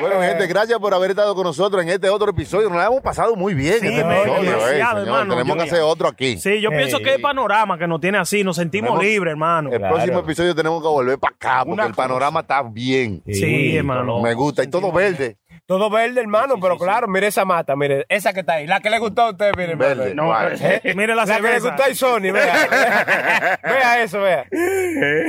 [0.00, 2.68] Bueno, gente, gracias por haber estado con nosotros en este otro episodio.
[2.68, 4.68] Nos la hemos pasado muy bien Sí, este me- episodio.
[4.68, 5.34] eh, hermano.
[5.34, 6.38] Tenemos Yo- que hacer otro aquí.
[6.38, 9.70] Sí, yo pienso que el panorama que nos tiene así, nos sentimos Tenemos- libres, hermano.
[9.72, 9.94] El Claro.
[9.94, 13.22] próximo episodio tenemos que volver para acá porque Una el panorama está bien.
[13.26, 14.20] Sí, hermano.
[14.20, 14.62] Me gusta.
[14.64, 15.36] Y todo verde.
[15.66, 18.90] Todo verde, hermano, pero claro, mire esa mata, mire, esa que está ahí, la que
[18.90, 19.88] le gustó a usted, mire, hermano.
[19.96, 20.14] Verde.
[20.14, 20.56] No, Vale.
[20.60, 23.58] eh, mire la La que le gustó a Sony, vea.
[23.62, 24.44] vea eso, vea.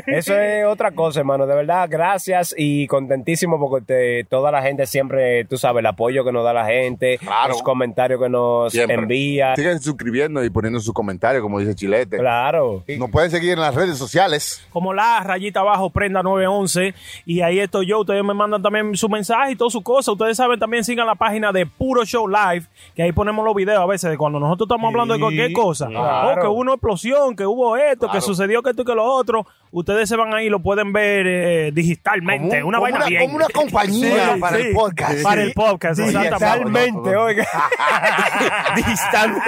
[0.07, 1.45] Eso es otra cosa, hermano.
[1.45, 6.23] De verdad, gracias y contentísimo porque te- toda la gente siempre, tú sabes, el apoyo
[6.25, 7.49] que nos da la gente, Claro.
[7.53, 8.95] los comentarios que nos Siempre.
[8.95, 9.55] envía.
[9.55, 12.17] Sigan suscribiendo y poniendo sus comentarios, como dice Chilete.
[12.17, 12.83] Claro.
[12.97, 14.65] Nos pueden seguir en las redes sociales.
[14.71, 16.93] Como la rayita abajo, prenda 911.
[17.25, 17.99] Y ahí estoy yo.
[18.01, 20.10] Ustedes me mandan también su mensaje y todas sus cosas.
[20.13, 23.79] Ustedes saben, también sigan la página de Puro Show Live, que ahí ponemos los videos
[23.79, 25.87] a veces de cuando nosotros estamos hablando de cualquier cosa.
[25.87, 26.31] claro.
[26.31, 29.03] O que hubo una explosión, que hubo esto, que sucedió que esto y que lo
[29.05, 29.45] otro.
[29.71, 32.59] Ustedes se van ahí y lo pueden ver eh, digitalmente.
[32.61, 33.21] Como- una como vaina una- bien.
[33.23, 34.63] como una compañía Sí, para sí.
[34.63, 35.23] el podcast.
[35.23, 36.45] Para el podcast, exactamente.
[36.45, 37.47] Digitalmente, oiga.
[38.75, 39.39] Distante.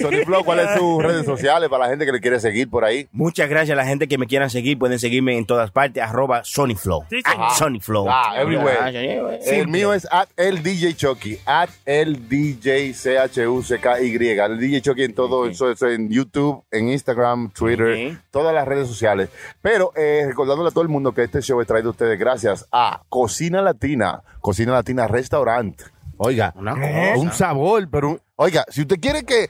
[0.00, 2.84] Sony Flow, ¿cuáles son sus redes sociales para la gente que le quiere seguir por
[2.84, 3.08] ahí?
[3.12, 4.78] Muchas gracias a la gente que me quieran seguir.
[4.78, 6.02] Pueden seguirme en todas partes.
[6.02, 7.04] Arroba Sonyflow.
[7.10, 7.22] Sí, sí.
[7.24, 8.06] At Sonyflow.
[8.08, 8.78] Ah, everywhere.
[8.92, 15.04] Gracias, El mío es at el DJ Chucky, at el DJ C-H-U-C-K-Y, el DJ Chucky
[15.04, 18.18] en todo eso, eso en YouTube, en Instagram, Twitter, Ok.
[18.30, 19.30] todas las redes sociales.
[19.60, 22.66] Pero eh, recordándole a todo el mundo que este show es traído a ustedes gracias
[22.72, 25.80] a Cocina Latina, Cocina Latina Restaurant.
[26.18, 26.74] Oiga, Una
[27.16, 29.48] un sabor, pero oiga, si usted quiere que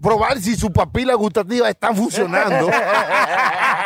[0.00, 2.68] probar si su papila gustativa está funcionando,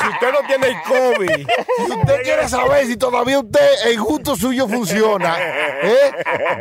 [0.00, 1.46] Si usted no tiene el COVID,
[1.86, 5.36] Si usted quiere saber si todavía usted, el gusto suyo funciona,
[5.82, 6.12] ¿eh?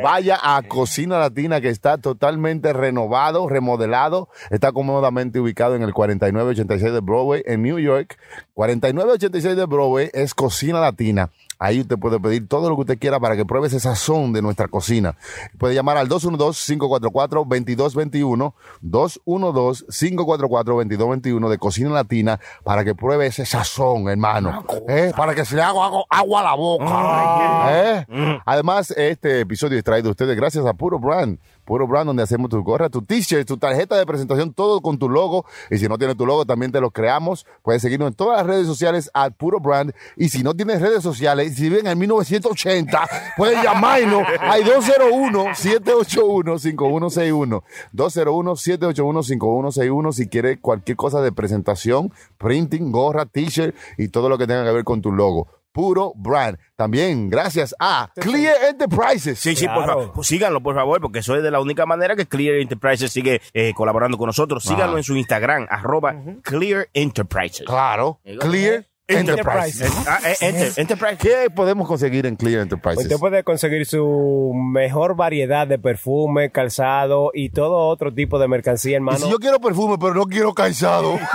[0.03, 4.29] vaya a Cocina Latina que está totalmente renovado, remodelado.
[4.49, 8.17] Está cómodamente ubicado en el 4986 de Broadway en New York.
[8.55, 11.29] 4986 de Broadway es Cocina Latina.
[11.59, 14.41] Ahí usted puede pedir todo lo que usted quiera para que pruebe ese sazón de
[14.41, 15.17] nuestra cocina.
[15.57, 24.63] Puede llamar al 212-544-2221, 212-544-2221 de Cocina Latina para que pruebe ese sazón, hermano.
[24.87, 25.11] ¿Eh?
[25.17, 27.67] Para que se le haga agua, agua a la boca.
[27.71, 28.05] ¿Eh?
[28.45, 31.39] Además, este episodio es traído a ustedes gracias a Puro Brand.
[31.69, 35.07] Puro Brand, donde hacemos tu gorra, tu t-shirt, tu tarjeta de presentación, todo con tu
[35.07, 35.45] logo.
[35.69, 37.45] Y si no tienes tu logo, también te lo creamos.
[37.61, 39.93] Puedes seguirnos en todas las redes sociales a Puro Brand.
[40.17, 47.61] Y si no tienes redes sociales, si viven en 1980, puedes llamarnos al 201-781-5161.
[47.93, 54.65] 201-781-5161 si quieres cualquier cosa de presentación, printing, gorra, t-shirt y todo lo que tenga
[54.65, 55.58] que ver con tu logo.
[55.71, 56.57] Puro Brand.
[56.75, 59.39] También gracias a Clear Enterprises.
[59.39, 60.11] Sí, sí, por favor.
[60.13, 63.41] Pues síganlo, por favor, porque eso es de la única manera que Clear Enterprises sigue
[63.53, 64.63] eh, colaborando con nosotros.
[64.63, 67.65] Síganlo en su Instagram, arroba Clear Enterprises.
[67.65, 68.19] Claro.
[68.39, 69.81] Clear Enterprises.
[69.81, 70.07] Enterprises.
[70.07, 71.17] Ah, eh, enter- Enterprise.
[71.17, 73.05] ¿Qué podemos conseguir en Clear Enterprises?
[73.05, 78.91] usted puede conseguir su mejor variedad de perfume, calzado y todo otro tipo de mercancía,
[78.91, 79.17] Y hermano.
[79.17, 81.17] si yo quiero perfume, pero no quiero calzado.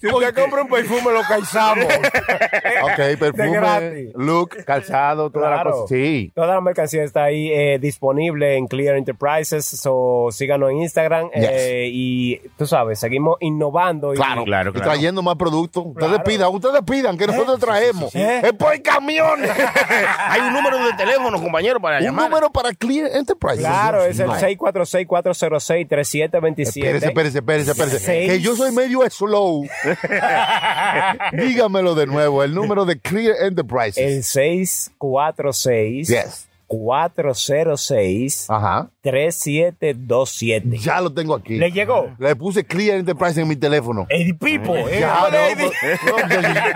[0.00, 1.84] Si usted compra un perfume, lo calzamos.
[2.82, 5.70] ok, perfume, look, calzado, toda la Claro.
[5.72, 5.88] cosa.
[5.94, 6.30] Sí.
[6.34, 9.64] Toda la mercancía está ahí eh, disponible en Clear Enterprises.
[9.66, 11.30] So, síganos en Instagram.
[11.34, 14.14] eh, y tú sabes, seguimos innovando.
[14.14, 14.90] y- Claro, Claro, Y claro.
[14.90, 15.84] trayendo más productos.
[15.86, 18.14] Ustedes pidan, ustedes pidan, que nosotros traemos.
[18.14, 19.50] Es por camiones.
[20.28, 22.28] Hay un número de teléfono, compañero, para Un llamar.
[22.30, 23.60] número para Clear Enterprises.
[23.60, 24.34] Claro, es el No.
[24.36, 27.06] 646-406-3727.
[27.06, 28.26] Espérese, espérese, espérese, espérese.
[28.26, 29.66] Que yo soy medio slow.
[31.32, 33.98] Dígamelo de nuevo, el número de Clear Enterprises.
[33.98, 36.47] El 646 Yes.
[36.68, 38.90] 406 Ajá.
[39.02, 40.78] 3727.
[40.78, 41.56] Ya lo tengo aquí.
[41.56, 42.10] ¿Le llegó?
[42.18, 44.06] Le puse Clear Enterprise en mi teléfono.
[44.10, 44.74] Eddie Pipo.
[44.76, 45.00] eh.
[45.00, 45.28] Ya,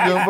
[0.09, 0.25] no,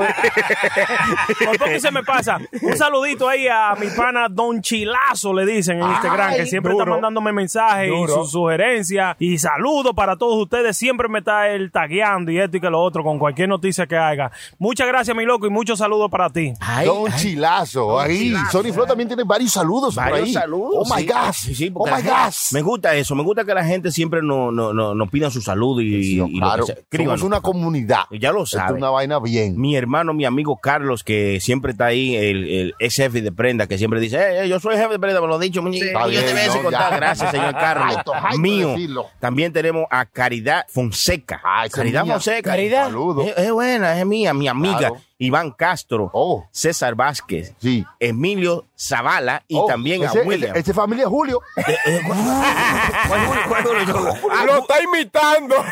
[1.44, 2.38] Por poco se me pasa.
[2.62, 6.84] Un saludito ahí a mi pana Don Chilazo, le dicen en Instagram, que siempre duro.
[6.84, 9.16] está mandándome mensajes y sus sugerencias.
[9.18, 10.76] Y saludos para todos ustedes.
[10.76, 13.96] Siempre me está él tagueando y esto y que lo otro con cualquier noticia que
[13.96, 14.30] haga.
[14.58, 16.52] Muchas gracias, mi loco, y muchos saludos para ti.
[16.60, 18.00] Ay, Don ay, Chilazo.
[18.00, 18.18] Ahí.
[18.18, 18.62] Chilazo.
[18.62, 20.32] Sony Flow también tiene varios saludos por ahí.
[20.32, 20.88] saludos.
[20.90, 21.54] Oh my sí.
[21.54, 22.52] sí, oh my gente- gosh.
[22.52, 23.14] Me gusta eso.
[23.14, 26.16] Me gusta que la gente siempre nos no, no, nos pidan su salud y, y
[26.16, 26.64] lo claro.
[26.90, 28.04] Somos una comunidad.
[28.10, 29.60] Ya lo Esto es una vaina bien.
[29.60, 33.66] Mi hermano, mi amigo Carlos, que siempre está ahí, el, el ex jefe de prenda,
[33.66, 35.70] que siempre dice, eh, eh, yo soy jefe de prenda, me lo he dicho, yo
[35.70, 36.96] te bien, voy a no, contar.
[36.96, 37.96] Gracias, señor Carlos.
[38.38, 38.68] Mío.
[38.70, 39.06] decirlo.
[39.20, 41.40] También tenemos a Caridad Fonseca.
[41.44, 42.06] Ay, esa Caridad.
[42.06, 42.50] Fonseca.
[42.50, 42.84] Caridad.
[42.86, 43.26] Saludos.
[43.28, 44.78] Es, es buena, es mía, mi amiga.
[44.78, 44.96] Claro.
[45.18, 46.44] Iván Castro, Oh.
[46.50, 47.84] César Vázquez, Sí.
[48.00, 50.50] Emilio Zavala y Oh, también ese, a William.
[50.52, 51.40] Ese, ese familia es Julio.
[51.54, 53.42] ¿Cuál Julio?
[53.48, 54.14] ¿Cuál Julio?
[54.32, 55.54] Ah, Lo está imitando.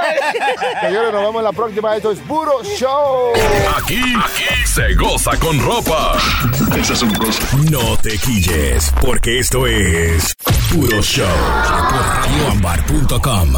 [0.82, 1.96] Señores, nos vemos en la próxima.
[1.96, 3.34] Esto es puro show.
[3.78, 6.18] Aquí, aquí se goza con ropa.
[7.72, 10.36] No te quilles, porque esto es
[10.72, 11.26] Puro Show
[11.90, 13.56] por radioambar.com.